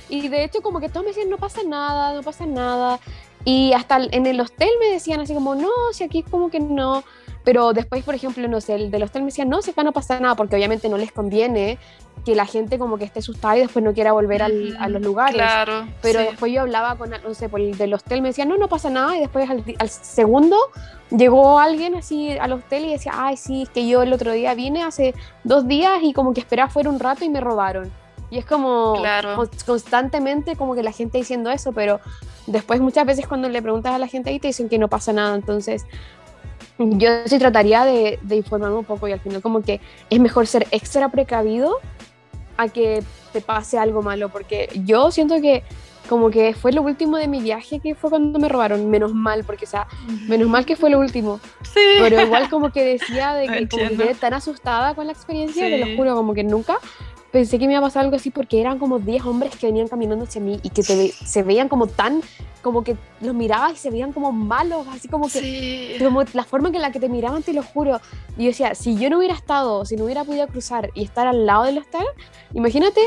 Y 0.09 0.27
de 0.27 0.43
hecho 0.43 0.61
como 0.61 0.79
que 0.79 0.89
todos 0.89 1.03
me 1.03 1.09
decían, 1.09 1.29
no 1.29 1.37
pasa 1.37 1.61
nada, 1.63 2.13
no 2.13 2.23
pasa 2.23 2.45
nada. 2.45 2.99
Y 3.45 3.73
hasta 3.73 3.97
en 3.97 4.25
el 4.25 4.39
hostel 4.41 4.69
me 4.79 4.87
decían 4.87 5.21
así 5.21 5.33
como, 5.33 5.55
no, 5.55 5.69
si 5.93 6.03
aquí 6.03 6.19
es 6.19 6.29
como 6.29 6.49
que 6.49 6.59
no. 6.59 7.03
Pero 7.43 7.73
después, 7.73 8.03
por 8.03 8.15
ejemplo, 8.15 8.47
no 8.47 8.61
sé, 8.61 8.75
el 8.75 8.91
del 8.91 9.03
hostel 9.03 9.21
me 9.23 9.27
decía, 9.27 9.45
no, 9.45 9.61
si 9.61 9.71
acá 9.71 9.83
no 9.83 9.91
pasa 9.91 10.19
nada, 10.19 10.35
porque 10.35 10.55
obviamente 10.55 10.89
no 10.89 10.97
les 10.97 11.11
conviene 11.11 11.77
que 12.25 12.35
la 12.35 12.45
gente 12.45 12.77
como 12.77 12.97
que 12.97 13.05
esté 13.05 13.19
asustada 13.19 13.57
y 13.57 13.61
después 13.61 13.83
no 13.83 13.93
quiera 13.93 14.11
volver 14.11 14.43
al, 14.43 14.77
a 14.79 14.89
los 14.89 15.01
lugares. 15.01 15.35
Claro. 15.35 15.87
Pero 16.01 16.19
después 16.19 16.51
yo 16.51 16.61
hablaba 16.61 16.95
con, 16.95 17.09
no 17.09 17.33
sé, 17.33 17.47
por 17.47 17.61
el 17.61 17.77
del 17.77 17.93
hostel 17.93 18.21
me 18.21 18.29
decía, 18.29 18.45
no, 18.45 18.57
no 18.57 18.67
pasa 18.67 18.89
nada, 18.89 19.15
y 19.15 19.21
después 19.21 19.49
al, 19.49 19.63
al, 19.79 19.89
segundo 19.89 20.57
llegó 21.11 21.59
alguien 21.59 21.95
así 21.95 22.37
al 22.37 22.51
hostel 22.51 22.85
y 22.85 22.91
decía, 22.91 23.13
ay, 23.15 23.37
sí, 23.37 23.63
es 23.63 23.69
que 23.69 23.87
yo 23.87 24.01
el 24.01 24.11
otro 24.11 24.33
día 24.33 24.53
vine 24.53 24.83
hace 24.83 25.15
dos 25.43 25.67
días 25.67 25.99
y 26.03 26.13
como 26.13 26.33
que 26.33 26.41
esperaba 26.41 26.69
fuera 26.69 26.89
un 26.89 26.99
rato 26.99 27.23
y 27.23 27.29
me 27.29 27.39
robaron. 27.39 27.89
Y 28.31 28.37
es 28.37 28.45
como 28.45 28.95
Claro. 28.99 29.49
constantemente 29.65 30.55
como 30.55 30.75
que 30.75 30.83
la 30.83 30.91
gente 30.91 31.17
diciendo 31.17 31.49
eso, 31.49 31.71
pero 31.71 31.99
después 32.47 32.79
muchas 32.79 33.05
veces 33.05 33.27
cuando 33.27 33.49
le 33.49 33.61
preguntas 33.61 33.93
a 33.93 33.97
la 33.97 34.07
gente 34.07 34.29
ahí 34.29 34.39
te 34.39 34.47
dicen 34.47 34.69
que 34.69 34.77
no 34.77 34.87
pasa 34.87 35.13
nada, 35.13 35.35
entonces 35.35 35.85
yo 36.79 37.09
sí 37.25 37.37
trataría 37.39 37.83
de, 37.85 38.19
de 38.21 38.35
informarme 38.37 38.77
un 38.77 38.85
poco 38.85 39.07
y 39.07 39.11
al 39.11 39.19
final 39.19 39.41
como 39.41 39.61
que 39.61 39.81
es 40.09 40.19
mejor 40.19 40.47
ser 40.47 40.65
extra 40.71 41.09
precavido 41.09 41.75
a 42.57 42.67
que 42.69 43.03
te 43.33 43.41
pase 43.41 43.77
algo 43.77 44.01
malo, 44.01 44.29
porque 44.29 44.69
yo 44.85 45.11
siento 45.11 45.39
que 45.41 45.63
como 46.09 46.31
que 46.31 46.55
fue 46.55 46.71
lo 46.73 46.81
último 46.81 47.17
de 47.17 47.27
mi 47.27 47.39
viaje 47.39 47.79
que 47.79 47.93
fue 47.93 48.09
cuando 48.09 48.39
me 48.39 48.49
robaron, 48.49 48.89
menos 48.89 49.13
mal, 49.13 49.43
porque 49.43 49.65
o 49.65 49.67
sea, 49.67 49.87
menos 50.27 50.47
mal 50.49 50.65
que 50.65 50.75
fue 50.75 50.89
lo 50.89 50.97
último, 50.99 51.39
Sí. 51.61 51.79
pero 51.99 52.19
igual 52.21 52.49
como 52.49 52.71
que 52.71 52.83
decía 52.83 53.33
de 53.35 53.47
que 53.47 53.67
como 53.67 53.87
que 53.89 53.95
quedé 53.95 54.15
tan 54.15 54.33
asustada 54.33 54.95
con 54.95 55.05
la 55.05 55.11
experiencia, 55.13 55.67
te 55.67 55.77
Sí. 55.83 55.89
lo 55.91 55.95
juro, 55.95 56.15
como 56.15 56.33
que 56.33 56.43
nunca 56.43 56.77
pensé 57.31 57.59
que 57.59 57.67
me 57.67 57.73
iba 57.73 57.79
a 57.79 57.83
pasar 57.83 58.03
algo 58.05 58.15
así 58.15 58.31
porque 58.31 58.59
eran 58.59 58.79
como 58.79 58.99
10 58.99 59.25
hombres 59.25 59.55
que 59.55 59.67
venían 59.67 59.87
caminando 59.87 60.25
hacia 60.25 60.41
mí 60.41 60.59
y 60.63 60.69
que 60.69 60.81
te 60.83 61.11
se 61.11 61.43
veían 61.43 61.69
como 61.69 61.87
tan, 61.87 62.21
como 62.61 62.83
que 62.83 62.95
los 63.21 63.33
mirabas 63.35 63.73
y 63.73 63.77
se 63.77 63.89
veían 63.91 64.11
como 64.13 64.31
malos, 64.31 64.87
así 64.91 65.07
como 65.07 65.27
que 65.29 65.39
Sí. 65.39 66.03
como 66.03 66.23
la 66.33 66.43
forma 66.43 66.69
en 66.69 66.81
la 66.81 66.91
que 66.91 66.99
te 66.99 67.07
miraban, 67.09 67.43
te 67.43 67.53
lo 67.53 67.61
juro. 67.63 67.99
Y 68.37 68.43
yo 68.43 68.47
decía, 68.49 68.73
si 68.75 68.95
yo 68.95 69.09
no 69.09 69.17
hubiera 69.19 69.33
estado, 69.35 69.85
si 69.85 69.95
no 69.95 70.05
hubiera 70.05 70.23
podido 70.23 70.47
cruzar 70.47 70.89
y 70.95 71.03
estar 71.03 71.27
al 71.27 71.45
lado 71.45 71.63
del 71.63 71.77
hostal, 71.77 72.05
imagínate, 72.53 72.99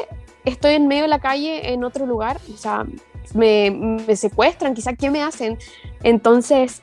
estoy 0.44 0.74
en 0.74 0.86
medio 0.86 1.02
de 1.02 1.08
la 1.08 1.18
calle 1.20 1.72
en 1.72 1.82
otro 1.84 2.06
lugar, 2.06 2.38
o 2.52 2.56
sea, 2.56 2.86
me, 3.34 3.70
me 3.70 4.16
secuestran, 4.16 4.74
quizá, 4.74 4.94
¿qué 4.94 5.10
me 5.10 5.22
hacen? 5.22 5.58
Entonces, 6.02 6.82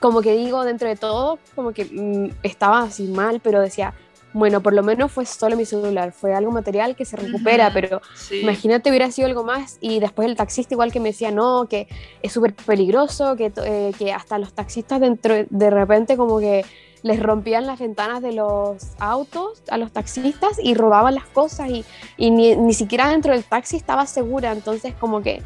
como 0.00 0.20
que 0.20 0.36
digo, 0.36 0.64
dentro 0.64 0.88
de 0.88 0.96
todo, 0.96 1.38
como 1.54 1.72
que 1.72 1.84
mm, 1.86 2.36
estaba 2.42 2.80
así 2.82 3.04
mal, 3.04 3.40
pero 3.40 3.60
decía, 3.60 3.94
bueno, 4.34 4.60
por 4.62 4.74
lo 4.74 4.82
menos 4.82 5.10
fue 5.12 5.24
solo 5.24 5.56
mi 5.56 5.64
celular, 5.64 6.12
fue 6.12 6.34
algo 6.34 6.50
material 6.50 6.96
que 6.96 7.04
se 7.04 7.16
recupera, 7.16 7.72
pero 7.72 8.02
Sí. 8.14 8.40
Imagínate 8.40 8.90
hubiera 8.90 9.10
sido 9.10 9.28
algo 9.28 9.44
más. 9.44 9.78
Y 9.80 10.00
después 10.00 10.28
el 10.28 10.36
taxista 10.36 10.74
igual 10.74 10.92
que 10.92 11.00
me 11.00 11.10
decía, 11.10 11.30
no, 11.30 11.66
que 11.70 11.88
es 12.22 12.32
súper 12.32 12.52
peligroso, 12.54 13.36
que, 13.36 13.52
eh, 13.64 13.92
que 13.98 14.12
hasta 14.12 14.38
los 14.38 14.52
taxistas 14.52 15.00
dentro 15.00 15.34
de 15.48 15.70
repente 15.70 16.16
como 16.16 16.38
que 16.40 16.64
les 17.02 17.22
rompían 17.22 17.66
las 17.66 17.78
ventanas 17.78 18.22
de 18.22 18.32
los 18.32 18.76
autos 18.98 19.62
a 19.68 19.76
los 19.78 19.92
taxistas 19.92 20.58
y 20.60 20.74
robaban 20.74 21.14
las 21.14 21.26
cosas 21.26 21.68
y, 21.70 21.84
y 22.16 22.30
ni, 22.30 22.56
ni 22.56 22.72
siquiera 22.72 23.08
dentro 23.08 23.32
del 23.32 23.44
taxi 23.44 23.76
estaba 23.76 24.06
segura, 24.06 24.52
entonces 24.52 24.94
como 24.98 25.22
que 25.22 25.42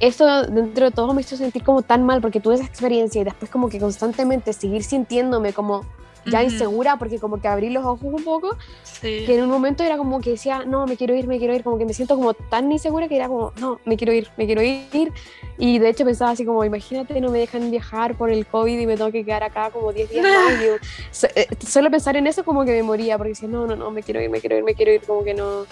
eso 0.00 0.42
dentro 0.42 0.86
de 0.86 0.90
todo 0.90 1.14
me 1.14 1.22
hizo 1.22 1.36
sentir 1.36 1.62
como 1.62 1.82
tan 1.82 2.04
mal 2.04 2.20
porque 2.20 2.40
tuve 2.40 2.56
esa 2.56 2.64
experiencia 2.64 3.20
y 3.20 3.24
después 3.24 3.50
como 3.50 3.68
que 3.68 3.78
constantemente 3.78 4.52
seguir 4.52 4.82
sintiéndome 4.82 5.52
como 5.52 5.86
ya 6.26 6.40
Ujú. 6.40 6.50
insegura 6.50 6.96
porque 6.98 7.18
como 7.18 7.40
que 7.40 7.48
abrí 7.48 7.70
los 7.70 7.84
ojos 7.84 8.02
un 8.02 8.22
poco 8.24 8.56
Sí. 8.82 9.24
que 9.26 9.34
en 9.36 9.42
un 9.42 9.48
momento 9.50 9.82
era 9.84 9.96
como 9.96 10.20
que 10.20 10.30
decía, 10.30 10.64
no, 10.64 10.86
me 10.86 10.96
quiero 10.96 11.14
ir, 11.14 11.26
me 11.26 11.38
quiero 11.38 11.54
ir, 11.54 11.62
como 11.62 11.78
que 11.78 11.84
me 11.84 11.92
siento 11.92 12.16
como 12.16 12.34
tan 12.34 12.70
insegura 12.72 13.08
que 13.08 13.16
era 13.16 13.28
como, 13.28 13.52
no, 13.60 13.80
me 13.84 13.96
quiero 13.96 14.12
ir, 14.12 14.28
me 14.36 14.46
quiero 14.46 14.62
ir. 14.62 15.12
Y 15.58 15.78
de 15.78 15.88
hecho 15.88 16.04
pensaba 16.04 16.30
así 16.32 16.44
como, 16.44 16.64
imagínate, 16.64 17.20
no 17.20 17.30
me 17.30 17.38
dejan 17.38 17.70
viajar 17.70 18.14
por 18.16 18.30
el 18.30 18.46
COVID 18.46 18.78
y 18.78 18.86
me 18.86 18.96
tengo 18.96 19.10
que 19.12 19.24
quedar 19.24 19.42
acá 19.42 19.70
como 19.70 19.92
10 19.92 20.10
días 20.10 20.24
más. 20.26 20.52
So- 21.10 21.28
eh, 21.34 21.46
solo 21.66 21.90
pensar 21.90 22.16
en 22.16 22.26
eso 22.26 22.44
como 22.44 22.64
que 22.64 22.72
me 22.72 22.82
moría, 22.82 23.16
porque 23.16 23.30
decía, 23.30 23.48
no, 23.48 23.66
no, 23.66 23.76
no, 23.76 23.90
me 23.90 24.02
quiero 24.02 24.20
ir, 24.20 24.28
me 24.30 24.40
quiero 24.40 24.56
ir, 24.58 24.64
me 24.64 24.74
quiero 24.74 24.92
ir, 24.92 25.02
como 25.02 25.24
que 25.24 25.34
no... 25.34 25.64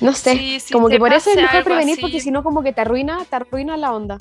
No 0.00 0.14
sé, 0.14 0.32
Sí, 0.34 0.60
si 0.60 0.72
como 0.72 0.88
que 0.88 0.98
por 0.98 1.12
eso 1.12 1.28
es 1.30 1.36
mejor 1.36 1.62
prevenir, 1.62 1.92
así- 1.94 2.00
porque 2.00 2.20
si 2.20 2.30
no 2.30 2.42
como 2.42 2.62
que 2.62 2.72
te 2.72 2.80
arruina, 2.80 3.18
te 3.28 3.36
arruina 3.36 3.76
la 3.76 3.92
onda. 3.92 4.16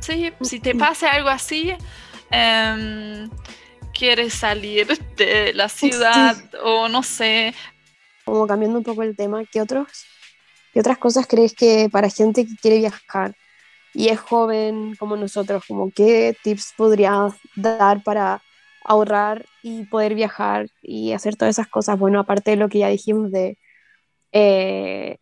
Sí, 0.00 0.32
si 0.40 0.58
te 0.58 0.74
pase 0.74 1.06
algo 1.06 1.28
así, 1.28 1.72
em, 2.30 3.28
quieres 4.00 4.32
salir 4.32 4.86
de 5.18 5.52
la 5.54 5.68
ciudad 5.68 6.34
o 6.64 6.88
no 6.88 7.02
sé. 7.02 7.54
como 8.24 8.46
cambiando 8.46 8.78
un 8.78 8.84
poco 8.84 9.02
el 9.02 9.16
tema, 9.16 9.44
¿qué, 9.50 9.60
otros, 9.60 9.88
¿qué 10.72 10.80
otras 10.80 10.98
cosas 10.98 11.26
crees 11.28 11.54
que 11.54 11.88
para 11.90 12.10
gente 12.10 12.46
que 12.46 12.56
quiere 12.56 12.78
viajar 12.78 13.34
y 13.94 14.08
es 14.08 14.20
joven 14.20 14.94
como 14.98 15.16
nosotros, 15.16 15.64
como 15.68 15.92
qué 15.92 16.36
tips 16.42 16.74
podrías 16.76 17.34
dar 17.56 18.02
para 18.04 18.42
ahorrar 18.84 19.46
y 19.62 19.84
poder 19.86 20.14
viajar 20.14 20.68
y 20.82 21.12
hacer 21.12 21.36
todas 21.36 21.56
esas 21.56 21.68
cosas? 21.68 21.98
Bueno, 21.98 22.20
aparte 22.20 22.52
de 22.52 22.58
lo 22.58 22.68
que 22.68 22.80
ya 22.80 22.88
dijimos 22.88 23.32
de 23.32 23.58
eh, 24.32 25.18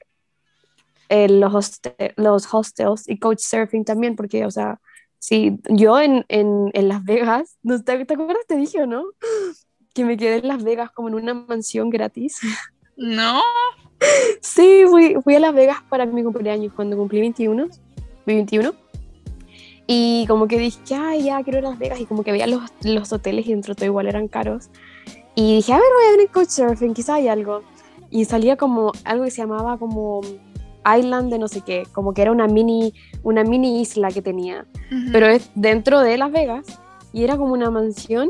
eh, 1.09 1.29
los, 1.29 1.53
hoste- 1.55 2.13
los 2.17 2.53
hostels 2.53 3.09
y 3.09 3.19
coach 3.19 3.41
surfing 3.41 3.85
también, 3.85 4.17
porque, 4.17 4.45
o 4.47 4.51
sea, 4.51 4.81
sí, 5.19 5.59
yo 5.69 5.99
en, 6.01 6.25
en, 6.29 6.71
en 6.73 6.89
Las 6.89 7.05
Vegas, 7.05 7.57
¿no 7.63 7.83
te, 7.83 8.05
¿te 8.05 8.15
acuerdas? 8.15 8.47
Te 8.47 8.57
dije, 8.57 8.83
¿o 8.83 8.87
no? 8.87 9.05
Que 9.95 10.05
me 10.05 10.17
quedé 10.17 10.37
en 10.37 10.49
Las 10.49 10.63
Vegas 10.63 10.91
como 10.93 11.09
en 11.09 11.15
una 11.15 11.35
mansión 11.35 11.91
gratis. 11.91 12.39
¿No? 12.97 13.41
Sí, 14.41 14.85
fui, 14.89 15.17
fui 15.25 15.35
a 15.35 15.41
Las 15.41 15.55
Vegas 15.55 15.79
para 15.89 16.07
mi 16.07 16.23
cumpleaños 16.23 16.73
cuando 16.75 16.97
cumplí 16.97 17.21
21, 17.21 17.69
mi 18.27 18.35
21. 18.35 18.75
Y 19.87 20.27
como 20.29 20.47
que 20.47 20.59
dije, 20.59 20.95
ay, 20.95 21.25
ya 21.25 21.43
quiero 21.43 21.61
ir 21.61 21.67
a 21.67 21.71
Las 21.71 21.79
Vegas. 21.79 22.01
Y 22.01 22.07
como 22.07 22.23
que 22.23 22.31
veía 22.31 22.47
los, 22.47 22.63
los 22.83 23.13
hoteles 23.13 23.47
y 23.47 23.51
dentro 23.51 23.75
de 23.75 23.77
todo 23.77 23.87
igual 23.87 24.07
eran 24.07 24.29
caros. 24.29 24.69
Y 25.35 25.57
dije, 25.57 25.73
a 25.73 25.77
ver, 25.77 25.87
voy 25.95 26.07
a 26.07 26.11
ver 26.11 26.21
en 26.21 26.27
Couchsurfing, 26.29 26.95
quizá 26.95 27.15
hay 27.15 27.29
algo. 27.29 27.63
Y 28.11 28.25
salía 28.25 28.57
como 28.57 28.93
algo 29.05 29.25
que 29.25 29.31
se 29.31 29.43
llamaba 29.43 29.79
como 29.79 30.21
Island 30.97 31.31
de 31.31 31.39
no 31.39 31.49
sé 31.49 31.63
qué, 31.63 31.87
como 31.93 32.15
que 32.15 32.23
era 32.23 32.33
una 32.33 32.47
mini, 32.47 32.95
una 33.23 33.45
mini 33.45 33.81
isla 33.81 34.11
que 34.11 34.23
tenía. 34.23 34.67
Ujú. 34.91 35.13
Pero 35.13 35.27
es 35.27 35.51
dentro 35.55 36.01
de 36.01 36.19
Las 36.19 36.33
Vegas. 36.33 36.67
Y 37.13 37.25
era 37.25 37.37
como 37.37 37.53
una 37.53 37.71
mansión. 37.71 38.29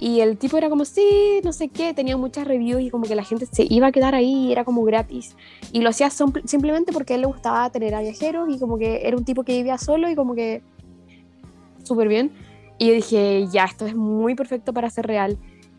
Y 0.00 0.20
el 0.20 0.38
tipo 0.38 0.56
era 0.56 0.68
como, 0.68 0.84
sí, 0.84 1.40
no 1.42 1.52
sé 1.52 1.68
qué, 1.68 1.92
tenía 1.92 2.16
muchas 2.16 2.46
reviews 2.46 2.82
y 2.82 2.90
como 2.90 3.04
que 3.04 3.16
la 3.16 3.24
gente 3.24 3.46
se 3.46 3.66
iba 3.68 3.88
a 3.88 3.92
quedar 3.92 4.14
ahí 4.14 4.46
y 4.46 4.52
era 4.52 4.64
como 4.64 4.84
gratis. 4.84 5.34
Y 5.72 5.80
lo 5.80 5.90
hacía 5.90 6.08
simplemente 6.10 6.92
porque 6.92 7.14
a 7.14 7.16
él 7.16 7.22
le 7.22 7.26
gustaba 7.26 7.68
tener 7.70 7.94
a 7.96 8.00
viajeros 8.00 8.48
y 8.48 8.60
como 8.60 8.78
que 8.78 9.08
era 9.08 9.16
un 9.16 9.24
tipo 9.24 9.42
que 9.42 9.56
vivía 9.56 9.76
solo 9.76 10.08
y 10.08 10.14
como 10.14 10.36
que 10.36 10.62
súper 11.82 12.06
bien. 12.06 12.30
Y 12.78 12.86
yo 12.86 12.94
dije, 12.94 13.48
ya, 13.50 13.64
esto 13.64 13.86
es 13.86 13.96
muy 13.96 14.36
perfecto 14.36 14.72
para 14.72 14.88
ser 14.88 15.06
real. 15.06 15.36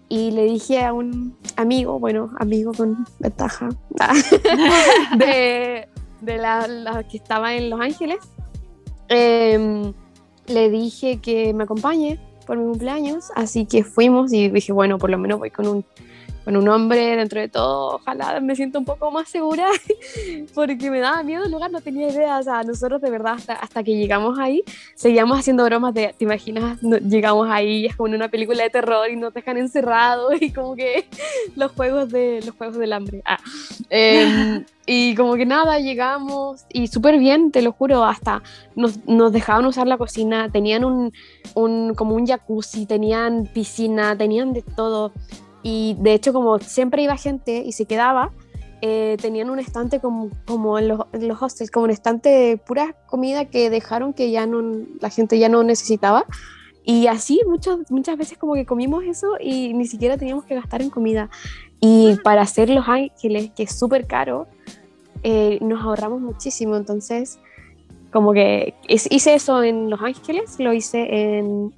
Y 0.10 0.32
le 0.32 0.44
dije 0.44 0.84
a 0.84 0.92
un 0.92 1.38
amigo, 1.56 2.00
bueno, 2.00 2.32
amigo 2.40 2.74
con 2.74 3.06
ventaja, 3.20 3.70
de, 5.18 5.88
de 6.22 6.38
la, 6.38 6.68
la 6.68 7.04
que 7.04 7.18
estaba 7.18 7.54
en 7.56 7.70
Los 7.70 7.80
Ángeles, 7.80 8.20
em, 9.08 9.94
le 10.48 10.70
dije 10.70 11.20
que 11.22 11.54
me 11.54 11.64
acompañe 11.64 12.20
por 12.46 12.58
mi 12.58 12.66
cumpleaños, 12.66 13.32
así 13.36 13.66
que 13.66 13.84
fuimos 13.84 14.34
y 14.34 14.50
dije, 14.50 14.72
bueno, 14.72 14.98
por 14.98 15.10
lo 15.12 15.18
menos 15.20 15.38
voy 15.38 15.52
con 15.52 15.68
un, 15.68 15.86
con 16.44 16.58
un 16.58 16.68
hombre 16.68 17.16
dentro 17.16 17.40
de 17.40 17.48
todo, 17.48 17.98
ojalá 17.98 18.40
me 18.40 18.56
sienta 18.56 18.80
un 18.80 18.86
poco 18.86 19.12
más 19.12 19.30
segura, 19.30 19.68
porque 20.56 20.90
me 20.90 21.00
daba 21.00 21.22
miedo 21.22 21.46
el 21.46 21.52
lugar, 21.52 21.72
no 21.72 21.80
tenía 21.80 22.10
idea, 22.10 22.40
o 22.40 22.44
sea, 22.44 22.64
nosotros 22.64 23.02
de 23.02 23.12
verdad 23.12 23.34
hasta, 23.34 23.54
hasta 23.54 23.84
que 23.84 23.96
llegamos 23.96 24.40
ahí, 24.40 24.64
seguíamos 24.96 25.38
haciendo 25.38 25.64
bromas 25.64 25.94
de, 25.94 26.16
¿te 26.18 26.26
imaginas? 26.26 26.82
Llegamos 26.82 27.48
ahí, 27.52 27.86
es 27.86 27.96
como 27.96 28.08
en 28.08 28.16
una 28.16 28.30
película 28.30 28.64
de 28.64 28.72
terror 28.72 29.08
y 29.12 29.16
nos 29.16 29.32
dejan 29.32 29.58
encerrados 29.58 30.42
y 30.42 30.52
como 30.52 30.76
que 30.76 31.08
los 31.56 31.72
juegos, 31.74 32.10
de, 32.10 32.42
los 32.44 32.56
juegos 32.56 32.78
del 32.78 32.94
hambre. 32.94 33.22
Ah. 33.26 33.38
Em, 33.90 34.66
y 34.86 35.16
como 35.16 35.36
que 35.36 35.46
nada, 35.46 35.80
llegamos 35.80 36.66
y 36.70 36.88
súper 36.88 37.18
bien, 37.20 37.52
te 37.52 37.62
lo 37.62 37.72
juro, 37.72 38.04
hasta 38.04 38.44
nos, 38.76 39.06
nos 39.06 39.32
dejaban 39.32 39.66
usar 39.66 39.88
la 39.88 39.98
cocina, 39.98 40.50
tenían 40.52 40.86
un, 40.86 41.12
un, 41.56 41.94
como 41.96 42.16
un 42.16 42.26
jacuzzi, 42.26 42.86
tenían 42.86 43.50
piscina, 43.54 44.18
tenían 44.18 44.54
de 44.54 44.62
todo. 44.62 45.12
Y 45.64 45.96
de 46.00 46.14
hecho, 46.14 46.34
como 46.34 46.60
siempre 46.60 47.04
iba 47.04 47.18
gente 47.18 47.64
y 47.66 47.74
se 47.74 47.86
quedaba, 47.86 48.32
eh, 48.82 49.18
tenían 49.22 49.50
un 49.50 49.60
estante 49.60 50.00
como, 50.00 50.30
como 50.46 50.80
en, 50.80 50.88
los, 50.88 51.02
en 51.12 51.28
los 51.28 51.42
hostels, 51.42 51.70
como 51.70 51.84
un 51.86 51.92
estante 51.92 52.30
de 52.30 52.58
pura 52.58 52.96
comida 53.08 53.46
que 53.46 53.70
dejaron 53.70 54.14
que 54.14 54.32
ya 54.32 54.46
no, 54.46 54.62
la 55.02 55.10
gente 55.10 55.38
ya 55.38 55.50
no 55.50 55.64
necesitaba. 55.64 56.26
Y 56.92 57.06
así 57.06 57.40
muchas 57.46 57.78
muchas 57.92 58.18
veces 58.18 58.36
como 58.40 58.56
que 58.56 58.66
comimos 58.66 59.04
eso 59.04 59.38
y 59.40 59.74
ni 59.74 59.86
siquiera 59.86 60.18
teníamos 60.18 60.46
que 60.46 60.56
gastar 60.56 60.82
en 60.82 60.90
comida. 60.90 61.30
Y 61.80 62.16
para 62.24 62.42
hacer 62.42 62.68
Los 62.72 62.88
Ángeles, 62.88 63.52
que 63.56 63.62
es 63.64 63.78
súper 63.78 64.08
caro, 64.08 64.48
eh, 65.22 65.60
nos 65.62 65.84
ahorramos 65.84 66.20
muchísimo. 66.20 66.76
Entonces, 66.76 67.38
como 68.12 68.34
que 68.34 68.74
es- 68.88 69.08
hice 69.12 69.36
eso 69.36 69.62
en 69.62 69.92
Los 69.92 70.02
Ángeles, 70.02 70.60
lo 70.60 70.74
hice 70.74 71.00
en... 71.38 71.72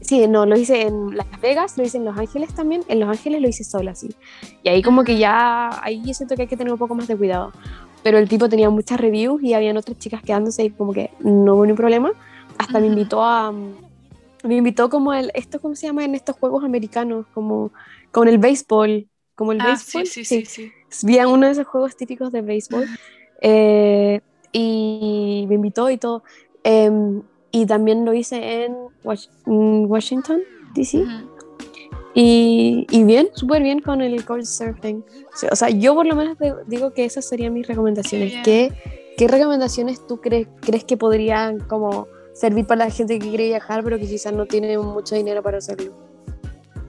Sí, 0.00 0.28
no, 0.28 0.46
lo 0.46 0.56
hice 0.56 0.82
en 0.82 1.16
Las 1.16 1.26
Vegas, 1.40 1.76
lo 1.76 1.82
hice 1.82 1.96
en 1.96 2.04
Los 2.04 2.16
Ángeles 2.16 2.54
también. 2.54 2.82
En 2.86 3.00
Los 3.00 3.08
Ángeles 3.08 3.42
lo 3.42 3.48
hice 3.48 3.64
sola, 3.64 3.96
sí. 3.96 4.14
Y 4.62 4.68
ahí 4.68 4.82
como 4.82 5.02
que 5.02 5.18
ya, 5.18 5.82
ahí 5.82 6.00
yo 6.04 6.14
siento 6.14 6.36
que 6.36 6.42
hay 6.42 6.48
que 6.48 6.56
tener 6.56 6.72
un 6.72 6.78
poco 6.78 6.94
más 6.94 7.08
de 7.08 7.16
cuidado. 7.16 7.50
Pero 8.04 8.18
el 8.18 8.28
tipo 8.28 8.48
tenía 8.48 8.70
muchas 8.70 9.00
reviews 9.00 9.42
y 9.42 9.54
habían 9.54 9.76
otras 9.78 9.98
chicas 9.98 10.22
quedándose 10.22 10.62
y 10.62 10.70
como 10.70 10.92
que 10.92 11.10
no 11.18 11.54
hubo 11.54 11.64
ningún 11.64 11.76
problema. 11.78 12.12
Hasta 12.58 12.80
me 12.80 12.86
invitó 12.86 13.22
a, 13.22 13.52
me 13.52 14.56
invitó 14.56 14.88
como 14.90 15.12
el, 15.12 15.30
esto, 15.34 15.60
¿cómo 15.60 15.74
se 15.74 15.86
llama 15.86 16.04
en 16.04 16.14
estos 16.14 16.36
juegos 16.36 16.64
americanos? 16.64 17.26
Como 17.34 17.72
con 18.12 18.28
el 18.28 18.38
béisbol, 18.38 19.08
como 19.34 19.52
el 19.52 19.60
Ah, 19.60 19.66
béisbol. 19.66 20.06
sí, 20.06 20.24
sí, 20.24 20.44
sí, 20.44 20.70
sí. 20.88 21.18
A 21.18 21.28
uno 21.28 21.46
de 21.46 21.52
esos 21.52 21.66
juegos 21.66 21.96
típicos 21.96 22.30
de 22.32 22.42
béisbol 22.42 22.86
eh, 23.40 24.20
y 24.52 25.44
me 25.48 25.56
invitó 25.56 25.90
y 25.90 25.98
todo. 25.98 26.22
Em, 26.62 27.22
y 27.50 27.66
también 27.66 28.04
lo 28.04 28.12
hice 28.14 28.64
en 28.64 28.76
Wash- 29.04 29.28
en 29.46 29.86
Washington, 29.86 30.42
D.C. 30.74 31.04
Y, 32.14 32.86
y 32.90 33.04
bien, 33.04 33.28
súper 33.34 33.62
bien 33.62 33.80
con 33.80 34.00
el 34.00 34.24
couchsurfing. 34.24 35.04
O 35.32 35.36
sea, 35.36 35.48
o 35.52 35.56
sea, 35.56 35.70
yo 35.70 35.94
por 35.94 36.06
lo 36.06 36.14
menos 36.14 36.36
digo 36.66 36.92
que 36.92 37.04
esas 37.04 37.24
serían 37.28 37.52
mis 37.54 37.66
recomendaciones. 37.66 38.32
Qué 38.44 38.70
¿Qué, 38.70 38.72
qué 39.18 39.28
recomendaciones 39.28 40.06
tú 40.06 40.20
crees, 40.20 40.46
crees 40.60 40.84
que 40.84 40.96
podrían 40.96 41.58
como 41.60 42.06
servir 42.34 42.66
para 42.66 42.84
la 42.86 42.90
gente 42.90 43.18
que 43.18 43.28
quiere 43.28 43.46
viajar 43.46 43.82
pero 43.82 43.98
que 43.98 44.06
quizás 44.06 44.32
no 44.32 44.44
tiene 44.46 44.76
mucho 44.78 45.14
dinero 45.14 45.42
para 45.42 45.58
hacerlo? 45.58 45.92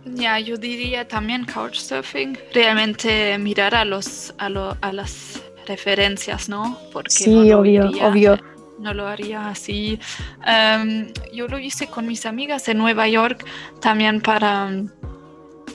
Ya, 0.06 0.40
yo 0.40 0.58
diría 0.58 1.08
también 1.08 1.46
couchsurfing, 1.46 2.38
realmente 2.54 3.38
mirar 3.38 3.74
a 3.76 3.84
los 3.86 4.34
a, 4.38 4.50
lo- 4.50 4.78
a 4.82 4.92
las 4.94 5.42
referencias, 5.68 6.48
¿no? 6.48 6.78
Porque 6.94 7.10
Sí, 7.12 7.30
no 7.50 7.60
obvio, 7.60 7.90
obvio. 8.04 8.38
No 8.80 8.94
lo 8.94 9.08
haría 9.08 9.48
así. 9.48 10.00
Em, 10.46 11.08
yo 11.34 11.48
lo 11.48 11.58
hice 11.58 11.88
con 11.88 12.06
mis 12.08 12.26
amigas 12.26 12.68
en 12.68 12.78
Nueva 12.78 13.08
York 13.08 13.44
también 13.80 14.22
para 14.22 14.68
mm, 14.68 14.90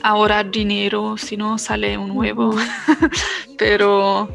ahorrar 0.03 0.49
dinero, 0.51 1.17
si 1.17 1.35
no 1.35 1.57
sale 1.57 1.97
un 1.97 2.11
huevo. 2.11 2.55
Pero 3.57 4.29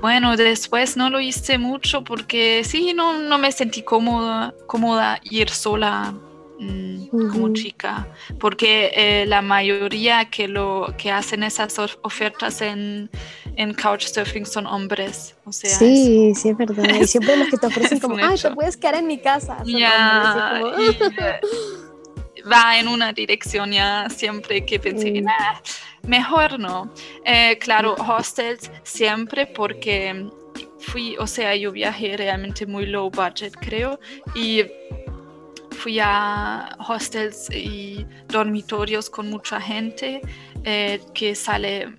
bueno, 0.00 0.36
después 0.36 0.96
no 0.96 1.10
lo 1.10 1.20
hice 1.20 1.58
mucho 1.58 2.02
porque 2.04 2.62
sí, 2.64 2.92
no, 2.94 3.18
no 3.18 3.38
me 3.38 3.52
sentí 3.52 3.82
cómoda, 3.82 4.54
cómoda 4.66 5.20
ir 5.24 5.50
sola 5.50 6.14
mm, 6.58 7.06
como 7.30 7.52
chica, 7.52 8.06
porque 8.38 8.92
eh, 8.94 9.24
la 9.26 9.42
mayoría 9.42 10.26
que 10.26 10.48
lo 10.48 10.94
que 10.98 11.10
hacen 11.10 11.42
esas 11.42 11.78
of- 11.78 11.96
ofertas 12.02 12.60
en, 12.62 13.10
en 13.56 13.74
Couchsurfing 13.74 14.46
son 14.46 14.66
hombres, 14.66 15.36
o 15.44 15.52
sea, 15.52 15.70
es- 15.70 15.78
Sí, 15.78 16.32
sí, 16.34 16.48
es 16.50 16.56
verdad. 16.56 16.84
Y 17.00 17.06
siempre 17.06 17.36
los 17.36 17.48
que 17.48 17.56
te 17.56 17.66
ofrecen 17.68 17.98
como, 18.00 18.16
ay, 18.24 18.36
te 18.38 18.50
puedes 18.52 18.76
quedar 18.76 18.96
en 18.96 19.06
mi 19.06 19.18
casa. 19.18 19.58
son 19.58 19.66
ya, 19.78 20.60
hombres, 20.62 20.78
y 20.78 20.90
es 20.90 20.96
como, 20.96 21.10
y, 21.14 21.20
eh, 21.24 21.40
va 22.50 22.78
en 22.78 22.88
una 22.88 23.12
dirección 23.12 23.70
ya 23.72 24.08
siempre 24.08 24.64
que 24.64 24.78
pensé, 24.80 25.10
Mm. 25.20 25.24
"Nah, 25.24 25.54
mejor 26.06 26.58
no. 26.58 26.92
Eh, 27.24 27.58
claro, 27.58 27.94
hostels 27.94 28.70
siempre 28.82 29.46
porque 29.46 30.28
fui, 30.78 31.16
o 31.18 31.26
sea, 31.26 31.54
yo 31.54 31.72
viajé 31.72 32.16
realmente 32.16 32.66
muy 32.66 32.86
low 32.86 33.10
budget, 33.10 33.54
creo, 33.60 34.00
y 34.34 34.64
fui 35.72 35.98
a 36.00 36.76
hostels 36.88 37.48
y 37.50 38.06
dormitorios 38.28 39.08
con 39.08 39.30
mucha 39.30 39.60
gente 39.60 40.20
eh, 40.64 41.00
que 41.14 41.34
sale 41.34 41.96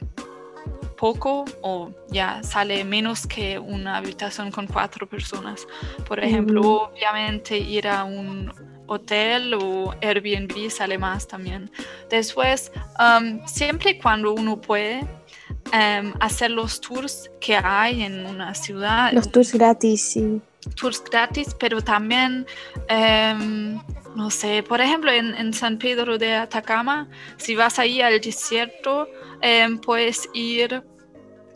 poco 0.98 1.46
o 1.64 1.92
ya 2.10 2.44
sale 2.44 2.84
menos 2.84 3.26
que 3.26 3.58
una 3.58 3.98
habitación 3.98 4.52
con 4.52 4.68
cuatro 4.68 5.08
personas. 5.10 5.68
Por 6.08 6.24
ejemplo, 6.24 6.84
obviamente 6.84 7.58
ir 7.58 7.88
a 7.88 8.04
un 8.04 8.71
hotel 8.92 9.54
o 9.54 9.94
Airbnb 10.02 10.70
sale 10.70 10.98
más 10.98 11.28
también. 11.28 11.72
Después, 12.10 12.72
um, 13.00 13.46
siempre 13.48 13.92
y 13.92 14.00
cuando 14.00 14.34
uno 14.34 14.60
puede 14.60 15.02
um, 15.02 16.14
hacer 16.20 16.52
los 16.52 16.82
tours 16.82 17.32
que 17.40 17.56
hay 17.56 18.04
en 18.04 18.26
una 18.26 18.54
ciudad, 18.54 19.12
Los 19.14 19.32
tours 19.32 19.54
gratis, 19.54 20.02
sí. 20.14 20.42
tours 20.76 21.02
gratis, 21.04 21.56
pero 21.58 21.82
también, 21.82 22.46
em, 22.90 23.80
no 24.16 24.30
sé, 24.30 24.62
por 24.64 24.82
ejemplo, 24.82 25.10
en, 25.12 25.34
en 25.36 25.54
San 25.54 25.78
Pedro 25.78 26.18
de 26.18 26.36
Atacama, 26.36 27.08
si 27.38 27.56
vas 27.56 27.80
ahí 27.80 28.02
al 28.02 28.20
desierto, 28.20 29.08
em, 29.42 29.80
puedes 29.80 30.28
ir 30.34 30.84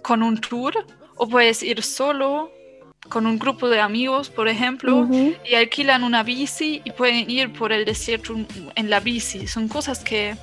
con 0.02 0.24
un 0.24 0.40
tour 0.40 0.74
o 1.18 1.28
puedes 1.28 1.64
ir 1.64 1.82
solo 1.84 2.52
con 3.10 3.26
un 3.26 3.38
grupo 3.38 3.70
de 3.70 3.80
amigos, 3.80 4.30
por 4.30 4.48
ejemplo, 4.48 5.08
y 5.50 5.56
alquilan 5.56 6.04
una 6.04 6.24
bici 6.24 6.82
y 6.84 6.92
pueden 6.92 7.30
ir 7.30 7.52
por 7.54 7.72
el 7.72 7.86
desierto 7.86 8.36
en 8.76 8.90
la 8.90 9.00
bici. 9.00 9.48
Son 9.48 9.68
cosas 9.68 10.00
que, 10.00 10.36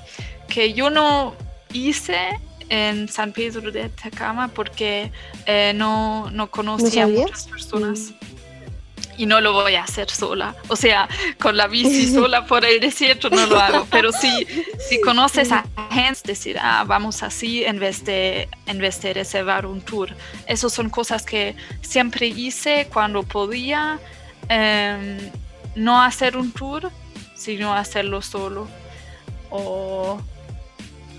que 0.48 0.72
yo 0.72 0.90
no 0.90 1.34
hice 1.72 2.40
en 2.68 3.08
San 3.08 3.32
Pedro 3.32 3.70
de 3.70 3.84
Atacama 3.84 4.48
porque 4.48 5.12
eh, 5.46 5.72
no, 5.74 6.30
no 6.30 6.50
conocía 6.50 7.02
sabías? 7.02 7.20
muchas 7.20 7.46
personas. 7.46 8.12
Y 9.18 9.26
no 9.26 9.40
lo 9.40 9.52
voy 9.52 9.74
a 9.74 9.84
hacer 9.84 10.10
sola. 10.10 10.54
O 10.68 10.76
sea, 10.76 11.08
con 11.40 11.56
la 11.56 11.66
bici 11.66 12.08
sola 12.14 12.46
por 12.46 12.64
el 12.64 12.80
desierto 12.80 13.28
no 13.30 13.46
lo 13.46 13.58
hago. 13.58 13.86
Pero 13.90 14.10
si, 14.12 14.46
si 14.88 15.00
conoces 15.00 15.52
a 15.52 15.64
gente, 15.90 16.20
decir, 16.24 16.58
ah, 16.60 16.84
vamos 16.86 17.22
así 17.22 17.64
en 17.64 17.78
vez, 17.78 18.04
de, 18.04 18.48
en 18.66 18.78
vez 18.78 19.00
de 19.02 19.14
reservar 19.14 19.66
un 19.66 19.80
tour. 19.80 20.10
Esas 20.46 20.72
son 20.72 20.90
cosas 20.90 21.24
que 21.24 21.54
siempre 21.82 22.26
hice 22.26 22.88
cuando 22.92 23.22
podía 23.22 23.98
em, 24.48 25.18
no 25.74 26.00
hacer 26.02 26.36
un 26.36 26.52
tour, 26.52 26.90
sino 27.34 27.74
hacerlo 27.74 28.22
solo. 28.22 28.68
O, 29.50 30.18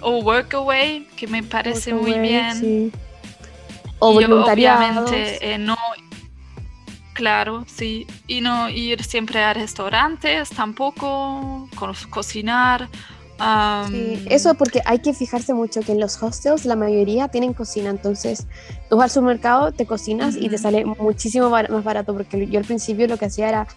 o 0.02 0.18
Workaway, 0.20 1.06
que 1.16 1.28
me 1.28 1.44
parece 1.44 1.94
muy 1.94 2.20
bien. 2.20 2.60
sí. 2.60 2.92
O 4.04 4.10
obviamente 4.10 5.54
eh, 5.54 5.58
no, 5.58 5.78
claro, 7.14 7.64
sí, 7.68 8.06
y 8.28 8.42
no 8.42 8.70
ir 8.70 9.04
siempre 9.04 9.42
a 9.44 9.54
restaurantes 9.54 10.50
tampoco, 10.50 11.70
co- 11.76 11.92
cocinar. 12.10 12.90
Sí, 13.90 14.24
eso 14.30 14.54
porque 14.54 14.82
hay 14.86 15.00
que 15.00 15.14
fijarse 15.14 15.54
mucho 15.54 15.82
que 15.82 15.92
en 15.92 16.00
los 16.00 16.22
hostels 16.22 16.66
la 16.66 16.76
mayoría 16.76 17.28
tienen 17.28 17.54
cocina, 17.54 17.90
entonces 17.90 18.48
tú 18.90 18.96
vas 18.96 19.06
al 19.06 19.10
supermercado, 19.10 19.72
te 19.74 19.86
cocinas 19.86 20.36
y 20.38 20.48
te 20.50 20.58
sale 20.58 20.86
muchísimo 20.86 21.50
bar- 21.50 21.70
más 21.70 21.84
barato 21.84 22.14
porque 22.14 22.48
yo 22.48 22.60
al 22.60 22.66
principio 22.66 23.08
lo 23.08 23.18
que 23.18 23.26
hacía 23.26 23.50
era 23.50 23.68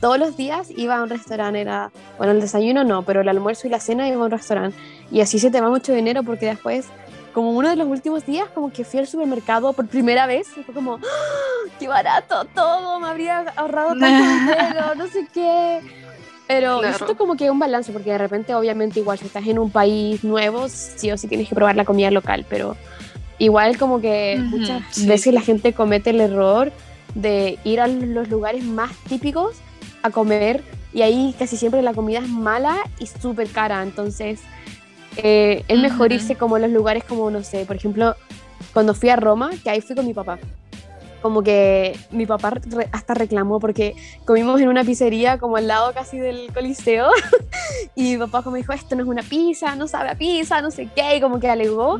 todos 0.00 0.18
los 0.18 0.36
días 0.36 0.68
iba 0.76 0.96
a 0.96 1.02
un 1.02 1.08
restaurante, 1.10 1.60
era, 1.60 1.90
bueno, 2.18 2.32
el 2.32 2.40
desayuno 2.40 2.84
no, 2.84 3.02
pero 3.04 3.22
el 3.22 3.28
almuerzo 3.28 3.66
y 3.66 3.70
la 3.70 3.80
cena 3.80 4.06
iba 4.06 4.22
a 4.22 4.24
un 4.26 4.30
restaurante 4.30 4.76
y 5.10 5.20
así 5.22 5.38
se 5.38 5.50
te 5.50 5.60
va 5.60 5.68
mucho 5.70 5.92
dinero 5.92 6.22
porque 6.22 6.46
después, 6.46 6.86
como 7.32 7.52
uno 7.52 7.68
de 7.68 7.76
los 7.76 7.86
últimos 7.88 8.24
días, 8.26 8.48
como 8.54 8.72
que 8.72 8.84
fui 8.84 9.00
al 9.00 9.06
supermercado 9.06 9.72
por 9.72 9.86
primera 9.88 10.26
vez 10.26 10.48
y 10.56 10.62
fue 10.64 10.74
como, 10.74 10.94
¡Ah! 10.96 11.68
¡qué 11.78 11.88
barato 11.88 12.44
todo! 12.46 13.00
Me 13.00 13.08
habría 13.08 13.40
ahorrado 13.56 13.96
tanto 13.96 14.22
dinero, 14.26 14.94
no 14.96 15.06
sé 15.08 15.26
qué. 15.32 15.80
Pero 16.48 16.80
Claro. 16.80 16.96
esto 16.96 17.16
como 17.16 17.36
que 17.36 17.44
es 17.44 17.50
un 17.50 17.58
balance, 17.60 17.92
porque 17.92 18.10
de 18.10 18.18
repente, 18.18 18.54
obviamente, 18.54 18.98
igual 19.00 19.18
si 19.18 19.26
estás 19.26 19.46
en 19.46 19.58
un 19.58 19.70
país 19.70 20.24
nuevo, 20.24 20.68
sí 20.68 21.10
o 21.12 21.16
sí 21.16 21.28
tienes 21.28 21.48
que 21.48 21.54
probar 21.54 21.76
la 21.76 21.84
comida 21.84 22.10
local, 22.10 22.44
pero 22.48 22.76
igual 23.38 23.78
como 23.78 24.00
que 24.00 24.44
Ujú, 24.46 24.50
muchas 24.50 24.82
sí, 24.90 25.06
veces 25.06 25.32
la 25.32 25.40
gente 25.42 25.72
comete 25.72 26.10
el 26.10 26.20
error 26.20 26.72
de 27.14 27.58
ir 27.64 27.80
a 27.80 27.86
los 27.86 28.28
lugares 28.28 28.64
más 28.64 28.90
típicos 29.08 29.56
a 30.02 30.10
comer 30.10 30.62
y 30.92 31.02
ahí 31.02 31.34
casi 31.38 31.56
siempre 31.56 31.82
la 31.82 31.94
comida 31.94 32.18
es 32.18 32.28
mala 32.28 32.76
y 32.98 33.06
súper 33.06 33.48
cara, 33.50 33.82
entonces 33.82 34.40
eh, 35.16 35.64
es 35.68 35.78
mejor 35.78 36.12
irse 36.12 36.36
como 36.36 36.56
a 36.56 36.58
los 36.58 36.70
lugares 36.70 37.04
como, 37.04 37.30
no 37.30 37.42
sé, 37.42 37.64
por 37.66 37.76
ejemplo, 37.76 38.14
cuando 38.72 38.94
fui 38.94 39.08
a 39.08 39.16
Roma, 39.16 39.50
que 39.62 39.70
ahí 39.70 39.80
fui 39.80 39.96
con 39.96 40.06
mi 40.06 40.14
papá. 40.14 40.38
Como 41.22 41.42
que 41.42 41.98
mi 42.12 42.24
papá 42.24 42.48
re- 42.50 42.88
hasta 42.92 43.12
reclamó 43.12 43.60
porque 43.60 43.94
comimos 44.24 44.58
en 44.62 44.68
una 44.68 44.84
pizzería 44.84 45.36
como 45.36 45.56
al 45.58 45.66
lado 45.66 45.92
casi 45.92 46.18
del 46.18 46.50
coliseo 46.54 47.08
y 47.94 48.12
mi 48.12 48.16
papá 48.16 48.42
como 48.42 48.56
dijo, 48.56 48.72
esto 48.72 48.96
no 48.96 49.02
es 49.02 49.08
una 49.08 49.22
pizza, 49.22 49.76
no 49.76 49.86
sabe 49.86 50.08
a 50.08 50.14
pizza, 50.14 50.62
no 50.62 50.70
sé 50.70 50.88
qué, 50.94 51.16
y 51.16 51.20
como 51.20 51.38
que 51.38 51.50
alegó 51.50 51.98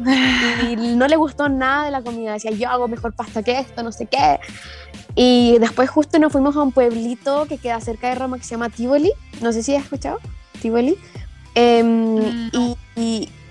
y 0.63 0.75
no 0.97 1.07
le 1.07 1.17
gustó 1.17 1.51
nada 1.51 1.85
de 1.85 1.91
la 1.91 2.01
comida, 2.01 2.33
decía 2.33 2.51
yo 2.53 2.71
hago 2.71 2.89
mejor 2.89 3.13
pasta 3.13 3.43
que 3.43 3.59
esto, 3.59 3.83
no 3.83 3.93
sé 3.93 4.07
qué. 4.07 4.39
Y 5.15 5.59
después 5.59 5.91
justo 5.91 6.19
nos 6.19 6.33
fuimos 6.33 6.57
a 6.57 6.63
un 6.63 6.73
pueblito 6.73 7.45
que 7.47 7.59
queda 7.59 7.79
cerca 7.83 8.09
de 8.09 8.15
Roma 8.15 8.39
que 8.39 8.45
se 8.45 8.53
llama 8.53 8.71
Tivoli, 8.71 9.13
no 9.43 9.53
sé 9.53 9.63
si 9.63 9.75
has 9.77 9.83
escuchado, 9.83 10.19
Tivoli. 10.63 10.97
Em, 11.55 12.15
Mm, 12.17 12.51
y, 12.53 12.77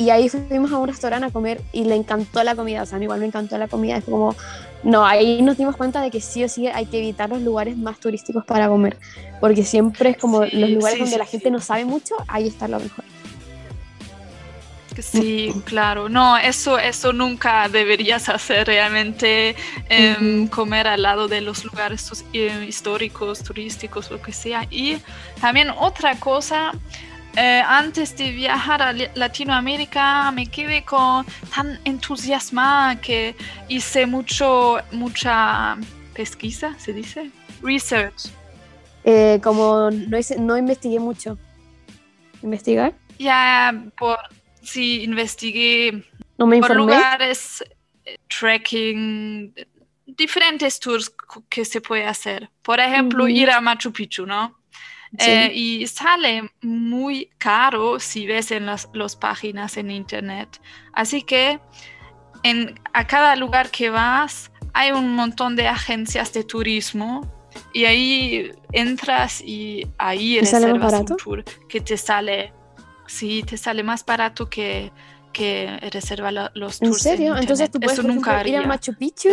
y- 0.10 0.24
ahí 0.24 0.30
fuimos 0.30 0.72
a 0.72 0.78
un 0.78 0.88
restaurante 0.88 1.28
a 1.28 1.32
comer 1.32 1.62
y 1.72 1.86
le 1.86 1.96
encantó 1.96 2.44
la 2.44 2.56
comida, 2.56 2.84
o 2.84 2.86
sea, 2.86 2.96
a 2.98 3.00
mí 3.00 3.06
igual 3.06 3.20
me 3.20 3.26
encantó 3.28 3.58
la 3.58 3.68
comida, 3.68 3.98
es 3.98 4.04
como, 4.06 4.36
no, 4.84 5.06
ahí 5.06 5.42
nos 5.42 5.58
dimos 5.58 5.76
cuenta 5.78 6.02
de 6.02 6.12
que 6.12 6.22
sí 6.22 6.44
o 6.44 6.50
sí 6.50 6.68
hay 6.68 6.88
que 6.88 6.98
evitar 7.00 7.30
los 7.30 7.42
lugares 7.42 7.78
más 7.78 8.00
turísticos 8.00 8.46
para 8.46 8.68
comer, 8.70 8.98
porque 9.40 9.64
siempre 9.64 10.12
es 10.12 10.18
como 10.18 10.46
Sí, 10.46 10.50
los 10.52 10.70
lugares 10.72 10.98
sí, 10.98 11.00
donde 11.00 11.18
sí, 11.18 11.20
la 11.20 11.26
gente 11.26 11.52
no 11.52 11.60
sabe 11.62 11.86
mucho, 11.86 12.16
ahí 12.28 12.48
está 12.48 12.68
lo 12.68 12.80
mejor. 12.80 13.06
Sí, 15.02 15.62
claro. 15.66 16.10
No, 16.10 16.38
eso, 16.38 16.78
eso 16.78 17.14
nunca 17.14 17.70
deberías 17.70 18.28
hacer 18.28 18.68
realmente, 18.68 19.56
em, 19.88 20.44
Ujú. 20.44 20.50
comer 20.50 20.88
al 20.88 21.04
lado 21.04 21.28
de 21.30 21.40
los 21.42 21.64
lugares 21.64 22.12
eh, 22.34 22.66
históricos, 22.68 23.42
turísticos, 23.44 24.12
lo 24.12 24.22
que 24.22 24.34
sea. 24.34 24.66
Y 24.70 24.98
también 25.40 25.70
otra 25.70 26.20
cosa, 26.20 26.72
eh, 27.36 27.62
antes 27.66 28.16
de 28.18 28.32
viajar 28.32 28.82
a 28.82 28.94
Latinoamérica 28.94 30.32
me 30.32 30.48
quedé 30.48 30.84
con, 30.84 31.26
tan 31.54 31.80
entusiasmada 31.86 33.00
que 33.00 33.36
hice 33.68 34.06
mucho, 34.06 34.78
mucha 34.92 35.78
pesquisa, 36.14 36.76
¿se 36.80 36.94
dice? 36.94 37.32
Research. 37.62 38.32
Eh, 39.04 39.40
como 39.44 39.90
no, 39.92 40.18
no 40.40 40.58
investigué 40.58 41.00
mucho. 41.00 41.38
¿Investigar? 42.42 42.94
Ya, 43.18 43.74
por 43.98 44.18
sí, 44.62 45.04
investigué 45.04 46.04
no 46.38 46.48
me 46.48 46.60
por 46.60 46.76
lugares, 46.76 47.64
eh, 48.06 48.18
trekking, 48.28 49.54
diferentes 50.06 50.80
tours 50.80 51.12
que 51.50 51.66
se 51.66 51.82
puede 51.82 52.06
hacer. 52.06 52.50
Por 52.62 52.80
ejemplo, 52.80 53.28
ir 53.28 53.50
a 53.52 53.62
Machu 53.62 53.92
Picchu, 53.92 54.26
¿no? 54.26 54.59
Sí. 55.18 55.32
Eh, 55.32 55.52
y 55.56 55.88
sale 55.88 56.52
muy 56.62 57.30
caro 57.40 58.00
si 58.00 58.28
ves 58.28 58.52
en 58.52 58.66
las 58.68 58.88
los 58.94 59.16
páginas 59.16 59.76
en 59.78 59.90
internet. 59.92 60.62
Así 60.94 61.24
que 61.24 61.60
en, 62.44 62.80
a 62.94 63.08
cada 63.08 63.36
lugar 63.36 63.70
que 63.72 63.90
vas 63.90 64.52
hay 64.74 64.92
un 64.92 65.16
montón 65.16 65.56
de 65.56 65.68
agencias 65.68 66.32
de 66.34 66.44
turismo 66.44 67.22
y 67.74 67.86
ahí 67.86 68.52
entras 68.72 69.42
y 69.42 69.88
ahí 69.98 70.38
¿Y 70.38 70.46
sale 70.46 70.74
más 70.76 70.92
reservas 70.94 71.12
un 71.12 71.18
tour 71.18 71.44
que 71.68 71.82
te 71.82 71.98
sale, 71.98 72.54
sí, 73.08 73.42
te 73.44 73.58
sale 73.58 73.82
más 73.82 74.06
barato 74.06 74.48
que, 74.48 74.92
que 75.34 75.80
reservar 75.92 76.34
la- 76.34 76.52
los 76.54 76.80
¿En 76.84 76.90
tours. 76.90 77.02
serio? 77.02 77.36
Entonces 77.36 77.68
internet. 77.68 77.72
tú 77.74 77.80
puedes 77.80 78.00
Eso 78.00 78.08
nunca 78.08 78.34
ejemplo, 78.42 78.60
ir 78.60 78.64
a. 78.64 78.68
Machu 78.68 78.94
Picchu, 78.94 79.30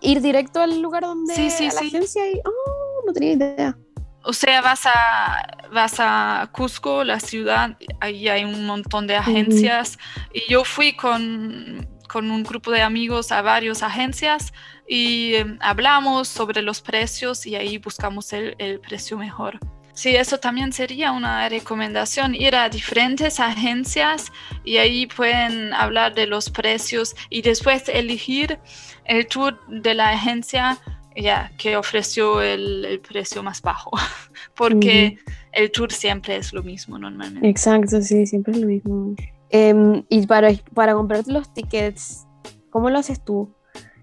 ir 0.00 0.20
directo 0.22 0.62
al 0.62 0.80
lugar 0.80 1.02
donde 1.02 1.34
Sí, 1.34 1.50
sí, 1.50 1.66
la 1.66 1.70
sí. 1.72 1.86
agencia 1.88 2.26
y 2.30 2.40
oh, 2.44 3.02
no 3.06 3.12
tenía 3.12 3.32
idea. 3.34 3.78
O 4.22 4.32
sea, 4.32 4.60
vas 4.60 4.86
a, 4.86 5.68
vas 5.72 5.94
a 5.98 6.48
Cusco, 6.52 7.04
la 7.04 7.20
ciudad, 7.20 7.76
ahí 8.00 8.28
hay 8.28 8.44
un 8.44 8.66
montón 8.66 9.06
de 9.06 9.16
agencias. 9.16 9.98
Y 10.32 10.42
yo 10.50 10.64
fui 10.64 10.92
con, 10.92 11.88
con 12.08 12.30
un 12.30 12.42
grupo 12.42 12.70
de 12.70 12.82
amigos 12.82 13.32
a 13.32 13.40
varias 13.40 13.82
agencias 13.82 14.52
y 14.86 15.34
eh, 15.34 15.56
hablamos 15.60 16.28
sobre 16.28 16.60
los 16.60 16.80
precios 16.80 17.46
y 17.46 17.56
ahí 17.56 17.78
buscamos 17.78 18.32
el, 18.32 18.56
el 18.58 18.80
precio 18.80 19.16
mejor. 19.16 19.58
Sí, 19.92 20.16
eso 20.16 20.38
también 20.38 20.72
sería 20.72 21.12
una 21.12 21.48
recomendación, 21.48 22.34
ir 22.34 22.56
a 22.56 22.68
diferentes 22.68 23.38
agencias 23.38 24.32
y 24.64 24.78
ahí 24.78 25.06
pueden 25.06 25.74
hablar 25.74 26.14
de 26.14 26.26
los 26.26 26.48
precios 26.48 27.14
y 27.28 27.42
después 27.42 27.88
elegir 27.88 28.58
el 29.04 29.26
tour 29.26 29.60
de 29.68 29.94
la 29.94 30.10
agencia 30.10 30.78
ya 31.16 31.50
que 31.58 31.76
ofreció 31.76 32.40
el, 32.42 32.84
el 32.84 33.00
precio 33.00 33.42
más 33.42 33.60
bajo, 33.62 33.90
porque 34.54 35.18
el 35.52 35.70
tour 35.72 35.92
siempre 35.92 36.36
es 36.36 36.52
lo 36.52 36.62
mismo 36.62 36.98
normalmente. 36.98 37.48
Exacto, 37.48 38.00
sí, 38.02 38.26
siempre 38.26 38.52
es 38.54 38.58
lo 38.60 38.66
mismo. 38.66 39.14
Em, 39.50 40.04
y 40.08 40.26
para, 40.26 40.50
para 40.74 40.94
comprarte 40.94 41.32
los 41.32 41.52
tickets, 41.52 42.26
¿cómo 42.70 42.88
lo 42.90 42.98
haces 42.98 43.24
tú? 43.24 43.52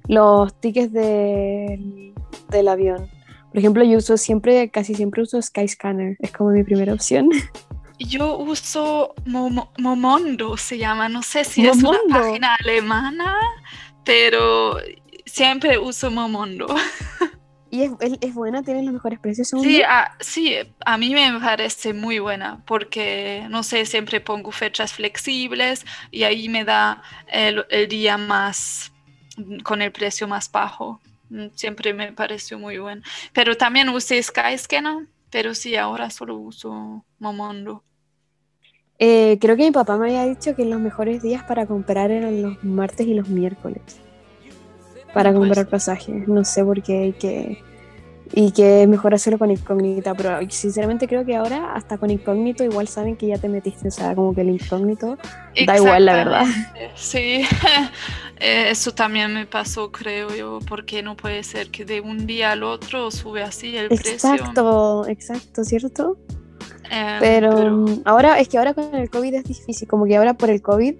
Los 0.07 0.59
tickets 0.59 0.91
del, 0.91 2.13
del 2.49 2.67
avión. 2.67 3.09
Por 3.49 3.59
ejemplo, 3.59 3.83
yo 3.83 3.97
uso 3.97 4.17
siempre, 4.17 4.69
casi 4.69 4.93
siempre 4.93 5.21
uso 5.23 5.41
Skyscanner, 5.41 6.17
es 6.19 6.31
como 6.31 6.49
mi 6.51 6.63
primera 6.63 6.93
opción. 6.93 7.29
Yo 7.97 8.37
uso 8.37 9.15
Momo- 9.25 9.71
Momondo, 9.79 10.55
se 10.57 10.77
llama, 10.77 11.09
no 11.09 11.23
sé 11.23 11.43
si 11.43 11.65
es 11.65 11.77
Momondo. 11.77 12.01
una 12.07 12.19
página 12.19 12.55
alemana, 12.59 13.35
pero 14.03 14.77
siempre 15.27 15.77
uso 15.77 16.11
Momondo. 16.11 16.67
Y 17.69 17.81
es, 17.81 17.91
es, 17.99 18.13
es 18.21 18.33
buena, 18.33 18.63
tiene 18.63 18.83
los 18.83 18.93
mejores 18.93 19.19
precios 19.19 19.49
según 19.49 19.65
Sí, 19.65 19.81
a, 19.81 20.15
sí, 20.19 20.55
a 20.85 20.97
mí 20.97 21.13
me 21.13 21.37
parece 21.39 21.93
muy 21.93 22.19
buena 22.19 22.63
porque, 22.65 23.45
no 23.49 23.61
sé, 23.63 23.85
siempre 23.85 24.21
pongo 24.21 24.51
fechas 24.51 24.93
flexibles 24.93 25.85
y 26.09 26.23
ahí 26.23 26.47
me 26.47 26.63
da 26.63 27.01
el, 27.27 27.65
el 27.69 27.87
día 27.89 28.17
más, 28.17 28.93
con 29.63 29.81
el 29.81 29.91
precio 29.91 30.27
más 30.27 30.49
bajo. 30.51 31.01
Mm, 31.29 31.47
Siempre 31.55 31.93
me 31.93 32.13
pareció 32.13 32.57
muy 32.57 32.77
bueno. 32.77 33.01
Pero 33.33 33.57
también 33.57 33.89
usé 33.89 34.21
Skyscanner, 34.23 35.07
pero 35.29 35.53
sí, 35.53 35.75
ahora 35.75 36.09
solo 36.09 36.37
uso 36.37 37.05
Momondo. 37.19 37.83
Eh, 38.99 39.37
creo 39.41 39.57
que 39.57 39.63
mi 39.63 39.71
papá 39.71 39.97
me 39.97 40.07
había 40.07 40.25
dicho 40.25 40.55
que 40.55 40.65
los 40.65 40.79
mejores 40.79 41.21
días 41.21 41.43
para 41.43 41.67
comprar 41.67 42.11
eran 42.11 42.41
los 42.41 42.63
martes 42.63 43.05
y 43.07 43.13
los 43.13 43.27
miércoles. 43.27 44.06
Para 45.23 45.33
comprar 45.33 45.67
pasajes. 45.67 46.27
No 46.27 46.43
sé 46.45 46.63
por 46.63 46.81
qué 46.81 47.07
y 47.07 47.13
que, 47.13 47.63
y 48.33 48.51
que 48.51 48.83
es 48.83 48.87
mejor 48.87 49.13
hacerlo 49.13 49.39
con 49.39 49.51
incógnita. 49.51 50.13
Pero 50.15 50.39
sinceramente 50.49 51.07
creo 51.07 51.25
que 51.25 51.35
ahora 51.35 51.73
hasta 51.73 51.97
con 51.97 52.09
incógnito 52.09 52.63
igual 52.63 52.87
saben 52.87 53.15
que 53.15 53.27
ya 53.27 53.37
te 53.37 53.49
metiste. 53.49 53.87
O 53.87 53.91
sea, 53.91 54.15
como 54.15 54.33
que 54.33 54.41
el 54.41 54.49
incógnito 54.49 55.17
da 55.65 55.77
igual, 55.77 56.05
la 56.05 56.13
verdad. 56.13 56.45
Sí, 56.95 57.43
Eh, 58.39 58.69
eso 58.69 58.93
también 58.93 59.33
me 59.33 59.45
pasó, 59.45 59.91
creo 59.91 60.33
yo, 60.35 60.59
porque 60.67 61.01
no 61.01 61.17
puede 61.17 61.43
ser 61.43 61.69
que 61.69 61.85
de 61.85 62.01
un 62.01 62.27
día 62.27 62.51
al 62.51 62.63
otro 62.63 63.09
sube 63.09 63.41
así 63.41 63.75
el 63.75 63.87
precio. 63.87 64.13
Exacto, 64.13 65.07
exacto, 65.07 65.63
¿cierto? 65.63 66.17
Eh, 66.91 67.17
Pero, 67.19 67.71
mm, 67.71 68.01
ahora 68.05 68.39
es 68.39 68.47
que 68.47 68.57
ahora 68.57 68.73
con 68.73 68.93
el 68.93 69.09
COVID 69.09 69.33
es 69.33 69.43
difícil, 69.43 69.87
como 69.87 70.05
que 70.05 70.15
ahora 70.17 70.35
por 70.35 70.49
el 70.49 70.61
COVID 70.61 70.95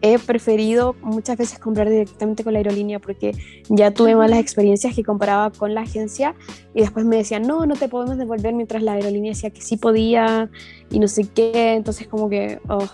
he 0.00 0.18
preferido 0.18 0.94
muchas 1.02 1.36
veces 1.36 1.58
comprar 1.58 1.88
directamente 1.88 2.44
con 2.44 2.52
la 2.52 2.60
aerolínea 2.60 2.98
porque 2.98 3.34
ya 3.68 3.90
tuve 3.90 4.14
malas 4.14 4.38
experiencias 4.38 4.94
que 4.94 5.02
comparaba 5.02 5.50
con 5.50 5.74
la 5.74 5.82
agencia 5.82 6.34
y 6.74 6.80
después 6.80 7.04
me 7.04 7.16
decían, 7.16 7.42
no, 7.42 7.66
no 7.66 7.74
te 7.74 7.88
podemos 7.88 8.16
devolver 8.16 8.54
mientras 8.54 8.82
la 8.82 8.92
aerolínea 8.92 9.32
decía 9.32 9.50
que 9.50 9.60
sí 9.60 9.76
podía 9.76 10.48
y 10.90 10.98
no 10.98 11.08
sé 11.08 11.26
qué, 11.34 11.74
entonces 11.74 12.06
como 12.06 12.28
que, 12.28 12.60
oh, 12.68 12.88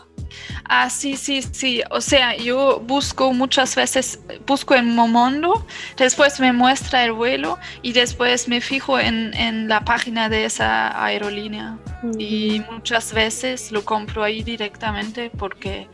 Ah, 0.64 0.90
sí, 0.90 1.16
sí, 1.16 1.42
sí. 1.42 1.82
O 1.90 2.00
sea, 2.00 2.36
yo 2.36 2.80
busco 2.80 3.32
muchas 3.32 3.74
veces, 3.76 4.20
busco 4.46 4.74
en 4.74 4.94
Momondo, 4.94 5.64
después 5.96 6.40
me 6.40 6.52
muestra 6.52 7.05
el 7.05 7.12
vuelo 7.12 7.59
y 7.82 7.92
después 7.92 8.48
me 8.48 8.61
fijo 8.61 8.98
en, 8.98 9.34
en 9.34 9.68
la 9.68 9.84
página 9.84 10.28
de 10.28 10.44
esa 10.44 11.05
aerolínea. 11.05 11.78
Y 12.18 12.62
muchas 12.70 13.12
veces 13.12 13.72
lo 13.72 13.84
compro 13.84 14.22
ahí 14.22 14.42
directamente 14.42 15.30
porque 15.30 15.88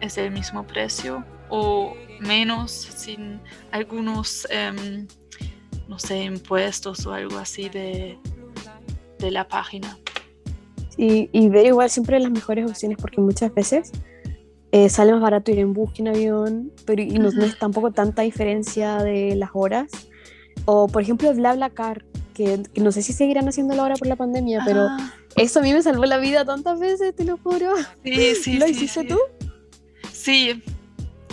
es 0.00 0.18
el 0.18 0.30
mismo 0.30 0.66
precio 0.66 1.24
o 1.50 1.94
menos 2.20 2.70
sin 2.72 3.40
algunos, 3.70 4.46
em, 4.50 5.06
no 5.88 5.98
sé, 5.98 6.24
impuestos 6.24 7.06
o 7.06 7.12
algo 7.12 7.38
así 7.38 7.68
de, 7.68 8.18
de 9.18 9.30
la 9.30 9.46
página. 9.48 9.98
Y, 10.96 11.30
y 11.32 11.48
ver 11.48 11.66
igual 11.66 11.88
siempre 11.90 12.18
las 12.18 12.30
mejores 12.30 12.68
opciones 12.68 12.98
porque 13.00 13.20
muchas 13.20 13.54
veces 13.54 13.92
eh, 14.72 14.88
sale 14.88 15.12
más 15.12 15.20
barato 15.22 15.50
ir 15.50 15.60
en 15.60 15.72
bus 15.72 15.92
que 15.92 16.02
en 16.02 16.08
avión, 16.08 16.72
pero 16.84 17.02
y 17.02 17.12
no, 17.12 17.22
no 17.22 17.28
Ujú. 17.28 17.42
es 17.42 17.56
tampoco 17.58 17.90
tanta 17.92 18.22
diferencia 18.22 18.98
de 18.98 19.34
las 19.36 19.50
horas. 19.54 19.90
O 20.64 20.88
por 20.88 21.00
ejemplo 21.02 21.32
BlaBlaCar, 21.32 22.04
que, 22.34 22.62
que 22.74 22.80
no 22.80 22.92
sé 22.92 23.02
si 23.02 23.12
seguirán 23.12 23.48
haciéndolo 23.48 23.82
ahora 23.82 23.94
por 23.94 24.06
la 24.08 24.16
pandemia, 24.16 24.60
pero 24.64 24.88
Ah, 24.90 25.12
eso 25.36 25.60
a 25.60 25.62
mí 25.62 25.72
me 25.72 25.82
salvó 25.82 26.04
la 26.04 26.18
vida 26.18 26.44
tantas 26.44 26.78
veces, 26.78 27.14
te 27.14 27.24
lo 27.24 27.38
juro. 27.38 27.72
sí, 28.04 28.34
sí, 28.34 28.58
¿Lo 28.58 28.66
sí, 28.66 28.72
hiciste 28.72 29.02
sí. 29.02 29.08
tú? 29.08 29.16
Sí. 30.18 30.62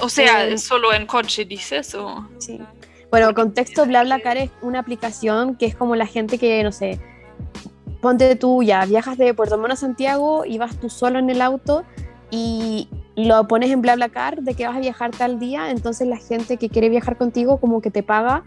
O 0.01 0.09
sea, 0.09 0.47
Eh, 0.47 0.57
solo 0.57 0.93
en 0.93 1.05
coche 1.05 1.45
dices 1.45 1.95
o 1.95 2.27
Sí. 2.37 2.59
Bueno, 3.09 3.33
contexto, 3.33 3.85
BlaBlaCar 3.85 4.37
es 4.37 4.51
una 4.61 4.79
aplicación 4.79 5.55
que 5.55 5.65
es 5.65 5.75
como 5.75 5.95
la 5.95 6.05
gente 6.05 6.37
que, 6.37 6.61
no 6.63 6.71
sé, 6.71 6.99
ponte 8.01 8.35
tú 8.35 8.61
ya, 8.61 8.85
viajas 8.85 9.17
de 9.17 9.33
Puerto 9.33 9.57
Montt 9.57 9.71
a 9.73 9.75
Santiago 9.77 10.45
y 10.45 10.57
vas 10.57 10.77
tú 10.79 10.89
solo 10.89 11.17
en 11.19 11.29
el 11.29 11.41
auto 11.41 11.83
y 12.29 12.89
lo 13.15 13.47
pones 13.47 13.71
en 13.71 13.81
BlaBlaCar 13.81 14.41
de 14.41 14.53
que 14.53 14.67
vas 14.67 14.75
a 14.75 14.79
viajar 14.79 15.11
tal 15.11 15.39
día, 15.39 15.71
entonces 15.71 16.07
la 16.07 16.17
gente 16.17 16.57
que 16.57 16.69
quiere 16.69 16.89
viajar 16.89 17.17
contigo 17.17 17.57
como 17.61 17.81
que 17.81 17.89
te 17.89 18.03
paga, 18.03 18.43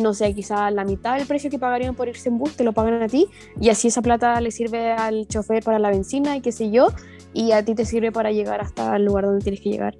no 0.00 0.14
sé, 0.14 0.34
quizá 0.34 0.70
la 0.70 0.84
mitad 0.84 1.18
del 1.18 1.26
precio 1.26 1.50
que 1.50 1.58
pagarían 1.58 1.94
por 1.94 2.08
irse 2.08 2.30
en 2.30 2.38
bus, 2.38 2.56
te 2.56 2.64
lo 2.64 2.72
pagan 2.72 3.02
a 3.02 3.08
ti 3.08 3.28
y 3.60 3.68
así 3.68 3.88
esa 3.88 4.00
plata 4.00 4.40
le 4.40 4.50
sirve 4.50 4.92
al 4.92 5.28
chofer 5.28 5.62
para 5.62 5.78
la 5.78 5.90
benzina 5.90 6.36
y 6.36 6.40
qué 6.40 6.52
sé 6.52 6.70
yo, 6.70 6.88
y 7.36 7.52
a 7.52 7.64
ti 7.64 7.74
te 7.74 7.84
sirve 7.84 8.12
para 8.12 8.30
llegar 8.32 8.60
hasta 8.60 8.96
el 8.96 9.04
lugar 9.04 9.24
donde 9.26 9.42
tienes 9.42 9.60
que 9.60 9.70
llegar. 9.70 9.94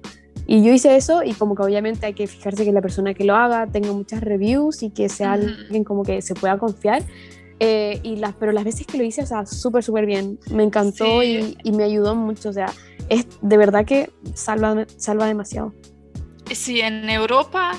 Y 0.45 0.63
yo 0.63 0.71
hice 0.73 0.95
eso 0.95 1.23
y 1.23 1.33
como 1.33 1.55
que 1.55 1.63
obviamente 1.63 2.05
hay 2.05 2.13
que 2.13 2.25
fijarse 2.25 2.63
que 2.63 2.71
la 2.71 2.81
persona 2.81 3.13
que 3.13 3.23
lo 3.25 3.35
haga 3.35 3.67
tenga 3.67 3.91
muchas 3.91 4.21
reviews 4.21 4.81
y 4.81 4.89
que 4.91 5.09
sea 5.09 5.33
Ujú. 5.35 5.47
alguien 5.47 5.83
como 5.83 6.03
que 6.03 6.21
se 6.21 6.33
pueda 6.35 6.57
confiar. 6.57 7.03
Eh, 7.59 7.99
y 8.03 8.17
las, 8.17 8.33
pero 8.35 8.51
las 8.51 8.63
veces 8.63 8.85
que 8.87 8.97
lo 8.97 9.03
hice, 9.03 9.23
o 9.23 9.25
sea, 9.25 9.45
súper, 9.45 9.83
súper 9.83 10.05
bien. 10.05 10.39
Me 10.51 10.63
encantó 10.63 11.21
Sí. 11.21 11.57
y, 11.63 11.69
y 11.69 11.71
me 11.73 11.83
ayudó 11.83 12.15
mucho. 12.15 12.49
O 12.49 12.53
sea, 12.53 12.67
es 13.09 13.27
de 13.41 13.57
verdad 13.57 13.83
que 13.85 14.09
salva, 14.35 14.85
salva 14.95 15.25
demasiado. 15.25 15.73
sí, 16.51 16.79
en 16.81 17.09
Europa 17.09 17.73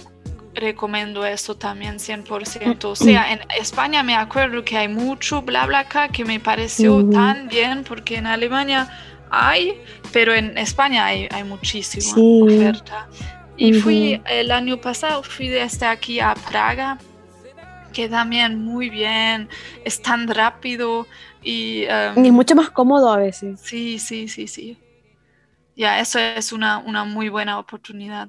recomiendo 0.54 1.24
eso 1.24 1.56
también 1.56 1.96
100%. 1.98 2.84
O 2.84 2.96
sea, 2.96 3.32
en 3.32 3.38
España 3.60 4.02
me 4.02 4.14
acuerdo 4.14 4.64
que 4.64 4.76
hay 4.76 4.88
mucho 4.88 5.42
BlaBlaCar 5.42 6.10
que 6.10 6.24
me 6.24 6.40
pareció 6.40 6.96
Ujú. 6.96 7.10
tan 7.10 7.48
bien 7.48 7.84
porque 7.88 8.16
en 8.16 8.26
Alemania 8.26 8.90
hay, 9.30 9.80
pero 10.12 10.34
en 10.34 10.56
España 10.58 11.06
hay, 11.06 11.28
hay 11.30 11.44
muchísima 11.44 12.14
Sí. 12.14 12.40
oferta. 12.42 13.08
Y 13.56 13.72
fui 13.72 14.20
el 14.26 14.50
año 14.52 14.80
pasado, 14.80 15.22
fui 15.22 15.48
desde 15.48 15.86
aquí 15.86 16.20
a 16.20 16.34
Praga, 16.34 16.98
que 17.92 18.08
también 18.08 18.62
muy 18.64 18.88
bien, 18.90 19.48
es 19.84 20.00
tan 20.00 20.28
rápido 20.28 21.06
y... 21.42 21.82
em, 21.84 22.24
Y 22.24 22.28
es 22.28 22.32
mucho 22.32 22.54
más 22.54 22.70
cómodo 22.70 23.12
a 23.12 23.16
veces. 23.16 23.60
Sí, 23.60 23.98
sí, 23.98 24.28
sí, 24.28 24.46
sí. 24.46 24.78
Ya, 25.74 26.00
eso 26.00 26.18
es 26.18 26.52
una, 26.52 26.78
una 26.78 27.04
muy 27.04 27.28
buena 27.28 27.58
oportunidad 27.58 28.28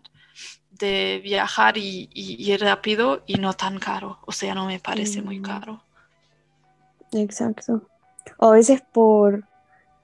de 0.71 1.19
viajar 1.23 1.77
y, 1.77 2.09
y 2.13 2.51
ir 2.51 2.61
rápido 2.61 3.23
y 3.27 3.35
no 3.35 3.53
tan 3.53 3.79
caro. 3.79 4.19
O 4.25 4.31
sea, 4.31 4.55
no 4.55 4.65
me 4.65 4.79
parece 4.79 5.21
muy 5.21 5.39
Mm. 5.39 5.43
caro. 5.43 5.83
Exacto. 7.13 7.89
O 8.37 8.49
a 8.49 8.53
veces 8.53 8.81
por, 8.93 9.43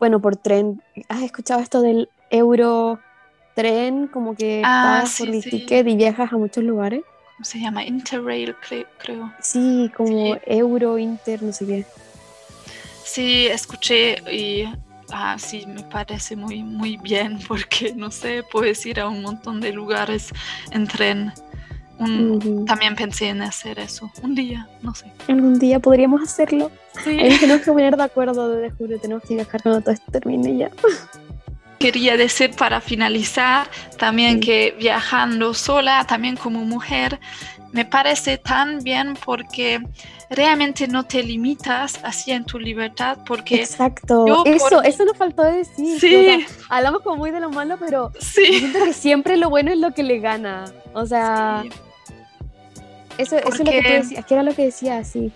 bueno, 0.05 0.21
por 0.21 0.35
tren. 0.35 0.83
¿Has 1.09 1.23
escuchado 1.23 1.61
esto 1.61 1.81
del 1.81 2.09
euro 2.29 2.99
tren? 3.55 4.05
Como 4.05 4.35
que 4.35 4.61
Ah, 4.63 4.81
pagas 4.83 5.17
por 5.17 5.29
sí, 5.31 5.37
el 5.37 5.41
sí. 5.41 5.49
ticket 5.49 5.87
y 5.87 5.95
viajas 5.95 6.31
a 6.31 6.37
muchos 6.37 6.63
lugares. 6.63 7.01
¿Cómo 7.33 7.43
se 7.43 7.59
llama? 7.59 7.83
Interrail, 7.83 8.55
cre- 8.57 8.85
creo. 8.99 9.33
Sí, 9.41 9.91
como 9.97 10.35
Sí. 10.35 10.41
euro, 10.45 10.99
inter, 10.99 11.41
no 11.41 11.51
sé 11.51 11.65
qué. 11.65 11.85
Sí, 13.03 13.47
escuché 13.47 14.17
y 14.31 14.65
ah, 15.11 15.37
sí, 15.39 15.65
me 15.65 15.81
parece 15.81 16.35
muy, 16.35 16.61
muy 16.61 16.97
bien 16.97 17.39
porque, 17.47 17.95
no 17.95 18.11
sé, 18.11 18.43
puedes 18.51 18.85
ir 18.85 18.99
a 18.99 19.09
un 19.09 19.23
montón 19.23 19.59
de 19.59 19.73
lugares 19.73 20.29
en 20.69 20.85
tren. 20.87 21.33
Un- 21.97 22.31
Ujú. 22.31 22.65
También 22.65 22.95
pensé 22.95 23.29
en 23.29 23.41
hacer 23.41 23.79
eso 23.79 24.11
un 24.21 24.35
día, 24.35 24.67
no 24.81 24.93
sé. 24.93 25.05
Algún 25.27 25.57
día 25.59 25.79
podríamos 25.79 26.21
hacerlo. 26.21 26.71
Sí. 27.03 27.11
Ahí 27.19 27.37
tenemos 27.39 27.63
que 27.63 27.71
poner 27.71 27.95
de 27.95 28.03
acuerdo 28.03 28.49
de 28.49 28.69
julio. 28.71 28.99
Tenemos 28.99 29.23
que 29.23 29.35
viajar 29.35 29.61
cuando 29.63 29.81
todo 29.81 29.91
esto 29.93 30.11
termine 30.11 30.57
ya. 30.57 30.71
Quería 31.79 32.15
decir 32.17 32.51
para 32.55 32.79
finalizar 32.81 33.67
también 33.97 34.35
Sí. 34.35 34.39
que 34.41 34.75
viajando 34.79 35.53
sola, 35.53 36.05
también 36.07 36.35
como 36.37 36.63
mujer, 36.65 37.19
me 37.73 37.83
parece 37.85 38.37
tan 38.37 38.79
bien 38.81 39.15
porque 39.25 39.81
realmente 40.29 40.87
no 40.87 41.03
te 41.03 41.21
limitas 41.21 41.99
así 42.03 42.31
en 42.31 42.45
tu 42.45 42.57
libertad 42.57 43.17
porque 43.27 43.55
Exacto. 43.61 44.25
Eso, 44.45 44.69
por- 44.69 44.85
eso 44.85 45.05
nos 45.05 45.17
faltó 45.17 45.43
decir. 45.43 45.99
Sí. 45.99 46.15
O 46.15 46.21
sea, 46.23 46.37
hablamos 46.69 47.01
como 47.01 47.17
muy 47.17 47.31
de 47.31 47.41
lo 47.41 47.49
malo, 47.51 47.75
pero 47.77 48.11
sí, 48.19 48.45
siento 48.59 48.83
que 48.85 48.93
siempre 48.93 49.35
lo 49.37 49.49
bueno 49.49 49.71
es 49.71 49.77
lo 49.77 49.93
que 49.93 50.03
le 50.03 50.19
gana. 50.19 50.65
O 50.93 51.05
sea, 51.05 51.59
sí, 51.63 51.69
eso, 53.17 53.37
eso 53.37 53.47
es 53.49 53.59
lo 53.59 53.65
que 53.65 53.81
tú 53.81 53.89
decías, 53.89 54.25
que 54.25 54.33
era 54.33 54.43
lo 54.43 54.53
que 54.53 54.65
decías, 54.65 55.07
sí. 55.07 55.31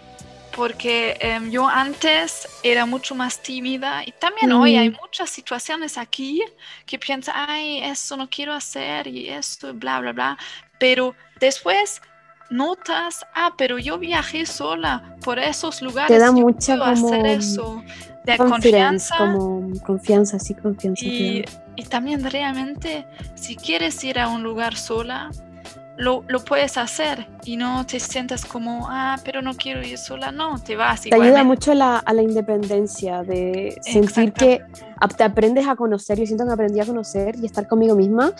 porque 0.56 1.18
em, 1.20 1.50
yo 1.50 1.68
antes 1.68 2.48
era 2.64 2.86
mucho 2.86 3.16
más 3.16 3.42
tímida 3.42 4.04
y 4.06 4.12
también 4.12 4.52
hoy 4.52 4.76
hay 4.76 4.90
muchas 4.90 5.30
situaciones 5.30 5.98
aquí 5.98 6.44
que 6.86 7.00
pienso, 7.00 7.32
ay, 7.34 7.80
eso 7.84 8.18
no 8.18 8.30
quiero 8.30 8.54
hacer 8.54 9.08
y 9.08 9.30
esto, 9.30 9.74
bla, 9.74 10.00
bla, 10.00 10.12
bla, 10.12 10.38
pero 10.80 11.16
después 11.40 12.02
notas, 12.50 13.26
ah, 13.36 13.54
pero 13.58 13.78
yo 13.78 13.98
viajé 13.98 14.46
sola 14.46 15.16
por 15.24 15.40
esos 15.40 15.82
lugares, 15.82 16.20
da 16.20 16.28
yo 16.28 16.34
mucha 16.34 16.74
hacer 16.74 17.20
como 17.20 17.26
eso, 17.26 17.84
de 18.26 18.38
Confianza, 18.38 19.18
confianza 19.18 19.18
como 19.18 19.80
confianza, 19.82 20.40
sí, 20.40 20.56
confianza. 20.56 21.06
y, 21.06 21.46
y 21.76 21.84
también 21.84 22.30
realmente 22.30 23.06
si 23.36 23.56
quieres 23.56 24.04
ir 24.04 24.20
a 24.20 24.28
un 24.28 24.44
lugar 24.44 24.76
sola, 24.76 25.30
lo, 26.00 26.24
lo 26.30 26.40
puedes 26.40 26.78
hacer 26.78 27.28
y 27.44 27.58
no 27.58 27.86
te 27.86 28.00
sientas 28.00 28.46
como, 28.46 28.88
ah, 28.90 29.18
pero 29.26 29.42
no 29.42 29.54
quiero 29.56 29.84
ir 29.84 29.98
sola, 29.98 30.32
no, 30.32 30.58
te 30.58 30.78
vas 30.78 31.02
Te 31.02 31.10
ayuda 31.14 31.28
igualmente. 31.28 31.44
mucho 31.44 31.72
a 31.74 31.76
la, 31.76 31.98
a 31.98 32.14
la 32.14 32.22
independencia, 32.22 33.22
de 33.24 33.76
sentir 33.82 34.32
que 34.32 34.62
te 35.18 35.24
aprendes 35.26 35.68
a 35.68 35.76
conocer. 35.76 36.18
Yo 36.18 36.26
siento 36.26 36.46
que 36.46 36.54
aprendí 36.54 36.80
a 36.80 36.86
conocer 36.86 37.36
y 37.36 37.46
estar 37.46 37.68
conmigo 37.68 37.96
misma. 37.96 38.32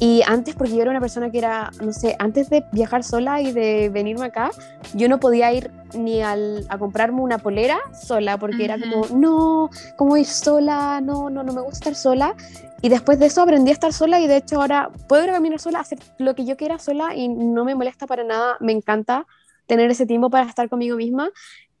Y 0.00 0.22
antes, 0.26 0.56
porque 0.56 0.74
yo 0.74 0.82
era 0.82 0.90
una 0.90 1.00
persona 1.00 1.30
que 1.30 1.38
era, 1.38 1.70
no 1.80 1.92
sé, 1.92 2.16
antes 2.18 2.50
de 2.50 2.64
viajar 2.72 3.04
sola 3.04 3.40
y 3.40 3.52
de 3.52 3.90
venirme 3.90 4.26
acá, 4.26 4.50
yo 4.92 5.08
no 5.08 5.20
podía 5.20 5.52
ir 5.52 5.70
ni 5.94 6.20
al, 6.20 6.66
a 6.68 6.78
comprarme 6.78 7.20
una 7.20 7.38
polera 7.38 7.78
sola, 7.92 8.36
porque 8.36 8.64
era 8.64 8.78
como, 8.78 9.06
no, 9.14 9.70
¿cómo 9.96 10.16
ir 10.16 10.26
sola? 10.26 11.00
No, 11.00 11.30
no, 11.30 11.44
no 11.44 11.52
me 11.52 11.60
gusta 11.60 11.90
estar 11.90 11.94
sola. 11.94 12.34
Y 12.82 12.88
después 12.88 13.18
de 13.18 13.26
eso 13.26 13.40
aprendí 13.40 13.70
a 13.70 13.74
estar 13.74 13.92
sola 13.92 14.20
y 14.20 14.26
de 14.26 14.36
hecho 14.36 14.60
ahora 14.60 14.90
puedo 15.08 15.26
caminar 15.26 15.60
sola, 15.60 15.80
hacer 15.80 16.00
lo 16.18 16.34
que 16.34 16.44
yo 16.44 16.56
quiera 16.56 16.78
sola 16.78 17.14
y 17.14 17.28
no 17.28 17.64
me 17.64 17.74
molesta 17.74 18.06
para 18.06 18.24
nada. 18.24 18.56
Me 18.60 18.72
encanta 18.72 19.26
tener 19.66 19.90
ese 19.90 20.06
tiempo 20.06 20.28
para 20.28 20.46
estar 20.46 20.68
conmigo 20.68 20.96
misma 20.96 21.30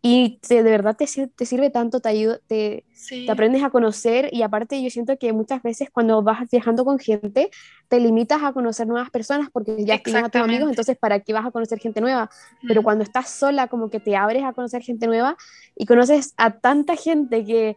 y 0.06 0.38
te- 0.46 0.62
de 0.62 0.70
verdad 0.70 0.94
te, 0.94 1.06
te 1.28 1.46
sirve 1.46 1.70
tanto, 1.70 1.98
te 2.00 2.10
ayuda, 2.10 2.38
te, 2.46 2.84
Sí, 2.92 3.24
te 3.24 3.32
aprendes 3.32 3.62
a 3.64 3.70
conocer 3.70 4.28
y 4.32 4.42
aparte 4.42 4.82
yo 4.82 4.90
siento 4.90 5.16
que 5.16 5.32
muchas 5.32 5.62
veces 5.62 5.88
cuando 5.90 6.22
vas 6.22 6.40
viajando 6.52 6.84
con 6.84 6.98
gente 6.98 7.48
te 7.88 8.00
limitas 8.00 8.42
a 8.42 8.52
conocer 8.52 8.86
nuevas 8.86 9.08
personas 9.10 9.48
porque 9.50 9.82
ya 9.82 9.98
tienes 10.02 10.24
a 10.24 10.28
tus 10.28 10.42
amigos, 10.42 10.68
entonces 10.68 10.98
¿para 10.98 11.20
qué 11.20 11.32
vas 11.32 11.46
a 11.46 11.50
conocer 11.50 11.78
gente 11.78 12.02
nueva? 12.02 12.28
Pero 12.68 12.82
mm, 12.82 12.84
cuando 12.84 13.02
estás 13.02 13.30
sola 13.30 13.68
como 13.68 13.88
que 13.88 13.98
te 13.98 14.14
abres 14.14 14.44
a 14.44 14.52
conocer 14.52 14.82
gente 14.82 15.06
nueva 15.06 15.36
y 15.74 15.86
conoces 15.86 16.34
a 16.36 16.50
tanta 16.50 16.96
gente 16.96 17.42
que, 17.46 17.76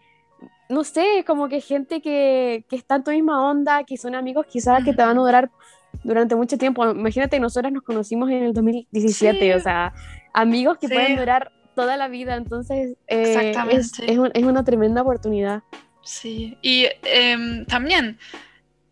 no 0.68 0.84
sé, 0.84 1.24
como 1.26 1.48
que 1.48 1.62
gente 1.62 2.02
que, 2.02 2.66
que 2.70 2.76
está 2.76 2.96
en 2.98 3.04
tu 3.06 3.12
misma 3.12 3.50
onda, 3.50 3.86
que 3.86 3.96
son 3.96 4.16
amigos 4.16 4.46
quizás 4.50 4.84
que 4.84 4.94
te 4.94 5.02
van 5.02 5.18
a 5.18 5.22
durar 5.22 5.50
durante 6.04 6.36
mucho 6.36 6.58
tiempo. 6.58 6.90
Imagínate, 6.92 7.40
nosotras 7.40 7.72
nos 7.72 7.84
conocimos 7.84 8.30
en 8.32 8.44
el 8.44 8.54
2017, 8.54 9.40
Sí. 9.40 9.52
o 9.54 9.60
sea, 9.62 9.94
amigos 10.34 10.78
que 10.78 10.88
Sí. 10.88 10.94
pueden 10.94 11.16
durar 11.18 11.52
toda 11.78 11.96
la 11.96 12.08
vida, 12.08 12.36
entonces 12.36 12.98
eh, 13.08 13.22
es, 13.22 13.30
Exactamente. 13.38 14.12
es 14.12 14.18
un- 14.18 14.32
es 14.34 14.44
una 14.44 14.64
tremenda 14.64 15.04
oportunidad. 15.04 15.62
Sí, 16.04 16.58
y 16.62 16.88
em, 17.04 17.66
también 17.66 18.18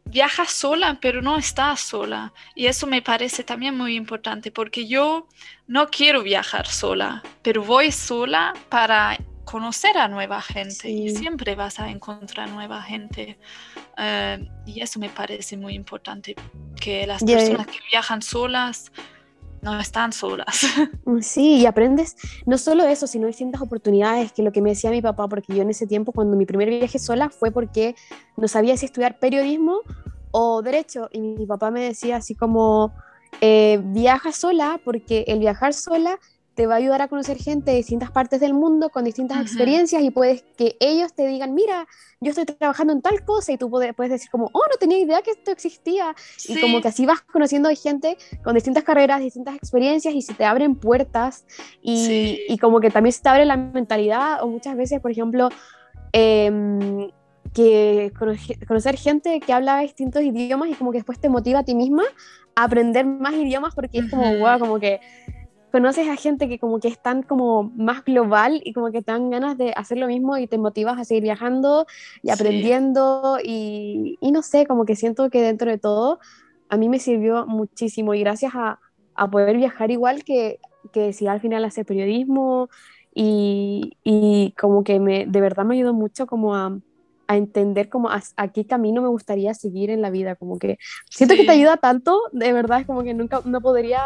viajas 0.05 0.51
sola, 0.51 0.99
pero 1.01 1.21
no 1.21 1.35
estás 1.37 1.79
sola. 1.81 2.31
Y 2.53 2.67
eso 2.67 2.85
me 2.87 3.01
parece 3.01 3.43
también 3.43 3.75
muy 3.75 3.95
importante 3.95 4.51
porque 4.51 4.85
yo 4.87 5.27
no 5.67 5.87
quiero 5.87 6.21
viajar 6.21 6.67
sola, 6.67 7.23
pero 7.41 7.63
voy 7.63 7.91
sola 7.91 8.53
para 8.69 9.17
conocer 9.45 9.97
a 9.97 10.07
nueva 10.07 10.41
gente 10.41 10.89
y 10.89 11.09
siempre 11.09 11.55
vas 11.55 11.79
a 11.79 11.89
encontrar 11.89 12.49
nueva 12.49 12.81
gente. 12.83 13.37
Eh, 13.97 14.47
y 14.67 14.81
eso 14.81 14.99
me 14.99 15.09
parece 15.09 15.57
muy 15.57 15.73
importante, 15.73 16.35
que 16.79 17.07
las 17.07 17.23
personas 17.23 17.67
que 17.67 17.79
viajan 17.91 18.21
solas 18.21 18.91
no 19.65 19.79
están 19.79 20.13
solas. 20.13 20.61
Mm, 21.05 21.21
Sí, 21.21 21.57
y 21.61 21.65
aprendes 21.65 22.15
no 22.45 22.57
solo 22.57 22.83
eso, 22.85 23.07
sino 23.07 23.27
distintas 23.27 23.61
oportunidades, 23.61 24.31
que 24.31 24.41
lo 24.43 24.51
que 24.51 24.61
me 24.61 24.69
decía 24.69 24.89
mi 24.91 25.01
papá, 25.01 25.27
porque 25.27 25.53
yo 25.55 25.61
en 25.61 25.69
ese 25.69 25.87
tiempo, 25.87 26.11
cuando 26.11 26.35
mi 26.37 26.45
primer 26.45 26.69
viaje 26.69 26.99
sola, 26.99 27.29
fue 27.29 27.51
porque 27.51 27.95
no 28.37 28.47
sabía 28.47 28.75
si 28.77 28.85
estudiar 28.85 29.19
periodismo 29.19 29.81
o 30.31 30.61
derecho, 30.61 31.09
y 31.11 31.19
mi 31.21 31.45
papá 31.45 31.71
me 31.71 31.81
decía 31.81 32.17
así 32.17 32.35
como, 32.35 32.93
eh, 33.41 33.79
viaja 33.83 34.31
sola, 34.31 34.79
porque 34.83 35.25
el 35.27 35.39
viajar 35.39 35.73
sola 35.73 36.19
te 36.55 36.67
va 36.67 36.75
a 36.75 36.77
ayudar 36.77 37.01
a 37.01 37.07
conocer 37.09 37.37
gente 37.37 37.71
de 37.71 37.77
distintas 37.77 38.11
partes 38.11 38.39
del 38.39 38.53
mundo, 38.53 38.89
con 38.89 39.03
distintas 39.03 39.41
experiencias, 39.41 40.01
y 40.01 40.09
puedes 40.09 40.43
que 40.57 40.77
ellos 40.79 41.13
te 41.13 41.27
digan, 41.27 41.53
mira, 41.53 41.85
yo 42.21 42.29
estoy 42.29 42.45
trabajando 42.45 42.93
en 42.93 43.01
tal 43.01 43.23
cosa, 43.25 43.51
y 43.51 43.57
tú 43.57 43.69
puedes, 43.69 43.93
decir 44.09 44.29
como, 44.31 44.49
oh, 44.53 44.61
no 44.71 44.77
tenía 44.79 44.97
idea 44.97 45.21
que 45.21 45.31
esto 45.31 45.51
existía, 45.51 46.15
y 46.47 46.59
como 46.61 46.81
que 46.81 46.87
así 46.87 47.05
vas 47.05 47.21
conociendo 47.21 47.69
gente 47.75 48.17
con 48.43 48.55
distintas 48.55 48.83
carreras, 48.83 49.19
distintas 49.19 49.55
experiencias 49.55 50.13
y 50.13 50.21
se 50.21 50.33
te 50.33 50.45
abren 50.45 50.75
puertas 50.75 51.45
y, 51.81 52.05
Sí. 52.05 52.39
y 52.47 52.57
como 52.57 52.79
que 52.79 52.89
también 52.89 53.11
se 53.13 53.21
te 53.21 53.29
abre 53.29 53.45
la 53.45 53.57
mentalidad 53.57 54.41
o 54.41 54.47
muchas 54.47 54.77
veces, 54.77 55.01
por 55.01 55.11
ejemplo, 55.11 55.49
em, 56.13 57.11
que 57.53 58.11
conoce- 58.17 58.65
conocer 58.65 58.97
gente 58.97 59.39
que 59.39 59.53
habla 59.53 59.79
distintos 59.79 60.23
idiomas 60.23 60.69
y 60.69 60.73
como 60.73 60.91
que 60.91 60.99
después 60.99 61.19
te 61.19 61.29
motiva 61.29 61.59
a 61.59 61.63
ti 61.63 61.75
misma 61.75 62.03
a 62.55 62.63
aprender 62.63 63.05
más 63.05 63.33
idiomas 63.33 63.75
porque 63.75 63.99
es 63.99 64.09
como, 64.09 64.37
wow, 64.37 64.59
como 64.59 64.79
que 64.79 64.99
conoces 65.75 66.07
a 66.09 66.15
gente 66.17 66.47
que 66.49 66.59
como 66.59 66.79
que 66.79 66.87
es 66.89 67.01
tan 67.01 67.23
como 67.23 67.71
más 67.75 68.03
global 68.05 68.61
y 68.63 68.73
como 68.73 68.91
que 68.91 69.01
te 69.01 69.11
dan 69.11 69.29
ganas 69.29 69.57
de 69.57 69.73
hacer 69.75 69.97
lo 69.97 70.07
mismo 70.07 70.37
y 70.37 70.47
te 70.47 70.57
motivas 70.57 70.99
a 70.99 71.05
seguir 71.05 71.23
viajando 71.23 71.85
y 72.23 72.29
Sí. 72.29 72.31
aprendiendo 72.31 73.37
y, 73.43 74.17
y 74.21 74.31
no 74.31 74.41
sé, 74.43 74.65
como 74.67 74.85
que 74.85 74.95
siento 74.95 75.29
que 75.29 75.41
dentro 75.41 75.69
de 75.71 75.77
todo 75.79 76.19
a 76.69 76.77
mí 76.77 76.89
me 76.89 76.99
sirvió 76.99 77.45
muchísimo 77.47 78.13
y 78.13 78.21
gracias 78.21 78.53
a, 78.55 78.79
a 79.15 79.29
poder 79.29 79.57
viajar 79.57 79.91
igual 79.91 80.23
que, 80.23 80.59
que 80.93 81.13
si 81.13 81.27
al 81.27 81.41
final 81.41 81.65
hacer 81.65 81.85
periodismo 81.85 82.69
y, 83.13 83.97
y 84.03 84.53
como 84.59 84.83
que 84.83 84.99
me, 84.99 85.25
de 85.27 85.41
verdad 85.41 85.65
me 85.65 85.75
ayudó 85.75 85.93
mucho 85.93 86.27
como 86.27 86.55
a, 86.55 86.77
a 87.27 87.37
entender 87.37 87.89
como 87.89 88.09
a, 88.09 88.21
a 88.37 88.47
qué 88.51 88.67
camino 88.67 89.01
me 89.01 89.07
gustaría 89.09 89.53
seguir 89.53 89.89
en 89.89 90.01
la 90.01 90.09
vida, 90.11 90.35
como 90.35 90.59
que 90.59 90.77
siento 91.09 91.35
que 91.35 91.43
te 91.45 91.53
ayuda 91.53 91.77
tanto, 91.77 92.21
de 92.33 92.53
verdad 92.53 92.81
es 92.81 92.85
como 92.85 93.03
que 93.03 93.13
nunca, 93.15 93.41
no 93.45 93.61
podría, 93.61 93.99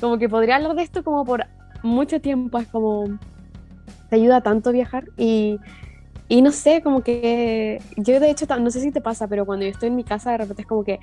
como 0.00 0.18
que 0.18 0.28
podría 0.28 0.56
hablar 0.56 0.74
de 0.74 0.82
esto 0.82 1.04
como 1.04 1.24
por 1.24 1.44
mucho 1.82 2.20
tiempo, 2.20 2.58
es 2.58 2.68
como, 2.68 3.18
te 4.08 4.16
ayuda 4.16 4.42
tanto 4.42 4.72
viajar 4.72 5.04
y, 5.16 5.60
y 6.28 6.42
no 6.42 6.52
sé, 6.52 6.82
como 6.82 7.02
que 7.02 7.82
yo 7.96 8.20
de 8.20 8.30
hecho, 8.30 8.46
no 8.60 8.70
sé 8.70 8.80
si 8.80 8.92
te 8.92 9.00
pasa, 9.00 9.28
pero 9.28 9.46
cuando 9.46 9.64
yo 9.66 9.72
estoy 9.72 9.88
en 9.88 9.96
mi 9.96 10.04
casa 10.04 10.32
de 10.32 10.38
repente 10.38 10.62
es 10.62 10.68
como 10.68 10.84
que 10.84 11.00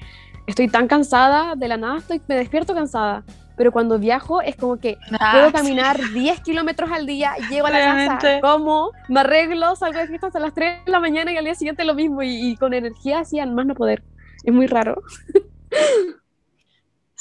estoy 0.48 0.70
tan 0.70 0.88
cansada, 0.88 1.56
de 1.56 1.68
la 1.68 1.78
nada 1.78 2.00
estoy, 2.00 2.22
me 2.28 2.36
despierto 2.36 2.74
cansada, 2.76 3.26
pero 3.56 3.72
cuando 3.72 4.00
viajo 4.00 4.42
es 4.42 4.56
como 4.58 4.78
que 4.80 5.00
Ah, 5.20 5.30
puedo 5.30 5.52
sí. 5.56 5.76
caminar 5.76 6.10
10 6.10 6.42
kilómetros 6.42 6.92
al 6.92 7.06
día, 7.08 7.36
llego 7.50 7.68
a 7.68 7.72
la 7.72 7.84
casa, 7.84 8.26
Realmente. 8.26 8.42
como, 8.42 8.92
me 9.08 9.22
arreglo, 9.22 9.76
salgo 9.76 10.00
de 10.00 10.08
fiesta 10.08 10.28
hasta 10.28 10.40
las 10.40 10.54
3 10.54 10.86
de 10.86 10.92
la 10.92 11.00
mañana 11.00 11.32
y 11.34 11.38
al 11.38 11.46
día 11.46 11.56
siguiente 11.56 11.84
lo 11.86 11.96
mismo 11.96 12.22
y, 12.24 12.52
y 12.52 12.58
con 12.58 12.74
energía 12.74 13.20
así, 13.20 13.40
al 13.40 13.54
más 13.54 13.66
no 13.66 13.76
poder. 13.76 14.04
Es 14.44 14.54
muy 14.54 14.68
raro. 14.68 15.02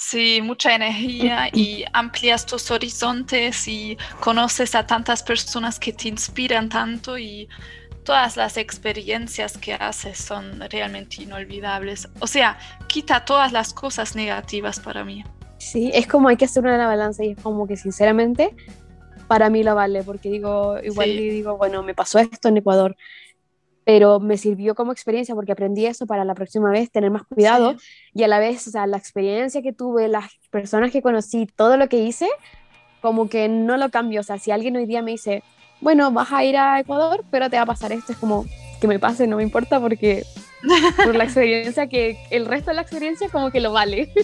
Sí, 0.07 0.43
mucha 0.43 0.75
energía 0.75 1.49
y 1.51 1.83
amplias 1.95 2.45
tus 2.45 2.71
horizontes 2.71 3.67
y 3.67 3.97
conoces 4.21 4.75
a 4.75 4.87
tantas 4.87 5.23
personas 5.23 5.81
que 5.81 5.95
te 5.95 6.09
inspiran 6.09 6.69
tanto 6.69 7.17
y 7.17 7.49
todas 8.05 8.37
las 8.37 8.59
experiencias 8.59 9.57
que 9.57 9.73
haces 9.73 10.19
son 10.19 10.61
realmente 10.71 11.23
inolvidables. 11.23 12.07
O 12.21 12.27
sea, 12.27 12.59
quita 12.87 13.25
todas 13.25 13.51
las 13.53 13.73
cosas 13.73 14.15
negativas 14.15 14.79
para 14.79 15.05
mí. 15.05 15.25
Sí, 15.57 15.91
es 15.95 16.07
como 16.07 16.29
hay 16.29 16.37
que 16.37 16.45
hacer 16.45 16.63
una 16.65 16.87
balanza 16.87 17.25
y 17.25 17.31
es 17.31 17.41
como 17.41 17.67
que 17.67 17.79
sinceramente 17.79 18.55
para 19.27 19.49
mí 19.49 19.63
lo 19.63 19.75
vale, 19.75 20.03
porque 20.03 20.29
digo, 20.29 20.79
igual 20.83 21.17
digo, 21.17 21.57
bueno, 21.57 21.83
me 21.83 21.95
pasó 21.95 22.19
esto 22.19 22.49
en 22.49 22.59
Ecuador, 22.59 22.95
pero 23.85 24.21
me 24.21 24.39
sirvió 24.39 24.75
como 24.75 24.93
experiencia 24.93 25.35
porque 25.35 25.53
aprendí 25.53 25.87
eso 25.87 26.07
para 26.07 26.25
la 26.25 26.35
próxima 26.35 26.71
vez, 26.71 26.91
tener 26.91 27.11
más 27.11 27.25
cuidado 27.25 27.77
y 28.15 28.23
a 28.23 28.29
la 28.29 28.39
vez, 28.39 28.67
o 28.67 28.71
sea, 28.71 28.87
la 28.87 28.97
experiencia 28.97 29.63
que 29.63 29.73
tuve, 29.73 30.09
las 30.09 30.31
personas 30.51 30.91
que 30.91 31.03
conocí, 31.03 31.47
todo 31.47 31.77
lo 31.77 31.89
que 31.89 31.99
hice, 31.99 32.29
como 33.01 33.29
que 33.29 33.49
no 33.49 33.77
lo 33.77 33.91
cambio, 33.91 34.21
o 34.21 34.25
sea, 34.25 34.39
si 34.39 34.51
alguien 34.51 34.77
hoy 34.77 34.87
día 34.87 35.03
me 35.03 35.13
dice, 35.13 35.43
bueno, 35.81 36.11
vas 36.11 36.33
a 36.33 36.45
ir 36.45 36.57
a 36.57 36.81
Ecuador, 36.81 37.25
pero 37.31 37.51
te 37.51 37.57
va 37.57 37.63
a 37.63 37.67
pasar 37.67 37.93
esto, 37.93 38.13
es 38.13 38.19
como 38.19 38.47
que 38.81 38.89
me 38.89 38.99
pase, 38.99 39.27
no 39.27 39.37
me 39.37 39.43
importa 39.43 39.81
porque 39.81 40.25
por 41.05 41.15
la 41.15 41.25
experiencia 41.25 41.87
que 41.87 42.19
el 42.31 42.47
resto 42.47 42.71
de 42.71 42.77
la 42.77 42.83
experiencia 42.83 43.29
como 43.29 43.51
que 43.51 43.61
lo 43.61 43.73
vale. 43.73 44.13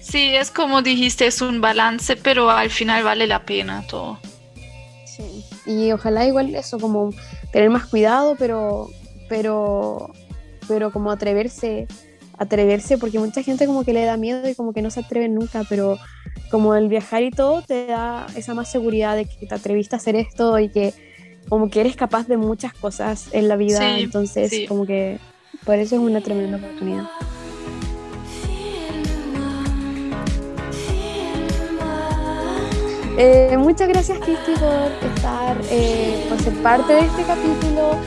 Sí, 0.00 0.34
es 0.34 0.50
como 0.50 0.80
dijiste, 0.80 1.26
es 1.26 1.42
un 1.42 1.60
balance, 1.60 2.16
pero 2.16 2.48
al 2.48 2.70
final 2.70 3.04
vale 3.04 3.26
la 3.26 3.44
pena 3.44 3.86
todo. 3.86 4.18
Sí, 5.04 5.44
y 5.68 5.92
ojalá 5.92 6.26
igual 6.26 6.54
eso, 6.54 6.78
como 6.78 7.10
tener 7.52 7.68
más 7.68 7.86
cuidado, 7.86 8.36
pero, 8.38 8.88
pero, 9.28 10.10
pero 10.66 10.90
como 10.90 11.10
atreverse, 11.10 11.86
atreverse, 12.38 12.96
porque 12.96 13.18
mucha 13.18 13.42
gente 13.42 13.66
como 13.66 13.84
que 13.84 13.92
le 13.92 14.04
da 14.04 14.16
miedo 14.16 14.48
y 14.48 14.54
como 14.54 14.72
que 14.72 14.80
no 14.80 14.90
se 14.90 15.00
atreve 15.00 15.28
nunca, 15.28 15.64
pero 15.68 15.98
como 16.50 16.74
el 16.74 16.88
viajar 16.88 17.22
y 17.22 17.30
todo 17.30 17.60
te 17.62 17.86
da 17.86 18.26
esa 18.34 18.54
más 18.54 18.70
seguridad 18.70 19.14
de 19.14 19.26
que 19.26 19.46
te 19.46 19.54
atreviste 19.54 19.94
a 19.94 19.98
hacer 19.98 20.16
esto 20.16 20.58
y 20.58 20.70
que 20.70 20.94
como 21.50 21.68
que 21.68 21.80
eres 21.80 21.96
capaz 21.96 22.26
de 22.26 22.38
muchas 22.38 22.72
cosas 22.72 23.28
en 23.32 23.48
la 23.48 23.56
vida, 23.56 23.98
entonces 23.98 24.66
como 24.68 24.86
que 24.86 25.18
por 25.64 25.74
eso 25.76 25.96
es 25.96 26.00
una 26.00 26.22
tremenda 26.22 26.56
oportunidad. 26.56 27.04
Eh, 33.20 33.56
muchas 33.58 33.88
gracias, 33.88 34.16
Cristi, 34.20 34.52
por 34.52 35.10
estar, 35.16 35.56
eh, 35.72 36.24
por 36.28 36.40
ser 36.40 36.52
parte 36.62 36.92
de 36.92 37.00
este 37.00 37.24
capítulo. 37.24 37.98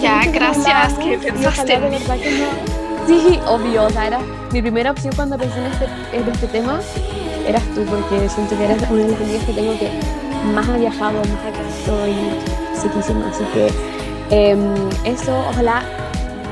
ya, 0.00 0.24
gracias, 0.32 0.94
que 0.94 1.18
pensaste 1.18 1.74
en 1.74 1.90
mí. 1.90 1.98
Sí, 3.06 3.38
obvio, 3.46 3.84
o 3.84 3.90
sea, 3.90 4.06
era 4.06 4.18
mi 4.52 4.62
primera 4.62 4.92
opción 4.92 5.14
cuando 5.14 5.36
pensé 5.36 5.58
en 5.58 5.66
este, 5.66 5.84
en 6.10 6.28
este 6.28 6.46
tema, 6.46 6.80
eras 7.46 7.62
tú, 7.74 7.84
porque 7.84 8.30
siento 8.30 8.56
que 8.56 8.64
eres 8.64 8.82
una 8.88 9.02
de 9.02 9.10
las 9.10 9.20
amigas 9.20 9.44
que 9.44 9.52
tengo 9.52 9.78
que 9.78 9.90
más 10.54 10.66
ha 10.66 10.76
viajado, 10.78 11.18
más 11.18 11.28
ha 11.28 11.62
visto 11.62 12.08
y 12.08 12.80
psiquísima, 12.80 13.28
así 13.28 13.44
que 13.52 13.70
em, 14.30 14.74
eso, 15.04 15.38
ojalá 15.50 15.82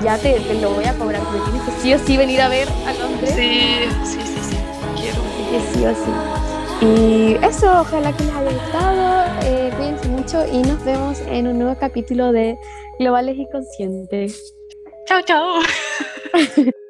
ya 0.02 0.18
te, 0.18 0.40
te, 0.40 0.60
lo 0.60 0.72
voy 0.74 0.84
a 0.84 0.92
cobrar, 0.92 1.22
porque 1.22 1.40
tienes 1.50 1.62
que 1.62 1.80
sí 1.80 1.94
o 1.94 1.98
sí 1.98 2.18
venir 2.18 2.42
a 2.42 2.48
ver 2.48 2.68
a 2.86 2.92
Londres. 2.92 3.32
Sí, 3.34 3.78
sí, 4.04 4.18
sí, 4.22 4.38
sí, 4.50 4.56
quiero. 5.00 5.22
Así 5.22 5.50
que 5.50 5.78
sí 5.78 5.86
o 5.86 5.94
sí. 5.94 6.43
Y 6.80 7.36
eso, 7.42 7.80
ojalá 7.80 8.12
que 8.16 8.24
les 8.24 8.34
haya 8.34 8.50
gustado. 8.50 9.24
Eh, 9.44 9.72
cuídense 9.76 10.08
mucho 10.08 10.44
y 10.46 10.58
nos 10.58 10.84
vemos 10.84 11.20
en 11.28 11.48
un 11.48 11.58
nuevo 11.58 11.76
capítulo 11.78 12.32
de 12.32 12.56
Globales 12.98 13.36
y 13.38 13.48
Conscientes. 13.50 14.54
Chao, 15.06 15.22
chao. 15.22 15.60